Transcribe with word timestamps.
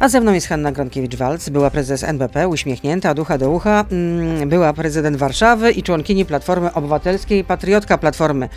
A 0.00 0.08
ze 0.08 0.20
mną 0.20 0.32
jest 0.32 0.46
Hanna 0.48 0.72
Gronkiewicz-Walc, 0.72 1.50
była 1.50 1.70
prezes 1.70 2.02
NBP, 2.02 2.48
uśmiechnięta, 2.48 3.10
od 3.10 3.18
ucha 3.18 3.38
do 3.38 3.50
ucha, 3.50 3.84
mm, 3.92 4.48
była 4.48 4.72
prezydent 4.72 5.16
Warszawy 5.16 5.72
i 5.72 5.82
członkini 5.82 6.24
Platformy 6.24 6.72
Obywatelskiej, 6.72 7.44
patriotka 7.44 7.98
Platformy. 7.98 8.48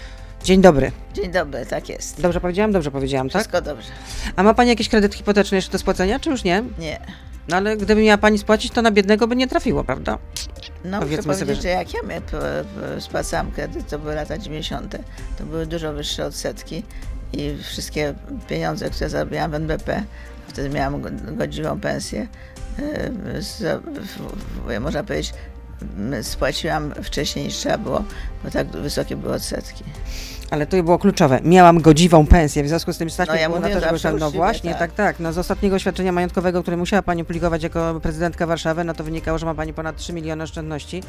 Dzień 0.44 0.62
dobry. 0.62 0.92
Dzień 1.14 1.32
dobry, 1.32 1.66
tak 1.66 1.90
jest. 1.90 2.22
Dobrze 2.22 2.42
powiedziałam? 2.42 2.72
Dobrze 2.72 2.92
powiedziałam, 2.92 3.30
tak? 3.30 3.42
Wszystko 3.42 3.62
dobrze. 3.62 3.88
A 4.36 4.44
ma 4.44 4.54
Pani 4.54 4.70
jakiś 4.70 4.90
kredyt 4.90 5.16
hipoteczny 5.16 5.56
jeszcze 5.58 5.72
do 5.72 5.78
spłacenia, 5.80 6.20
czy 6.20 6.30
już 6.30 6.44
nie? 6.44 6.64
Nie. 6.80 7.00
No 7.50 7.58
ale 7.58 7.78
gdyby 7.78 8.04
miała 8.04 8.18
Pani 8.18 8.38
spłacić, 8.38 8.72
to 8.72 8.82
na 8.82 8.92
biednego 8.92 9.28
by 9.28 9.36
nie 9.36 9.48
trafiło, 9.48 9.84
prawda? 9.84 10.18
No 10.86 11.00
Powiedzmy 11.00 11.24
sobie, 11.34 11.46
powiedzieć, 11.46 11.56
że- 11.56 11.62
że 11.62 11.70
jak 11.70 11.94
ja 11.94 12.00
mnie 12.04 12.22
p- 12.22 12.64
spłacałam 13.02 13.52
kredyt, 13.52 13.88
to 13.90 14.00
były 14.00 14.16
lata 14.16 14.38
90., 14.38 14.96
to 15.38 15.44
były 15.46 15.66
dużo 15.66 15.94
wyższe 15.94 16.26
odsetki 16.26 16.84
i 17.34 17.56
wszystkie 17.64 18.14
pieniądze, 18.50 18.90
które 18.90 19.10
zarabiałam 19.10 19.52
w 19.52 19.56
NBP, 19.56 20.04
wtedy 20.48 20.70
miałam 20.70 21.02
go- 21.02 21.10
godziwą 21.32 21.80
pensję, 21.80 22.28
yy, 24.68 24.80
można 24.80 25.04
powiedzieć, 25.04 25.34
spłaciłam 26.22 26.94
wcześniej 27.04 27.46
niż 27.46 27.56
trzeba 27.56 27.78
było, 27.78 28.04
bo 28.44 28.52
tak 28.52 28.68
wysokie 28.68 29.16
były 29.16 29.34
odsetki. 29.34 29.84
Ale 30.52 30.68
to 30.68 30.84
było 30.84 31.00
kluczowe. 31.00 31.40
Miałam 31.44 31.82
godziwą 31.82 32.28
pensję, 32.28 32.64
w 32.64 32.68
związku 32.68 32.94
z 32.94 32.98
tym 32.98 33.10
stać 33.10 33.30
No 33.30 33.36
ja 33.36 33.48
było 33.48 33.60
na 33.60 33.68
mówię, 33.68 33.82
to, 33.82 33.90
że 33.90 33.98
żeby 33.98 34.20
no 34.20 34.32
właśnie, 34.32 34.72
tak. 34.72 34.80
tak. 34.80 34.94
tak, 34.94 35.20
No 35.20 35.34
z 35.34 35.38
ostatniego 35.38 35.80
świadczenia 35.80 36.12
majątkowego, 36.12 36.62
które 36.62 36.78
musiała 36.78 37.02
Pani 37.02 37.26
publikować 37.26 37.64
jako 37.64 38.00
prezydentka 38.04 38.46
Warszawy, 38.46 38.84
no 38.84 38.94
to 38.94 39.04
wynikało, 39.04 39.38
że 39.38 39.46
ma 39.46 39.56
Pani 39.56 39.74
ponad 39.74 39.96
3 39.98 40.14
miliony 40.14 40.44
oszczędności 40.44 41.04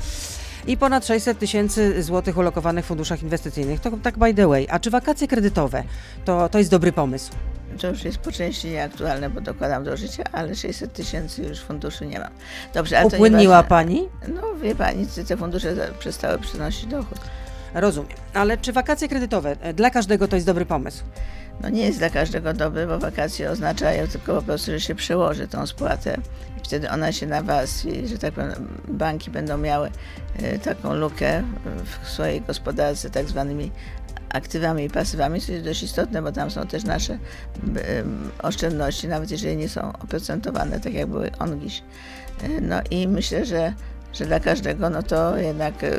i 0.67 0.77
ponad 0.77 1.07
600 1.07 1.39
tysięcy 1.39 2.03
złotych 2.03 2.37
ulokowanych 2.37 2.84
w 2.84 2.89
funduszach 2.89 3.23
inwestycyjnych. 3.23 3.81
To 3.81 3.91
tak 4.03 4.19
by 4.19 4.34
the 4.34 4.48
way. 4.48 4.67
A 4.70 4.79
czy 4.79 4.91
wakacje 4.91 5.29
kredytowe 5.29 5.84
to, 6.25 6.48
to 6.48 6.59
jest 6.59 6.70
dobry 6.70 6.93
pomysł? 6.93 7.33
To 7.79 7.89
już 7.89 8.05
jest 8.05 8.19
po 8.19 8.33
części 8.33 8.69
nieaktualne, 8.69 9.31
bo 9.31 9.41
dokładam 9.41 9.85
do 9.85 9.97
życia, 9.97 10.23
ale 10.33 10.55
600 10.55 10.93
tysięcy 10.93 11.43
już 11.43 11.61
funduszy 11.61 12.07
nie 12.07 12.19
mam. 12.19 12.31
Dobrze, 12.75 12.98
ale 12.98 13.07
Upłynniła. 13.07 13.62
Pani? 13.62 14.09
No 14.29 14.55
wie 14.62 14.75
pani, 14.75 15.07
te 15.29 15.37
fundusze 15.37 15.93
przestały 15.98 16.39
przynosić 16.39 16.87
dochód. 16.87 17.19
Rozumiem. 17.75 18.17
Ale 18.35 18.59
czy 18.59 18.73
wakacje 18.73 19.09
kredytowe 19.09 19.57
e, 19.61 19.75
dla 19.75 19.91
każdego 19.91 20.29
to 20.29 20.37
jest 20.37 20.47
dobry 20.47 20.67
pomysł? 20.67 21.05
No 21.61 21.69
nie 21.69 21.83
jest 21.83 21.98
dla 21.98 22.11
każdego 22.11 22.53
dobry, 22.53 22.87
bo 22.87 22.98
wakacje 22.98 23.51
oznaczają 23.51 24.07
tylko 24.07 24.35
po 24.35 24.42
prostu, 24.42 24.70
że 24.70 24.81
się 24.81 24.95
przełoży 24.95 25.48
tą 25.48 25.67
spłatę 25.67 26.17
i 26.59 26.61
wtedy 26.65 26.91
ona 26.91 27.13
się 27.13 27.27
nawarstwi, 27.27 28.09
że 28.09 28.19
tak 28.19 28.35
powiem, 28.35 28.69
banki 28.89 29.31
będą 29.31 29.59
miały 29.59 29.91
e, 30.42 30.59
taką 30.59 30.95
lukę 30.95 31.42
w 32.05 32.09
swojej 32.09 32.41
gospodarce 32.41 33.11
tak 33.11 33.29
zwanymi 33.29 33.70
aktywami 34.31 34.84
i 34.84 34.91
pasywami, 34.91 35.41
co 35.41 35.53
jest 35.53 35.65
dość 35.65 35.83
istotne, 35.83 36.23
bo 36.23 36.33
tam 36.33 36.51
są 36.51 36.67
też 36.67 36.84
nasze 36.84 37.19
oszczędności, 38.43 39.09
nawet 39.09 39.31
jeżeli 39.31 39.57
nie 39.57 39.69
są 39.69 39.93
oprocentowane, 39.93 40.81
tak 40.81 40.95
jak 40.95 41.07
były 41.07 41.31
ongiś. 41.39 41.83
E, 42.43 42.61
No 42.61 42.81
i 42.91 43.09
myślę, 43.09 43.45
że, 43.45 43.73
że 44.15 44.27
dla 44.27 44.41
każdego, 44.41 44.91
no 44.91 45.03
to 45.03 45.37
jednak 45.37 45.85
e, 45.85 45.89
e, 45.97 45.98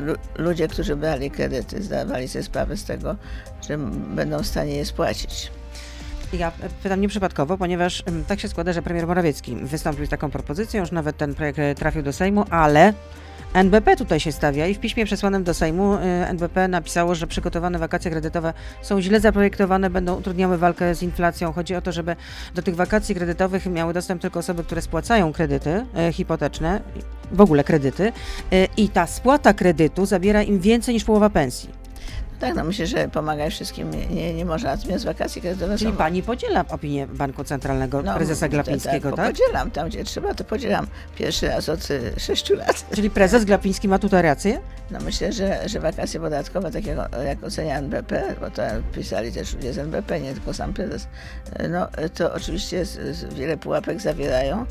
lu- 0.00 0.14
ludzie, 0.38 0.68
którzy 0.68 0.96
brali 0.96 1.30
kredyty, 1.30 1.82
zdawali 1.82 2.28
sobie 2.28 2.42
sprawę 2.42 2.76
z 2.76 2.84
tego, 2.84 3.16
że 3.68 3.78
będą 4.14 4.42
w 4.42 4.46
stanie 4.46 4.76
je 4.76 4.84
spłacić. 4.86 5.50
Ja 6.32 6.52
pytam 6.82 7.00
nieprzypadkowo, 7.00 7.58
ponieważ 7.58 8.02
tak 8.28 8.40
się 8.40 8.48
składa, 8.48 8.72
że 8.72 8.82
premier 8.82 9.06
Morawiecki 9.06 9.56
wystąpił 9.56 10.06
z 10.06 10.08
taką 10.08 10.30
propozycją, 10.30 10.80
już 10.80 10.90
nawet 10.92 11.16
ten 11.16 11.34
projekt 11.34 11.58
trafił 11.78 12.02
do 12.02 12.12
Sejmu, 12.12 12.44
ale 12.50 12.92
NBP 13.54 13.96
tutaj 13.96 14.20
się 14.20 14.32
stawia 14.32 14.66
i 14.66 14.74
w 14.74 14.78
piśmie 14.78 15.04
przesłanym 15.04 15.44
do 15.44 15.54
Sejmu 15.54 15.94
e, 15.94 16.28
NBP 16.28 16.68
napisało, 16.68 17.14
że 17.14 17.26
przygotowane 17.26 17.78
wakacje 17.78 18.10
kredytowe 18.10 18.52
są 18.82 19.00
źle 19.00 19.20
zaprojektowane, 19.20 19.90
będą 19.90 20.16
utrudniały 20.16 20.58
walkę 20.58 20.94
z 20.94 21.02
inflacją. 21.02 21.52
Chodzi 21.52 21.74
o 21.74 21.82
to, 21.82 21.92
żeby 21.92 22.16
do 22.54 22.62
tych 22.62 22.76
wakacji 22.76 23.14
kredytowych 23.14 23.66
miały 23.66 23.92
dostęp 23.92 24.22
tylko 24.22 24.38
osoby, 24.40 24.64
które 24.64 24.82
spłacają 24.82 25.32
kredyty 25.32 25.86
e, 25.96 26.12
hipoteczne, 26.12 26.80
w 27.32 27.40
ogóle 27.40 27.64
kredyty 27.64 28.12
e, 28.52 28.64
i 28.76 28.88
ta 28.88 29.06
spłata 29.06 29.52
kredytu 29.52 30.06
zabiera 30.06 30.42
im 30.42 30.60
więcej 30.60 30.94
niż 30.94 31.04
połowa 31.04 31.30
pensji. 31.30 31.83
Tak, 32.46 32.56
no 32.56 32.64
myślę, 32.64 32.86
że 32.86 33.08
pomagać 33.08 33.52
wszystkim 33.52 33.90
nie, 34.10 34.34
nie, 34.34 34.44
można, 34.44 34.76
natomiast 34.76 35.04
wakacje 35.04 35.42
kredytowe 35.42 35.78
Czyli 35.78 35.92
pani 35.92 36.22
podziela 36.22 36.64
opinię 36.68 37.06
Banku 37.06 37.44
Centralnego 37.44 38.02
no, 38.02 38.14
prezesa 38.14 38.48
Glapińskiego, 38.48 39.08
tak? 39.10 39.16
tak? 39.16 39.26
Podzielam, 39.26 39.70
tam 39.70 39.88
gdzie 39.88 40.04
trzeba, 40.04 40.34
to 40.34 40.44
podzielam. 40.44 40.86
Pierwszy 41.16 41.48
raz 41.48 41.68
od 41.68 41.90
y, 41.90 42.20
sześciu 42.20 42.54
lat. 42.54 42.86
Czyli 42.94 43.10
prezes 43.10 43.44
Glapiński 43.44 43.88
ma 43.88 43.98
tutaj 43.98 44.22
rację? 44.22 44.60
No 44.90 44.98
myślę, 45.00 45.32
że, 45.32 45.68
że 45.68 45.80
wakacje 45.80 46.20
podatkowe, 46.20 46.70
tak 46.70 46.86
jak, 46.86 46.98
jak 47.24 47.44
ocenia 47.44 47.78
NBP, 47.78 48.34
bo 48.40 48.50
to 48.50 48.62
pisali 48.94 49.32
też 49.32 49.54
ludzie 49.54 49.72
z 49.72 49.78
NBP, 49.78 50.20
nie 50.20 50.32
tylko 50.32 50.54
sam 50.54 50.72
prezes, 50.72 51.08
no 51.70 51.88
to 52.14 52.32
oczywiście 52.32 52.84
z, 52.84 53.16
z 53.16 53.34
wiele 53.34 53.56
pułapek 53.56 54.00
zawierają 54.00 54.66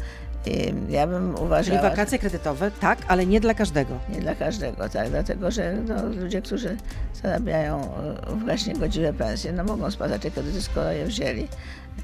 ja 0.90 1.08
bym 1.08 1.34
Czyli 1.34 1.46
uważała... 1.46 1.81
wakacje 1.81 2.20
kredytowe, 2.20 2.72
tak, 2.72 3.00
ale 3.08 3.26
nie 3.26 3.40
dla 3.40 3.54
każdego. 3.54 4.00
Nie 4.09 4.20
dla 4.20 4.36
każdego, 4.36 4.90
tak, 4.90 5.09
dlatego 5.09 5.52
że 5.52 5.76
no, 5.88 6.06
ludzie, 6.06 6.42
którzy 6.42 6.78
zarabiają 7.24 7.81
e, 7.81 8.36
właśnie 8.46 8.74
godziwe 8.74 9.14
pensje, 9.14 9.52
no 9.54 9.64
mogą 9.64 9.92
spłacać 9.92 10.22
te 10.22 10.31
kredyty, 10.31 10.62
skoro 10.62 10.92
je 10.92 11.06
wzięli. 11.06 11.48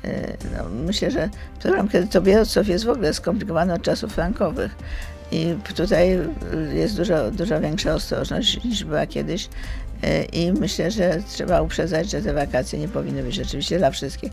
E, 0.03 0.37
No, 0.57 0.69
myślę, 0.85 1.11
że 1.11 1.29
program 1.61 1.87
kredytobiorców 1.87 2.67
jest 2.67 2.85
w 2.85 2.89
ogóle 2.89 3.13
skomplikowany 3.13 3.73
od 3.73 3.81
czasów 3.81 4.13
frankowych 4.13 4.75
i 5.31 5.55
tutaj 5.75 6.11
e, 6.11 6.27
jest 6.73 6.97
dużo, 6.97 7.31
dużo 7.31 7.61
większa 7.61 7.93
ostrożność 7.93 8.63
niż 8.63 8.83
była 8.83 9.07
kiedyś 9.07 9.49
i 10.33 10.51
myślę, 10.51 10.91
że 10.91 11.17
trzeba 11.27 11.61
uprzedzać, 11.61 12.09
że 12.09 12.21
te 12.21 12.33
wakacje 12.33 12.79
nie 12.79 12.87
powinny 12.87 13.23
być 13.23 13.35
rzeczywiście 13.35 13.77
dla 13.77 13.91
wszystkich. 13.91 14.31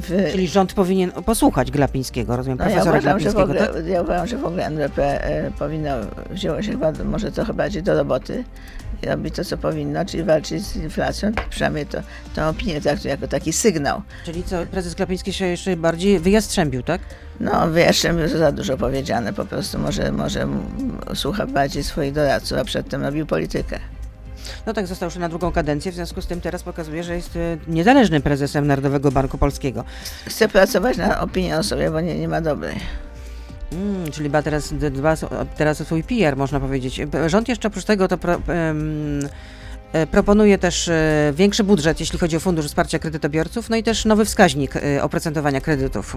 W, 0.00 0.32
Czyli 0.32 0.48
rząd 0.48 0.72
powinien 0.72 1.12
posłuchać 1.12 1.70
Glapińskiego, 1.70 2.36
rozumiem, 2.36 2.58
no 2.58 2.64
ja 2.64 2.70
profesora 2.70 2.98
uważam, 2.98 3.20
że 3.20 3.30
w 3.30 3.34
Glapińskiego, 3.34 3.68
ogóle, 3.68 3.82
tak? 3.82 3.92
ja 3.92 4.02
uważam, 4.02 4.26
że 4.26 4.38
w 4.38 4.44
ogóle 4.44 4.66
NBP 4.66 5.24
e, 5.24 5.50
powinno, 5.50 5.90
wzięło 6.30 6.62
się 6.62 6.72
chyba 6.72 6.92
może 7.04 7.32
trochę 7.32 7.54
bardziej 7.54 7.82
do 7.82 7.94
roboty 7.94 8.44
i 9.02 9.06
robi 9.06 9.30
to, 9.30 9.44
co 9.44 9.58
powinno, 9.58 10.04
czyli 10.04 10.24
walczyć 10.24 10.66
z 10.66 10.76
inflacją. 10.76 11.32
Przynajmniej 11.50 11.86
to, 11.86 11.98
tę 12.34 12.48
opinię 12.48 12.80
traktuję 12.80 13.10
jako 13.10 13.28
taki 13.28 13.52
sygnał. 13.52 14.02
Czyli 14.24 14.42
co, 14.42 14.66
prezes 14.66 14.94
Glapiński 14.94 15.32
się 15.32 15.46
jeszcze 15.46 15.76
bardziej 15.76 16.18
wyjastrzębił, 16.18 16.82
tak? 16.82 17.00
No, 17.40 17.78
jeszcze 17.78 18.12
mi 18.12 18.28
za 18.28 18.52
dużo 18.52 18.76
powiedziane, 18.76 19.32
po 19.32 19.44
prostu 19.44 19.78
może, 19.78 20.12
może 20.12 20.48
słucha 21.14 21.46
bardziej 21.46 21.84
swoich 21.84 22.12
doradców, 22.12 22.58
a 22.58 22.64
przedtem 22.64 23.02
robił 23.02 23.26
politykę. 23.26 23.78
No 24.66 24.72
tak, 24.74 24.86
został 24.86 25.06
już 25.06 25.16
na 25.16 25.28
drugą 25.28 25.52
kadencję, 25.52 25.92
w 25.92 25.94
związku 25.94 26.22
z 26.22 26.26
tym 26.26 26.40
teraz 26.40 26.62
pokazuje, 26.62 27.04
że 27.04 27.14
jest 27.16 27.36
e, 27.36 27.40
niezależnym 27.68 28.22
prezesem 28.22 28.66
Narodowego 28.66 29.10
Banku 29.12 29.38
Polskiego. 29.38 29.84
Chcę 30.26 30.48
pracować 30.48 30.96
na 30.96 31.20
opinię 31.20 31.58
o 31.58 31.62
sobie, 31.62 31.90
bo 31.90 32.00
nie, 32.00 32.18
nie 32.18 32.28
ma 32.28 32.40
dobrej. 32.40 32.76
Mm, 33.72 34.10
czyli 34.12 34.28
dba 34.28 34.42
teraz, 34.42 34.72
dba 34.74 35.12
o- 35.12 35.44
teraz 35.56 35.80
o 35.80 35.84
swój 35.84 36.02
PR, 36.02 36.36
można 36.36 36.60
powiedzieć. 36.60 37.00
E, 37.00 37.30
Rząd 37.30 37.48
jeszcze 37.48 37.68
oprócz 37.68 37.84
tego 37.84 38.08
to 38.08 38.18
pro, 38.18 38.40
proponuje 40.10 40.58
też 40.58 40.88
e, 40.88 41.32
większy 41.36 41.64
budżet, 41.64 42.00
jeśli 42.00 42.18
chodzi 42.18 42.36
o 42.36 42.40
Fundusz 42.40 42.66
Wsparcia 42.66 42.98
Kredytobiorców, 42.98 43.70
no 43.70 43.76
i 43.76 43.82
też 43.82 44.04
nowy 44.04 44.24
wskaźnik 44.24 44.76
e, 44.76 45.02
oprocentowania 45.02 45.60
kredytów. 45.60 46.16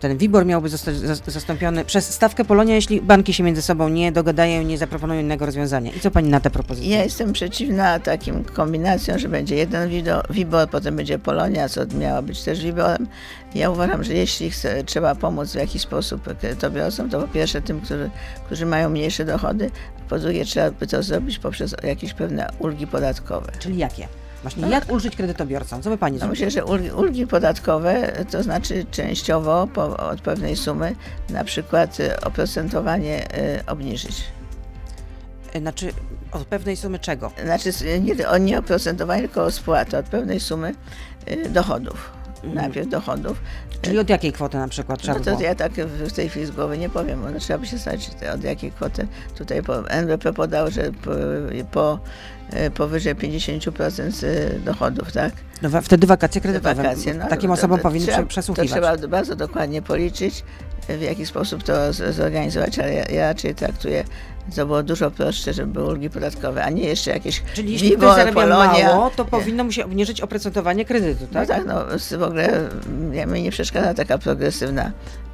Ten 0.00 0.18
WIBOR 0.18 0.46
miałby 0.46 0.68
zostać 0.68 0.94
zas- 0.96 1.30
zastąpiony 1.30 1.84
przez 1.84 2.10
stawkę 2.14 2.44
Polonia, 2.44 2.74
jeśli 2.74 3.00
banki 3.00 3.34
się 3.34 3.42
między 3.42 3.62
sobą 3.62 3.88
nie 3.88 4.12
dogadają, 4.12 4.62
nie 4.62 4.78
zaproponują 4.78 5.20
innego 5.20 5.46
rozwiązania. 5.46 5.90
I 5.92 6.00
co 6.00 6.10
pani 6.10 6.28
na 6.28 6.40
te 6.40 6.50
propozycje? 6.50 6.90
Ja 6.90 7.04
jestem 7.04 7.32
przeciwna 7.32 7.98
takim 7.98 8.44
kombinacjom, 8.44 9.18
że 9.18 9.28
będzie 9.28 9.56
jeden 9.56 9.90
WIBOR, 10.30 10.70
potem 10.70 10.96
będzie 10.96 11.18
Polonia, 11.18 11.68
co 11.68 11.86
miała 11.86 12.22
być 12.22 12.42
też 12.42 12.64
WIBORem. 12.64 13.06
Ja 13.54 13.70
uważam, 13.70 14.04
że 14.04 14.14
jeśli 14.14 14.50
chce, 14.50 14.84
trzeba 14.84 15.14
pomóc 15.14 15.52
w 15.52 15.54
jakiś 15.54 15.82
sposób 15.82 16.22
kredytobiorcom, 16.22 17.10
to 17.10 17.20
po 17.20 17.28
pierwsze 17.28 17.62
tym, 17.62 17.80
którzy, 17.80 18.10
którzy 18.46 18.66
mają 18.66 18.90
mniejsze 18.90 19.24
dochody, 19.24 19.70
po 20.08 20.18
drugie 20.18 20.44
trzeba 20.44 20.70
by 20.70 20.86
to 20.86 21.02
zrobić 21.02 21.38
poprzez 21.38 21.74
jakieś 21.82 22.14
pewne 22.14 22.50
ulgi 22.58 22.86
podatkowe. 22.86 23.03
Czyli 23.58 23.78
jakie? 23.78 24.08
Właśnie 24.42 24.68
jak 24.68 24.92
ulżyć 24.92 25.16
kredytobiorcom? 25.16 25.82
Co 25.82 25.90
by 25.90 25.98
pani 25.98 26.14
No 26.14 26.18
zrobiła? 26.18 26.30
myślę, 26.46 26.50
że 26.50 26.64
ulgi, 26.64 26.90
ulgi 26.90 27.26
podatkowe 27.26 28.12
to 28.30 28.42
znaczy 28.42 28.86
częściowo 28.90 29.66
po, 29.74 29.96
od 29.96 30.20
pewnej 30.20 30.56
sumy 30.56 30.94
na 31.30 31.44
przykład 31.44 32.00
e, 32.00 32.20
oprocentowanie 32.20 33.34
e, 33.34 33.62
obniżyć. 33.66 34.24
E, 35.52 35.60
Znaczy 35.60 35.92
od 36.32 36.44
pewnej 36.44 36.76
sumy 36.76 36.98
czego? 36.98 37.30
Znaczy 37.44 37.70
nie, 38.00 38.14
nie 38.40 38.58
oprocentowanie, 38.58 39.22
tylko 39.22 39.44
o 39.44 39.50
spłatę 39.50 39.98
od 39.98 40.06
pewnej 40.06 40.40
sumy 40.40 40.74
y, 41.30 41.48
dochodów. 41.50 42.12
Najpierw 42.54 42.88
dochodów. 42.88 43.40
Czyli 43.82 43.98
od 43.98 44.08
jakiej 44.08 44.32
kwoty 44.32 44.56
na 44.58 44.68
przykład 44.68 45.00
trzeba 45.02 45.18
No 45.18 45.24
to 45.24 45.30
było? 45.30 45.42
ja 45.42 45.54
tak 45.54 45.72
w 45.72 46.12
tej 46.12 46.28
chwili 46.28 46.46
z 46.46 46.50
głowy 46.50 46.78
nie 46.78 46.90
powiem, 46.90 47.22
no, 47.34 47.40
trzeba 47.40 47.58
by 47.58 47.66
się 47.66 47.78
stać 47.78 48.10
od 48.34 48.44
jakiej 48.44 48.72
kwoty. 48.72 49.06
Tutaj 49.38 49.62
po, 49.62 49.90
NBP 49.90 50.32
podał, 50.32 50.70
że 50.70 50.82
po, 50.92 51.10
po, 51.72 51.94
y, 51.94 51.98
powyżej 52.74 53.14
50% 53.16 54.24
y, 54.24 54.60
dochodów, 54.64 55.12
tak? 55.12 55.32
No, 55.62 55.82
wtedy 55.82 56.06
wakacje 56.06 56.40
kredytowe. 56.40 56.74
Wakacje, 56.74 57.14
no, 57.14 57.28
Takim 57.28 57.50
osobom 57.50 57.80
powinny 57.80 58.06
trzeba, 58.06 58.18
prze- 58.22 58.26
przesłuchiwać. 58.28 58.68
To 58.70 58.74
trzeba 58.74 59.08
bardzo 59.08 59.36
dokładnie 59.36 59.82
policzyć 59.82 60.44
w 60.88 61.00
jaki 61.00 61.26
sposób 61.26 61.62
to 61.62 61.92
zorganizować, 61.92 62.78
ale 62.78 62.94
ja, 62.94 63.04
ja 63.04 63.28
raczej 63.28 63.54
traktuję 63.54 64.04
to 64.56 64.66
było 64.66 64.82
dużo 64.82 65.10
prostsze, 65.10 65.52
żeby 65.52 65.72
były 65.72 65.86
ulgi 65.88 66.10
podatkowe, 66.10 66.64
a 66.64 66.70
nie 66.70 66.82
jeszcze 66.84 67.10
jakieś 67.10 67.42
Czyli 67.54 67.72
jeśli 67.72 67.88
Vivo, 67.90 68.00
ktoś 68.06 68.16
zarabia 68.16 68.32
Polonia. 68.42 68.88
mało, 68.88 69.10
to 69.16 69.24
powinno 69.24 69.64
mu 69.64 69.72
się 69.72 69.84
obniżyć 69.84 70.20
oprocentowanie 70.20 70.84
kredytu, 70.84 71.26
tak? 71.26 71.48
No 71.48 71.54
tak, 71.54 71.66
no 71.66 72.18
w 72.18 72.22
ogóle 72.22 72.60
ja, 73.12 73.26
mi 73.26 73.42
nie 73.42 73.50
przeszkadza 73.50 73.94
taka 73.94 74.18
progresywna 74.18 74.92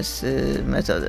z 0.00 0.22
metody. 0.66 1.08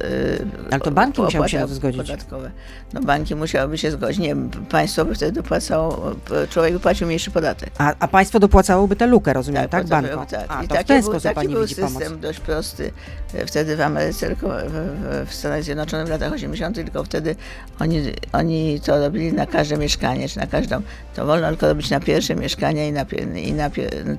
Ale 0.72 0.82
to 0.82 0.92
banki 0.92 1.22
musiały 1.22 1.50
się 1.50 1.68
zgodzić. 1.68 2.02
Podatkowe. 2.02 2.52
No 2.94 3.02
banki 3.02 3.36
musiałyby 3.36 3.78
się 3.78 3.92
zgodzić. 3.92 4.20
Nie, 4.20 4.36
państwo 4.70 5.06
by 5.06 5.16
wtedy 5.16 5.32
dopłacało, 5.32 6.12
człowiek 6.50 6.74
by 6.74 6.80
płacił 6.80 7.08
mniejszy 7.08 7.32
podatek. 7.32 7.70
A, 7.78 7.94
a 8.00 8.08
państwo 8.08 8.40
dopłacałoby 8.40 8.96
tę 8.96 9.08
lukę, 9.08 9.34
rozumiem, 9.34 9.62
tak? 9.62 9.72
tak 9.72 9.88
bankom. 9.88 10.26
Tak. 10.26 10.46
A, 10.48 10.64
I 10.64 10.68
to 10.68 10.84
ten 10.84 11.02
był, 11.02 11.20
taki 11.20 11.50
był 11.50 11.68
system 11.68 12.04
pomoc. 12.04 12.20
dość 12.20 12.40
prosty. 12.40 12.92
Wtedy 13.48 13.76
w 13.76 13.82
Ameryce, 13.82 14.28
tylko 14.28 14.48
w, 14.48 15.30
w, 15.30 15.34
Stanach 15.34 15.64
Zjednoczonych 15.64 16.08
w 16.08 16.10
latach 16.10 16.34
80., 16.34 16.76
tylko 16.76 17.04
wtedy 17.04 17.36
oni, 17.80 18.02
oni 18.34 18.80
to 18.80 19.00
robili 19.00 19.34
na 19.34 19.46
każde 19.46 19.78
mieszkanie, 19.78 20.30
czy 20.30 20.40
na 20.40 20.48
każdą. 20.48 20.82
To 21.16 21.26
wolno 21.26 21.50
tylko 21.50 21.68
robić 21.68 21.90
na 21.90 22.00
pierwsze 22.00 22.36
mieszkanie 22.36 22.88
i 22.88 22.92
na, 22.92 23.06
i 23.36 23.54
na, 23.54 23.70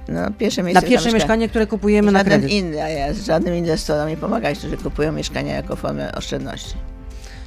no, 0.09 0.21
pierwsze 0.38 0.62
miejsce. 0.62 0.82
Na 0.82 0.88
pierwsze 0.88 1.12
mieszkanie, 1.12 1.49
które 1.49 1.67
kupujemy 1.67 2.12
na 2.12 2.25
kredyt. 2.25 2.50
inny, 2.50 2.82
a 2.82 2.88
ja 2.88 3.14
z 3.14 3.26
żadnym 3.26 3.55
inwestorem 3.55 4.08
mi 4.09 4.17
pomagać, 4.17 4.59
którzy 4.59 4.77
kupują 4.77 5.13
mieszkania 5.13 5.55
jako 5.55 5.77
formę 5.77 6.13
oszczędności. 6.15 6.75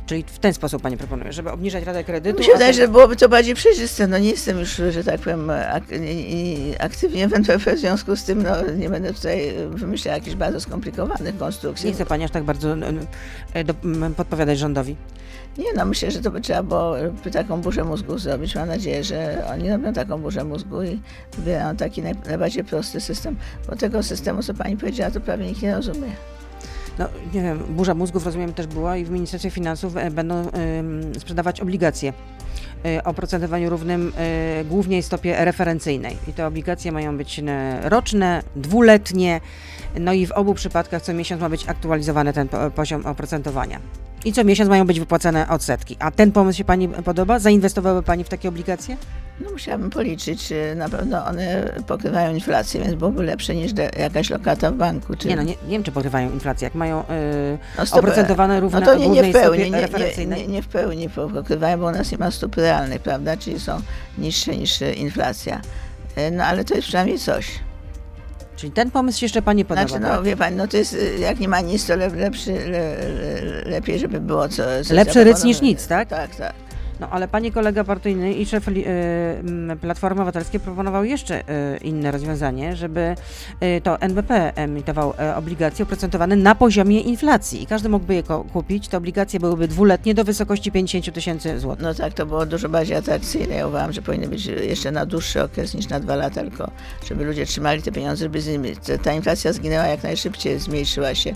Czyli 0.05 0.23
w 0.27 0.39
ten 0.39 0.53
sposób 0.53 0.81
Pani 0.81 0.97
proponuje, 0.97 1.33
żeby 1.33 1.51
obniżać 1.51 1.83
ratę 1.83 2.03
kredytu? 2.03 2.39
Mi 2.39 2.45
się 2.45 2.53
wydaje, 2.53 2.73
że 2.73 2.87
byłoby 2.87 3.15
to 3.15 3.29
bardziej 3.29 3.55
przejrzyste. 3.55 4.07
No 4.07 4.17
nie 4.17 4.29
jestem 4.29 4.59
już, 4.59 4.81
że 4.89 5.03
tak 5.03 5.21
powiem, 5.21 5.49
ak 5.49 5.83
aktywnie 6.79 7.27
w 7.27 7.33
NPF, 7.33 7.65
w 7.65 7.77
związku 7.77 8.15
z 8.15 8.23
tym 8.23 8.43
no, 8.43 8.71
nie 8.77 8.89
będę 8.89 9.13
tutaj 9.13 9.53
wymyślać 9.69 10.17
jakichś 10.17 10.35
bardzo 10.35 10.59
skomplikowanych 10.59 11.37
konstrukcji. 11.37 11.87
Nie 11.87 11.93
chce 11.93 12.05
Pani 12.05 12.23
aż 12.23 12.31
tak 12.31 12.43
bardzo 12.43 12.75
e, 13.53 13.63
do, 13.63 13.73
podpowiadać 14.17 14.59
rządowi? 14.59 14.95
Nie, 15.57 15.73
no 15.75 15.85
myślę, 15.85 16.11
że 16.11 16.21
to 16.21 16.31
by 16.31 16.41
trzeba 16.41 16.63
było 16.63 16.95
taką 17.33 17.61
burzę 17.61 17.83
mózgu 17.83 18.17
zrobić. 18.17 18.55
Mam 18.55 18.67
nadzieję, 18.67 19.03
że 19.03 19.45
oni 19.53 19.69
robią 19.69 19.93
taką 19.93 20.21
burzę 20.21 20.43
mózgu 20.43 20.83
i 20.83 20.99
wybierają 21.37 21.75
taki 21.75 22.01
najbardziej 22.01 22.63
prosty 22.63 23.01
system, 23.01 23.35
bo 23.69 23.75
tego 23.75 24.03
systemu, 24.03 24.43
co 24.43 24.53
Pani 24.53 24.77
powiedziała, 24.77 25.11
to 25.11 25.19
prawie 25.19 25.45
nikt 25.45 25.61
nie 25.61 25.75
rozumie 25.75 26.11
no 26.99 27.07
nie 27.33 27.41
wiem, 27.41 27.59
burza 27.69 27.93
mózgów 27.93 28.25
rozumiem 28.25 28.53
też 28.53 28.67
była 28.67 28.97
i 28.97 29.05
w 29.05 29.09
Ministerstwie 29.09 29.49
Finansów 29.49 29.97
e, 29.97 30.11
będą 30.11 30.47
sprzedawać 31.19 31.61
obligacje 31.61 32.13
y, 32.85 33.03
o 33.03 33.09
oprocentowaniu 33.09 33.69
równym 33.69 34.13
y, 34.61 34.65
głównie 34.65 35.03
stopie 35.03 35.45
referencyjnej. 35.45 36.17
I 36.27 36.33
te 36.33 36.47
obligacje 36.47 36.91
mają 36.91 37.17
być 37.17 37.41
roczne, 37.83 38.43
dwuletnie, 38.55 39.41
no 39.99 40.13
i 40.13 40.25
w 40.25 40.31
obu 40.31 40.53
przypadkach 40.53 41.01
co 41.01 41.13
miesiąc 41.13 41.41
ma 41.41 41.49
być 41.49 41.69
aktualizowany 41.69 42.33
ten 42.33 42.47
poziom 42.75 43.05
oprocentowania. 43.05 43.79
I 44.25 44.33
co 44.33 44.43
miesiąc 44.43 44.69
mają 44.69 44.87
być 44.87 44.99
wypłacane 44.99 45.47
odsetki. 45.47 45.97
A 45.99 46.11
ten 46.11 46.31
pomysł 46.31 46.57
się 46.57 46.63
Pani 46.63 46.89
podoba? 46.89 47.39
Zainwestowałaby 47.39 48.03
Pani 48.05 48.23
w 48.23 48.29
takie 48.29 48.49
obligacje? 48.49 48.97
No 49.39 49.51
musiałabym 49.51 49.89
policzyć, 49.89 50.53
na 50.75 50.89
pewno 50.89 51.25
one 51.25 51.73
pokrywają 51.87 52.33
inflację, 52.33 52.81
więc 52.81 52.95
byłoby 52.95 53.23
lepsze 53.23 53.55
niż 53.55 53.71
jakaś 53.99 54.29
lokata 54.29 54.71
w 54.71 54.75
banku. 54.75 55.15
Czy... 55.15 55.27
Nie 55.27 55.35
no, 55.35 55.43
nie, 55.43 55.53
nie 55.63 55.69
wiem, 55.69 55.83
czy 55.83 55.91
pokrywają 55.91 56.31
inflację. 56.31 56.65
Jak 56.65 56.75
mają 56.75 56.97
yy, 56.97 57.57
no 57.77 57.97
oprocentowane 57.97 58.59
równe 58.59 58.79
no 58.79 58.85
to 58.85 58.95
nie, 58.95 59.09
nie 59.09 59.23
w 59.23 59.31
pełni, 59.31 59.71
nie, 59.71 60.25
nie, 60.25 60.47
nie, 60.47 60.61
w 60.61 60.67
pełni 60.67 61.09
pokrywają, 61.09 61.79
bo 61.79 61.87
u 61.87 61.91
nas 61.91 62.11
nie 62.11 62.17
ma 62.17 62.31
stóp 62.31 62.55
realnych, 62.55 63.01
prawda, 63.01 63.37
czyli 63.37 63.59
są 63.59 63.81
niższe 64.17 64.57
niż 64.57 64.81
inflacja. 64.81 65.61
E, 66.15 66.31
no 66.31 66.43
ale 66.43 66.65
to 66.65 66.75
jest 66.75 66.87
przynajmniej 66.87 67.19
coś. 67.19 67.59
Czyli 68.61 68.73
ten 68.73 68.91
pomysł 68.91 69.25
jeszcze 69.25 69.41
Pani 69.41 69.65
podoba, 69.65 69.87
Znaczy, 69.87 70.03
no 70.03 70.09
tak? 70.09 70.23
wie 70.23 70.37
Pani, 70.37 70.55
no 70.55 70.67
to 70.67 70.77
jest, 70.77 70.97
jak 71.19 71.39
nie 71.39 71.47
ma 71.47 71.61
nic, 71.61 71.87
to 71.87 71.95
lepszy, 71.95 72.51
le, 72.53 72.69
le, 72.69 73.61
lepiej, 73.65 73.99
żeby 73.99 74.19
było 74.19 74.49
co... 74.49 74.63
Lepszy 74.89 75.23
ryc 75.23 75.43
niż 75.43 75.61
nic, 75.61 75.87
tak? 75.87 76.09
Tak, 76.09 76.35
tak. 76.35 76.53
No 77.01 77.09
ale 77.09 77.27
pani 77.27 77.51
kolega 77.51 77.83
partyjny 77.83 78.33
i 78.33 78.45
szef 78.45 78.67
y, 78.67 79.77
Platformy 79.81 80.21
Obywatelskiej 80.21 80.59
proponował 80.59 81.03
jeszcze 81.03 81.41
y, 81.41 81.77
inne 81.77 82.11
rozwiązanie, 82.11 82.75
żeby 82.75 83.15
y, 83.77 83.81
to 83.83 84.01
NBP 84.01 84.55
emitował 84.55 85.13
obligacje 85.35 85.83
oprocentowane 85.83 86.35
na 86.35 86.55
poziomie 86.55 86.99
inflacji 86.99 87.63
i 87.63 87.65
każdy 87.65 87.89
mógłby 87.89 88.15
je 88.15 88.23
kupić. 88.53 88.87
Te 88.87 88.97
obligacje 88.97 89.39
byłyby 89.39 89.67
dwuletnie 89.67 90.13
do 90.13 90.23
wysokości 90.23 90.71
50 90.71 91.13
tysięcy 91.13 91.59
złotych. 91.59 91.83
No 91.83 91.93
tak, 91.93 92.13
to 92.13 92.25
było 92.25 92.45
dużo 92.45 92.69
bardziej 92.69 92.97
atrakcyjne. 92.97 93.55
Ja 93.55 93.67
uważam, 93.67 93.93
że 93.93 94.01
powinny 94.01 94.27
być 94.27 94.45
jeszcze 94.45 94.91
na 94.91 95.05
dłuższy 95.05 95.43
okres 95.43 95.73
niż 95.73 95.89
na 95.89 95.99
dwa 95.99 96.15
lata, 96.15 96.41
tylko 96.41 96.71
żeby 97.07 97.25
ludzie 97.25 97.45
trzymali 97.45 97.81
te 97.81 97.91
pieniądze, 97.91 98.25
żeby 98.25 98.39
ta 99.03 99.13
inflacja 99.13 99.53
zginęła 99.53 99.87
jak 99.87 100.03
najszybciej, 100.03 100.59
zmniejszyła 100.59 101.15
się, 101.15 101.35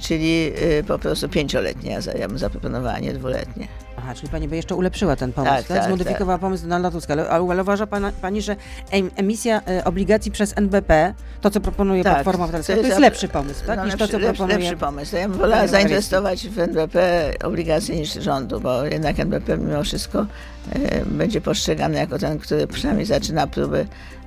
czyli 0.00 0.52
po 0.88 0.98
prostu 0.98 1.28
pięcioletnie. 1.28 1.98
Ja 2.18 2.28
bym 2.28 2.38
zaproponowała, 2.38 2.98
nie 2.98 3.12
dwuletnie. 3.12 3.68
Aha, 4.02 4.14
czyli 4.14 4.28
pani 4.28 4.48
by 4.48 4.56
jeszcze 4.56 4.74
ulepszyła 4.74 5.16
ten 5.16 5.32
pomysł, 5.32 5.54
tak? 5.54 5.66
tak? 5.66 5.76
tak 5.76 5.86
Zmodyfikowała 5.86 6.38
tak. 6.38 6.40
pomysł 6.40 6.62
Donalda 6.62 6.90
Tuska. 6.90 7.12
Ale, 7.12 7.28
ale 7.28 7.62
uważa 7.62 7.86
pana, 7.86 8.12
pani, 8.22 8.42
że 8.42 8.56
emisja 9.16 9.60
e, 9.68 9.84
obligacji 9.84 10.32
przez 10.32 10.58
NBP, 10.58 11.14
to 11.40 11.50
co 11.50 11.60
proponuje 11.60 12.04
tak, 12.04 12.14
Platforma 12.14 12.44
Obywatelska, 12.44 12.72
to 12.72 12.78
jest, 12.78 12.82
to 12.82 12.88
jest 12.88 13.00
lepszy 13.00 13.28
pomysł, 13.28 13.66
tak? 13.66 13.76
No, 13.76 13.84
niż 13.84 13.92
lepszy, 13.92 14.08
to, 14.08 14.20
co 14.20 14.26
proponuje... 14.26 14.58
Lepszy 14.58 14.76
pomysł. 14.76 15.16
Ja 15.16 15.28
bym 15.28 15.38
wolała 15.38 15.66
zainwestować 15.66 16.48
w 16.48 16.58
NBP 16.58 17.30
obligacje 17.44 17.96
niż 17.96 18.12
rządu, 18.12 18.60
bo 18.60 18.84
jednak 18.84 19.20
NBP 19.20 19.58
mimo 19.58 19.82
wszystko 19.82 20.26
e, 20.72 21.04
będzie 21.06 21.40
postrzegany 21.40 21.98
jako 21.98 22.18
ten, 22.18 22.38
który 22.38 22.66
przynajmniej 22.66 23.06
zaczyna 23.06 23.46
próby 23.46 23.86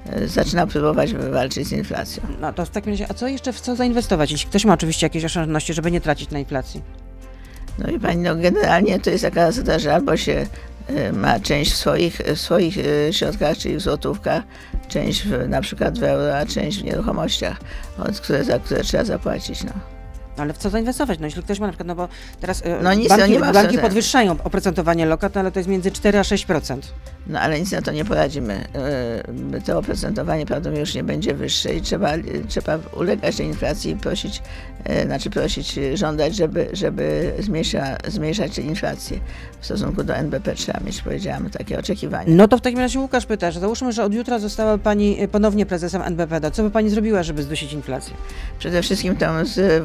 e, 0.09 0.27
zaczyna 0.27 0.67
próbować 0.67 1.13
walczyć 1.13 1.67
z 1.67 1.71
inflacją. 1.71 2.23
No 2.41 2.53
to 2.53 2.65
w 2.65 2.69
takim 2.69 2.91
razie, 2.91 3.05
a 3.09 3.13
co 3.13 3.27
jeszcze 3.27 3.53
w 3.53 3.61
co 3.61 3.75
zainwestować, 3.75 4.31
jeśli 4.31 4.49
ktoś 4.49 4.65
ma 4.65 4.73
oczywiście 4.73 5.05
jakieś 5.05 5.25
oszczędności, 5.25 5.73
żeby 5.73 5.91
nie 5.91 6.01
tracić 6.01 6.29
na 6.29 6.39
inflacji? 6.39 7.04
No 7.77 7.89
i 7.89 7.99
pani, 7.99 8.21
no 8.21 8.35
generalnie 8.35 8.99
to 8.99 9.09
jest 9.09 9.23
taka 9.23 9.51
zasada, 9.51 9.79
że 9.79 9.95
albo 9.95 10.17
się 10.17 10.45
e, 10.87 11.11
ma 11.11 11.39
część 11.39 11.71
w 11.71 11.75
swoich, 11.75 12.21
w 12.35 12.39
swoich 12.39 12.77
e, 12.77 13.13
środkach, 13.13 13.57
czyli 13.57 13.75
w 13.75 13.81
złotówkach, 13.81 14.43
część 14.87 15.23
w, 15.23 15.49
na 15.49 15.61
przykład 15.61 15.99
w 15.99 16.03
euro, 16.03 16.37
a 16.37 16.45
część 16.45 16.79
w 16.79 16.83
nieruchomościach, 16.83 17.57
od 17.97 18.19
które, 18.19 18.43
za 18.43 18.59
które 18.59 18.83
trzeba 18.83 19.03
zapłacić. 19.03 19.63
No. 19.63 19.71
Ale 20.37 20.53
w 20.53 20.57
co 20.57 20.69
zainwestować? 20.69 21.19
No 21.19 21.25
jeśli 21.25 21.43
ktoś 21.43 21.59
ma 21.59 21.65
na 21.65 21.71
przykład, 21.71 21.87
no 21.87 21.95
bo 21.95 22.07
teraz 22.41 22.65
e, 22.65 22.79
no 22.83 22.93
nic, 22.93 23.09
banki, 23.09 23.39
no 23.39 23.53
banki 23.53 23.77
podwyższają 23.77 24.35
oprocentowanie 24.43 25.05
lokat, 25.05 25.35
no 25.35 25.41
ale 25.41 25.51
to 25.51 25.59
jest 25.59 25.69
między 25.69 25.91
4 25.91 26.19
a 26.19 26.21
6%. 26.21 26.79
No 27.27 27.39
ale 27.39 27.59
nic 27.59 27.71
na 27.71 27.81
to 27.81 27.91
nie 27.91 28.05
poradzimy. 28.05 28.67
To 29.65 29.79
oprocentowanie 29.79 30.45
prawdopodobnie 30.45 30.79
już 30.79 30.95
nie 30.95 31.03
będzie 31.03 31.33
wyższe 31.33 31.75
i 31.75 31.81
trzeba, 31.81 32.09
trzeba 32.47 32.79
ulegać 32.93 33.35
tej 33.35 33.45
inflacji 33.45 33.91
i 33.91 33.95
prosić, 33.95 34.41
znaczy 35.05 35.29
prosić, 35.29 35.79
żądać, 35.93 36.35
żeby, 36.35 36.67
żeby 36.73 37.33
zmniejsza, 37.39 37.97
zmniejszać 38.07 38.57
inflację. 38.57 39.19
W 39.61 39.65
stosunku 39.65 40.03
do 40.03 40.15
NBP 40.15 40.55
trzeba 40.55 40.79
mieć, 40.79 41.01
powiedziałam, 41.01 41.49
takie 41.49 41.79
oczekiwania. 41.79 42.25
No 42.27 42.47
to 42.47 42.57
w 42.57 42.61
takim 42.61 42.79
razie 42.79 42.99
Łukasz 42.99 43.25
pyta, 43.25 43.51
że 43.51 43.59
załóżmy, 43.59 43.91
że 43.91 44.03
od 44.03 44.13
jutra 44.13 44.39
została 44.39 44.77
Pani 44.77 45.17
ponownie 45.31 45.65
prezesem 45.65 46.01
NBP. 46.01 46.51
Co 46.51 46.63
by 46.63 46.71
Pani 46.71 46.89
zrobiła, 46.89 47.23
żeby 47.23 47.43
zdusić 47.43 47.73
inflację? 47.73 48.13
Przede 48.59 48.81
wszystkim 48.81 49.15
tam 49.15 49.45
z, 49.45 49.83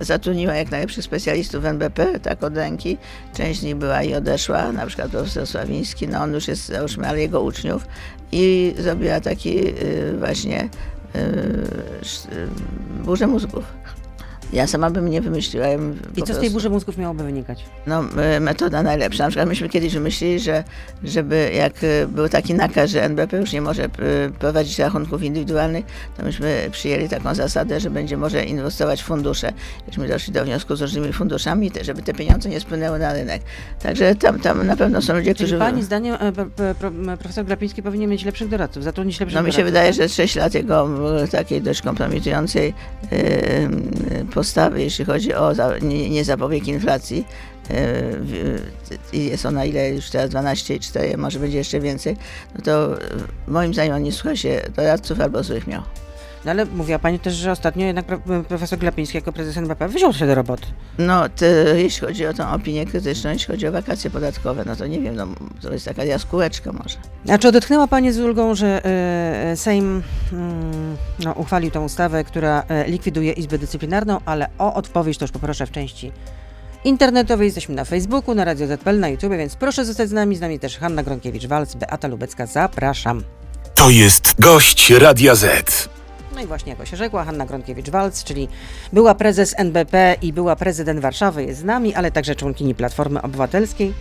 zatrudniła 0.00 0.54
jak 0.54 0.70
najlepszych 0.70 1.04
specjalistów 1.04 1.64
NBP, 1.64 2.20
tak 2.20 2.42
od 2.42 2.56
ręki. 2.56 2.98
Część 3.34 3.60
z 3.60 3.62
nich 3.62 3.76
była 3.76 4.02
i 4.02 4.14
odeszła, 4.14 4.72
na 4.72 4.86
przykład 4.86 5.10
profesor 5.10 5.46
Sławiński, 5.46 6.08
no 6.08 6.22
on 6.22 6.32
już 6.32 6.48
jest, 6.48 6.66
załóżmy, 6.66 7.08
ale 7.08 7.20
jego 7.20 7.42
uczniów 7.42 7.86
i 8.32 8.74
zrobiła 8.78 9.20
taki 9.20 9.60
właśnie 10.18 10.68
burzę 13.04 13.26
mózgów. 13.26 13.64
Ja 14.52 14.66
sama 14.66 14.90
bym 14.90 15.08
nie 15.08 15.20
wymyśliła. 15.20 15.66
Ja 15.66 15.78
bym 15.78 15.98
I 16.16 16.22
co 16.22 16.34
z 16.34 16.38
tej 16.38 16.50
burzy 16.50 16.70
mózgów 16.70 16.98
miałoby 16.98 17.24
wynikać? 17.24 17.64
No, 17.86 18.04
e, 18.16 18.40
metoda 18.40 18.82
najlepsza. 18.82 19.24
Na 19.24 19.30
przykład 19.30 19.48
myśmy 19.48 19.68
kiedyś 19.68 19.94
wymyślili, 19.94 20.40
że 20.40 20.64
żeby 21.04 21.50
jak 21.54 21.72
e, 21.84 22.06
był 22.06 22.28
taki 22.28 22.54
nakaz, 22.54 22.90
że 22.90 23.04
NBP 23.04 23.36
już 23.36 23.52
nie 23.52 23.60
może 23.60 23.84
e, 23.84 23.88
prowadzić 24.38 24.78
rachunków 24.78 25.22
indywidualnych, 25.22 25.84
to 26.16 26.22
myśmy 26.22 26.68
przyjęli 26.72 27.08
taką 27.08 27.34
zasadę, 27.34 27.80
że 27.80 27.90
będzie 27.90 28.16
może 28.16 28.44
inwestować 28.44 29.02
w 29.02 29.04
fundusze. 29.04 29.52
Myśmy 29.86 30.08
doszli 30.08 30.32
do 30.32 30.44
wniosku 30.44 30.76
z 30.76 30.80
różnymi 30.80 31.12
funduszami, 31.12 31.70
żeby 31.82 32.02
te 32.02 32.14
pieniądze 32.14 32.48
nie 32.48 32.60
spłynęły 32.60 32.98
na 32.98 33.12
rynek. 33.12 33.42
Także 33.82 34.14
tam, 34.14 34.40
tam 34.40 34.66
na 34.66 34.76
pewno 34.76 35.02
są 35.02 35.14
ludzie, 35.14 35.34
Czyli 35.34 35.48
którzy... 35.48 35.58
Pani 35.58 35.82
zdaniem 35.82 36.16
profesor 37.18 37.44
Glapiński 37.44 37.82
powinien 37.82 38.10
mieć 38.10 38.24
lepszych 38.24 38.48
doradców, 38.48 38.84
zatrudnić 38.84 39.20
lepszych 39.20 39.36
No 39.36 39.42
mi 39.42 39.52
się 39.52 39.64
wydaje, 39.64 39.88
tak? 39.88 39.96
że 39.96 40.08
6 40.08 40.36
lat 40.36 40.54
jego 40.54 40.88
takiej 41.30 41.62
dość 41.62 41.82
kompromitującej 41.82 42.74
postawy, 44.36 44.82
jeśli 44.82 45.04
chodzi 45.04 45.34
o 45.34 45.52
niezapobieg 46.08 46.68
inflacji. 46.68 47.26
E, 47.70 49.18
jest 49.18 49.46
ona 49.46 49.64
ile 49.64 49.90
już 49.90 50.10
teraz 50.10 50.30
12,4, 50.30 51.18
może 51.18 51.38
będzie 51.38 51.58
jeszcze 51.58 51.80
więcej, 51.80 52.16
no 52.54 52.60
to 52.64 52.96
moim 53.48 53.74
zdaniem 53.74 53.94
on 53.94 54.02
nie 54.02 54.12
słucha 54.12 54.36
się 54.36 54.62
doradców 54.76 55.20
albo 55.20 55.42
złych 55.42 55.66
miał. 55.66 55.82
No 56.46 56.50
ale 56.50 56.66
mówiła 56.66 56.98
pani 56.98 57.18
też, 57.18 57.34
że 57.34 57.52
ostatnio 57.52 57.86
jednak 57.86 58.06
pro- 58.06 58.20
profesor 58.48 58.78
Glapiński 58.78 59.16
jako 59.16 59.32
prezes 59.32 59.56
NBP 59.56 59.88
wziął 59.88 60.12
się 60.12 60.26
do 60.26 60.34
roboty. 60.34 60.66
No, 60.98 61.28
to, 61.28 61.44
jeśli 61.74 62.06
chodzi 62.06 62.26
o 62.26 62.34
tą 62.34 62.50
opinię 62.50 62.86
krytyczną, 62.86 63.30
jeśli 63.30 63.46
chodzi 63.46 63.66
o 63.66 63.72
wakacje 63.72 64.10
podatkowe, 64.10 64.64
no 64.66 64.76
to 64.76 64.86
nie 64.86 65.00
wiem, 65.00 65.16
no, 65.16 65.26
to 65.62 65.72
jest 65.72 65.84
taka 65.84 66.04
jaskółeczka 66.04 66.72
może. 66.72 66.96
A 67.28 67.38
czy 67.38 67.48
odetchnęła 67.48 67.86
Pani 67.86 68.12
z 68.12 68.18
ulgą, 68.18 68.54
że 68.54 68.84
e, 68.84 69.56
Sejm 69.56 70.02
mm, 70.32 70.96
no, 71.24 71.32
uchwalił 71.32 71.70
tę 71.70 71.80
ustawę, 71.80 72.24
która 72.24 72.62
e, 72.68 72.90
likwiduje 72.90 73.32
Izbę 73.32 73.58
Dyscyplinarną, 73.58 74.20
ale 74.24 74.48
o 74.58 74.74
odpowiedź 74.74 75.18
to 75.18 75.24
już 75.24 75.32
poproszę 75.32 75.66
w 75.66 75.70
części 75.70 76.12
internetowej. 76.84 77.44
Jesteśmy 77.44 77.74
na 77.74 77.84
Facebooku, 77.84 78.34
na 78.34 78.44
Radio 78.44 78.66
ZPL, 78.66 79.00
na 79.00 79.08
YouTube, 79.08 79.32
więc 79.32 79.56
proszę 79.56 79.84
zostać 79.84 80.08
z 80.08 80.12
nami. 80.12 80.36
Z 80.36 80.40
nami 80.40 80.58
też 80.58 80.78
Hanna 80.78 81.02
Gronkiewicz-Walc, 81.02 81.76
Beata 81.76 82.08
Lubecka. 82.08 82.46
Zapraszam. 82.46 83.22
To 83.74 83.90
jest 83.90 84.40
gość 84.40 84.90
Radia 84.90 85.34
Z. 85.34 85.95
No 86.36 86.42
i 86.42 86.46
właśnie, 86.46 86.70
jako 86.70 86.84
się 86.84 86.96
rzekła, 86.96 87.24
Hanna 87.24 87.46
Gronkiewicz-Walc, 87.46 88.24
czyli 88.24 88.48
była 88.92 89.14
prezes 89.14 89.54
NBP 89.58 90.16
i 90.22 90.32
była 90.32 90.56
prezydent 90.56 91.00
Warszawy, 91.00 91.44
jest 91.44 91.60
z 91.60 91.64
nami, 91.64 91.94
ale 91.94 92.10
także 92.10 92.34
członkini 92.34 92.74
Platformy 92.74 93.22
Obywatelskiej. 93.22 93.94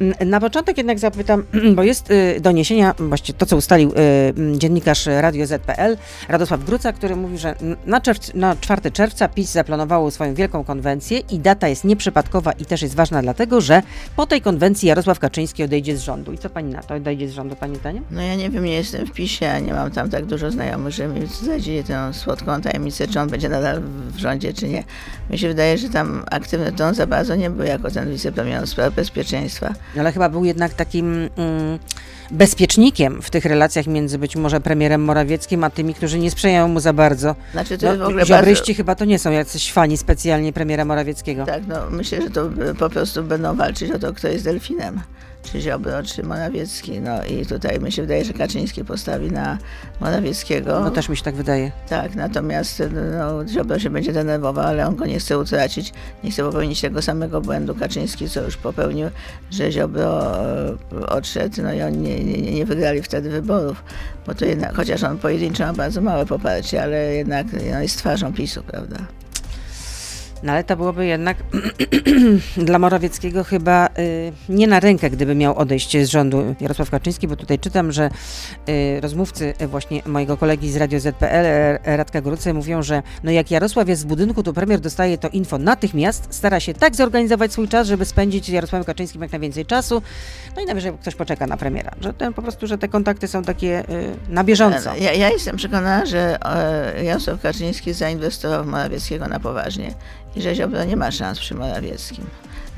Mm, 0.00 0.30
Na 0.30 0.40
początek 0.40 0.78
jednak 0.78 0.98
zapytam, 0.98 1.44
bo 1.76 1.82
jest 1.82 2.10
y, 2.10 2.40
doniesienia, 2.40 2.94
właściwie 2.98 3.38
to 3.38 3.46
co 3.46 3.56
ustalił 3.56 3.90
y, 3.90 3.94
mm, 4.36 4.60
dziennikarz 4.60 5.06
Radio 5.06 5.46
ZPL, 5.46 5.96
Radosław 6.28 6.64
Gruca, 6.64 6.92
który 6.92 7.16
mówi, 7.16 7.38
że 7.38 7.54
na, 7.86 8.00
czerwc, 8.00 8.34
na 8.34 8.56
4 8.56 8.90
czerwca 8.90 9.28
PiS 9.28 9.52
zaplanowało 9.52 10.10
swoją 10.10 10.34
wielką 10.34 10.64
konwencję 10.64 11.18
i 11.18 11.38
data 11.38 11.68
jest 11.68 11.84
nieprzypadkowa 11.84 12.52
i 12.52 12.64
też 12.64 12.82
jest 12.82 12.94
ważna 12.94 13.22
dlatego, 13.22 13.60
że 13.60 13.82
po 14.16 14.26
tej 14.26 14.40
konwencji 14.40 14.88
Jarosław 14.88 15.18
Kaczyński 15.18 15.62
odejdzie 15.62 15.96
z 15.96 16.00
rządu. 16.00 16.32
I 16.32 16.38
co 16.38 16.50
pani 16.50 16.72
na 16.72 16.82
to? 16.82 16.94
Odejdzie 16.94 17.28
z 17.28 17.32
rządu 17.32 17.56
pani 17.56 17.76
zdaniem? 17.76 18.04
No 18.10 18.22
ja 18.22 18.34
nie 18.34 18.50
wiem, 18.50 18.64
nie 18.64 18.74
jestem 18.74 19.06
w 19.06 19.12
PiSie, 19.12 19.52
a 19.52 19.58
nie 19.58 19.72
mam 19.72 19.90
tam 19.90 20.10
tak 20.10 20.26
dużo 20.26 20.50
znajomych, 20.50 20.92
że 20.92 21.08
mi 21.08 21.26
zdradzili 21.26 21.84
tę 21.84 22.14
słodką 22.14 22.60
tajemnicę, 22.60 23.08
czy 23.08 23.20
on 23.20 23.28
będzie 23.28 23.48
nadal 23.48 23.82
w 24.14 24.18
rządzie, 24.18 24.52
czy 24.52 24.68
nie. 24.68 24.84
Mi 25.30 25.38
się 25.38 25.48
wydaje, 25.48 25.78
że 25.78 25.88
tam 25.88 26.24
aktywny 26.30 26.72
to 26.72 26.84
on 26.86 26.94
za 26.94 27.06
bardzo 27.06 27.34
nie 27.36 27.50
był 27.50 27.66
jako 27.66 27.90
ten 27.90 28.10
wicepremier 28.10 28.66
spraw 28.66 28.94
bezpieczeństwa. 28.94 29.74
Ale 29.98 30.12
chyba 30.12 30.28
był 30.28 30.44
jednak 30.44 30.74
takim 30.74 31.14
mm, 31.36 31.78
bezpiecznikiem 32.30 33.22
w 33.22 33.30
tych 33.30 33.44
relacjach 33.44 33.86
między 33.86 34.18
być 34.18 34.36
może 34.36 34.60
premierem 34.60 35.04
Morawieckim, 35.04 35.64
a 35.64 35.70
tymi, 35.70 35.94
którzy 35.94 36.18
nie 36.18 36.30
sprzyjają 36.30 36.68
mu 36.68 36.80
za 36.80 36.92
bardzo. 36.92 37.34
Znaczy 37.52 37.78
to 37.78 37.94
w 37.94 37.98
No, 37.98 38.06
ogóle 38.06 38.26
ziobryści 38.26 38.74
chyba 38.74 38.94
to 38.94 39.04
nie 39.04 39.18
są 39.18 39.30
jacyś 39.30 39.72
fani 39.72 39.96
specjalnie 39.96 40.52
premiera 40.52 40.84
Morawieckiego. 40.84 41.44
Tak, 41.46 41.62
no 41.68 41.76
myślę, 41.90 42.22
że 42.22 42.30
to 42.30 42.46
y, 42.70 42.74
po 42.74 42.90
prostu 42.90 43.22
będą 43.24 43.56
walczyć 43.56 43.90
o 43.90 43.98
to, 43.98 44.12
kto 44.12 44.28
jest 44.28 44.44
delfinem. 44.44 45.00
Czy 45.44 45.60
Ziobro, 45.60 46.02
czy 46.02 46.22
Morawiecki. 46.22 47.00
No 47.00 47.24
i 47.24 47.46
tutaj 47.46 47.80
mi 47.80 47.92
się 47.92 48.02
wydaje, 48.02 48.24
że 48.24 48.32
Kaczyński 48.32 48.84
postawi 48.84 49.30
na 49.30 49.58
Morawieckiego. 50.00 50.80
No 50.80 50.90
też 50.90 51.08
mi 51.08 51.16
się 51.16 51.22
tak 51.22 51.34
wydaje. 51.34 51.72
Tak, 51.88 52.14
natomiast 52.14 52.82
no, 53.18 53.48
Ziobro 53.48 53.78
się 53.78 53.90
będzie 53.90 54.12
denerwował, 54.12 54.66
ale 54.66 54.86
on 54.86 54.96
go 54.96 55.06
nie 55.06 55.18
chce 55.18 55.38
utracić. 55.38 55.92
Nie 56.24 56.30
chce 56.30 56.42
popełnić 56.42 56.80
tego 56.80 57.02
samego 57.02 57.40
błędu 57.40 57.74
Kaczyński, 57.74 58.30
co 58.30 58.42
już 58.42 58.56
popełnił, 58.56 59.08
że 59.50 59.72
Ziobro 59.72 60.36
e, 60.46 61.06
odszedł, 61.06 61.62
no 61.62 61.72
i 61.72 61.82
oni 61.82 61.98
nie, 61.98 62.24
nie, 62.24 62.52
nie 62.52 62.66
wygrali 62.66 63.02
wtedy 63.02 63.30
wyborów. 63.30 63.84
Bo 64.26 64.34
to 64.34 64.44
jednak, 64.44 64.74
chociaż 64.74 65.02
on 65.02 65.18
pojedynczo 65.18 65.66
ma 65.66 65.72
bardzo 65.72 66.00
małe 66.00 66.26
poparcie, 66.26 66.82
ale 66.82 67.14
jednak 67.14 67.46
no, 67.72 67.80
jest 67.80 67.98
twarzą 67.98 68.32
PiSu, 68.32 68.62
prawda? 68.62 68.96
No 70.44 70.52
ale 70.52 70.64
to 70.64 70.76
byłoby 70.76 71.06
jednak 71.06 71.36
dla 72.56 72.78
Morawieckiego 72.78 73.44
chyba 73.44 73.88
y, 73.98 74.32
nie 74.48 74.66
na 74.66 74.80
rękę, 74.80 75.10
gdyby 75.10 75.34
miał 75.34 75.58
odejść 75.58 75.96
z 75.98 76.08
rządu 76.08 76.54
Jarosław 76.60 76.90
Kaczyński, 76.90 77.28
bo 77.28 77.36
tutaj 77.36 77.58
czytam, 77.58 77.92
że 77.92 78.10
y, 78.68 79.00
rozmówcy 79.00 79.54
y, 79.62 79.66
właśnie 79.66 80.02
mojego 80.06 80.36
kolegi 80.36 80.70
z 80.70 80.76
Radio 80.76 81.00
ZPL, 81.00 81.46
e, 81.46 81.96
Radka 81.96 82.20
Grucy, 82.20 82.54
mówią, 82.54 82.82
że 82.82 83.02
no 83.22 83.30
jak 83.30 83.50
Jarosław 83.50 83.88
jest 83.88 84.02
w 84.04 84.06
budynku, 84.06 84.42
to 84.42 84.52
premier 84.52 84.80
dostaje 84.80 85.18
to 85.18 85.28
info 85.28 85.58
natychmiast, 85.58 86.26
stara 86.30 86.60
się 86.60 86.74
tak 86.74 86.96
zorganizować 86.96 87.52
swój 87.52 87.68
czas, 87.68 87.86
żeby 87.86 88.04
spędzić 88.04 88.46
z 88.46 88.48
Jarosławem 88.48 88.84
Kaczyńskim 88.84 89.22
jak 89.22 89.32
najwięcej 89.32 89.66
czasu, 89.66 90.02
no 90.56 90.62
i 90.62 90.64
najwyżej 90.66 90.92
ktoś 90.92 91.14
poczeka 91.14 91.46
na 91.46 91.56
premiera, 91.56 91.90
że 92.00 92.12
ten, 92.12 92.34
po 92.34 92.42
prostu, 92.42 92.66
że 92.66 92.78
te 92.78 92.88
kontakty 92.88 93.28
są 93.28 93.42
takie 93.42 93.80
y, 93.90 94.14
na 94.28 94.44
bieżąco. 94.44 94.96
Ja, 94.96 95.12
ja 95.12 95.30
jestem 95.30 95.56
przekonana, 95.56 96.06
że 96.06 96.38
e, 96.96 97.04
Jarosław 97.04 97.40
Kaczyński 97.40 97.92
zainwestował 97.92 98.64
w 98.64 98.66
Morawieckiego 98.66 99.28
na 99.28 99.40
poważnie 99.40 99.94
i 100.36 100.42
że 100.42 100.54
Ziobro 100.54 100.84
nie 100.84 100.96
ma 100.96 101.10
szans 101.10 101.38
przy 101.38 101.54
Morawieckim, 101.54 102.24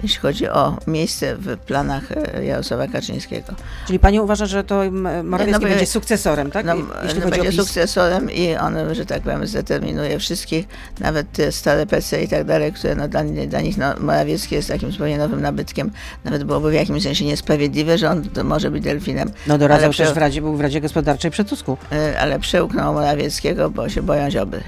jeśli 0.02 0.18
chodzi 0.18 0.48
o 0.48 0.76
miejsce 0.86 1.36
w 1.36 1.56
planach 1.58 2.12
e, 2.12 2.44
Jarosława 2.44 2.86
Kaczyńskiego. 2.88 3.52
Czyli 3.86 3.98
pani 3.98 4.20
uważa, 4.20 4.46
że 4.46 4.64
to 4.64 4.84
m, 4.84 5.26
Morawiecki 5.28 5.52
no 5.52 5.60
bo- 5.60 5.68
będzie 5.74 5.86
sukcesorem, 5.86 6.50
tak? 6.50 6.66
No, 6.66 6.74
Jeśli 7.04 7.20
no 7.20 7.28
będzie 7.28 7.52
sukcesorem 7.52 8.30
i 8.30 8.54
on, 8.56 8.74
że 8.94 9.06
tak 9.06 9.22
powiem, 9.22 9.46
zdeterminuje 9.46 10.18
wszystkich, 10.18 10.66
nawet 11.00 11.32
te 11.32 11.52
stare 11.52 11.86
PC 11.86 12.22
i 12.22 12.28
tak 12.28 12.44
dalej, 12.44 12.72
które 12.72 12.94
no, 12.94 13.08
dla, 13.08 13.24
dla 13.24 13.60
nich 13.60 13.76
no, 13.78 13.94
Morawiecki 14.00 14.54
jest 14.54 14.68
takim 14.68 14.92
zupełnie 14.92 15.18
nowym 15.18 15.40
nabytkiem. 15.42 15.90
Nawet 16.24 16.44
byłoby 16.44 16.70
w 16.70 16.74
jakimś 16.74 17.02
sensie 17.02 17.24
niesprawiedliwe, 17.24 17.98
że 17.98 18.10
on 18.10 18.22
może 18.44 18.70
być 18.70 18.82
delfinem. 18.84 19.30
No 19.46 19.58
doradzał 19.58 19.84
ale 19.84 19.94
też 19.94 20.06
prze- 20.06 20.14
w 20.14 20.18
Radzie, 20.18 20.40
był 20.40 20.56
w 20.56 20.60
Radzie 20.60 20.80
Gospodarczej 20.80 21.30
przy 21.30 21.44
Tusku. 21.44 21.76
E, 21.92 22.20
Ale 22.20 22.38
przełknął 22.38 22.94
Morawieckiego, 22.94 23.70
bo 23.70 23.88
się 23.88 24.02
boją 24.02 24.30
Ziobry. 24.30 24.60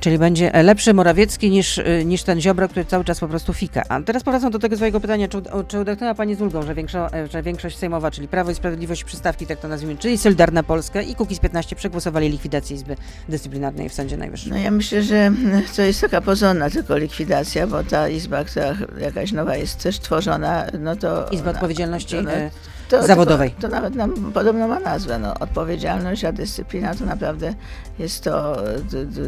Czyli 0.00 0.18
będzie 0.18 0.50
lepszy 0.62 0.94
Morawiecki 0.94 1.50
niż, 1.50 1.78
y, 1.78 2.02
niż 2.04 2.22
ten 2.22 2.40
Ziobro, 2.40 2.68
który 2.68 2.84
cały 2.84 3.04
czas 3.04 3.20
po 3.20 3.28
prostu 3.28 3.52
fika. 3.52 3.82
A 3.88 4.00
teraz 4.00 4.22
powracam 4.22 4.50
do 4.50 4.58
tego 4.58 4.76
swojego 4.76 5.00
pytania, 5.00 5.28
czy, 5.28 5.42
czy 5.68 5.80
udechnęła 5.80 6.14
Pani 6.14 6.34
z 6.34 6.40
ulgą, 6.40 6.62
że, 6.62 6.74
większo, 6.74 7.12
e, 7.12 7.28
że 7.28 7.42
większość 7.42 7.78
sejmowa, 7.78 8.10
czyli 8.10 8.28
Prawo 8.28 8.50
i 8.50 8.54
Sprawiedliwość 8.54 9.04
przystawki, 9.04 9.46
tak 9.46 9.60
to 9.60 9.68
nazwijmy, 9.68 9.96
czyli 9.96 10.18
Solidarna 10.18 10.62
Polska 10.62 11.02
i 11.02 11.14
Kukiz 11.14 11.38
15 11.38 11.76
przegłosowali 11.76 12.28
likwidację 12.28 12.76
Izby 12.76 12.96
Dyscyplinarnej 13.28 13.88
w 13.88 13.94
Sądzie 13.94 14.16
Najwyższym. 14.16 14.50
No 14.50 14.58
ja 14.58 14.70
myślę, 14.70 15.02
że 15.02 15.16
mm, 15.16 15.62
to 15.76 15.82
jest 15.82 16.00
taka 16.00 16.20
pozorna 16.20 16.70
tylko 16.70 16.96
likwidacja, 16.96 17.66
bo 17.66 17.84
ta 17.84 18.08
izba, 18.08 18.44
która 18.44 18.74
jakaś 19.00 19.32
nowa 19.32 19.56
jest 19.56 19.82
też 19.82 19.98
tworzona, 19.98 20.66
no 20.80 20.96
to... 20.96 21.28
Izba 21.30 21.50
Odpowiedzialności 21.50 22.16
no, 22.22 22.32
e, 22.32 22.50
to, 22.88 23.06
zawodowej. 23.06 23.50
To, 23.50 23.60
to 23.60 23.68
nawet 23.68 23.94
nam 23.94 24.32
podobno 24.32 24.68
ma 24.68 24.80
nazwę. 24.80 25.18
No, 25.18 25.34
odpowiedzialność, 25.34 26.24
a 26.24 26.32
dyscyplina 26.32 26.94
to 26.94 27.04
naprawdę 27.04 27.54
jest 27.98 28.24
to 28.24 28.56
d, 28.90 29.06
d, 29.06 29.20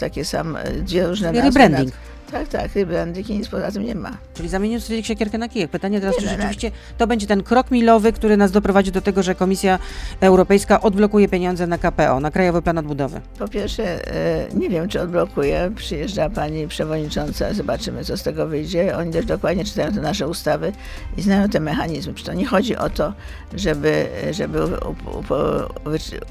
takie 0.00 0.24
sam, 0.24 0.58
dwie 0.82 1.06
różne 1.06 1.32
nazwy. 1.32 1.48
rebranding. 1.48 1.92
Tak, 2.30 2.48
tak, 2.48 2.74
rebranding 2.74 3.30
i 3.30 3.38
nic 3.38 3.48
poza 3.48 3.72
tym 3.72 3.84
nie 3.84 3.94
ma. 3.94 4.10
Czyli 4.34 4.48
zamienił 4.48 4.80
sobie 4.80 5.04
siekierkę 5.04 5.38
na 5.38 5.48
kijek. 5.48 5.70
Pytanie 5.70 6.00
teraz, 6.00 6.14
Nie, 6.14 6.20
czy 6.20 6.26
no, 6.26 6.32
rzeczywiście 6.32 6.70
to 6.98 7.06
będzie 7.06 7.26
ten 7.26 7.42
krok 7.42 7.70
milowy, 7.70 8.12
który 8.12 8.36
nas 8.36 8.50
doprowadzi 8.50 8.92
do 8.92 9.00
tego, 9.00 9.22
że 9.22 9.34
Komisja 9.34 9.78
Europejska 10.20 10.80
odblokuje 10.80 11.28
pieniądze 11.28 11.66
na 11.66 11.78
KPO, 11.78 12.20
na 12.20 12.30
Krajowy 12.30 12.62
Plan 12.62 12.78
Odbudowy. 12.78 13.20
Po 13.38 13.48
pierwsze, 13.48 14.14
e, 14.14 14.48
nie 14.54 14.68
wiem, 14.68 14.88
czy 14.88 15.00
odblokuje. 15.00 15.72
Przyjeżdża 15.76 16.30
pani 16.30 16.68
przewodnicząca, 16.68 17.54
zobaczymy, 17.54 18.04
co 18.04 18.16
z 18.16 18.22
tego 18.22 18.46
wyjdzie. 18.46 18.96
Oni 18.96 19.12
też 19.12 19.26
dokładnie 19.26 19.64
czytają 19.64 19.92
te 19.92 20.00
nasze 20.00 20.28
ustawy 20.28 20.72
i 21.16 21.22
znają 21.22 21.48
te 21.48 21.60
mechanizmy. 21.60 22.14
Przecież 22.14 22.34
to 22.34 22.38
nie 22.38 22.46
chodzi 22.46 22.76
o 22.76 22.90
to, 22.90 23.12
żeby, 23.54 24.06
żeby 24.30 24.58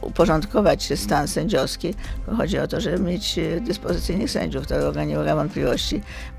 uporządkować 0.01 0.99
stan 0.99 1.27
sędziowski, 1.27 1.93
chodzi 2.37 2.59
o 2.59 2.67
to, 2.67 2.81
żeby 2.81 2.99
mieć 2.99 3.39
e, 3.39 3.61
dyspozycyjnych 3.61 4.31
sędziów. 4.31 4.67
To 4.67 5.03
nie 5.03 5.15
ulega 5.15 5.35
wątpliwości. 5.35 5.88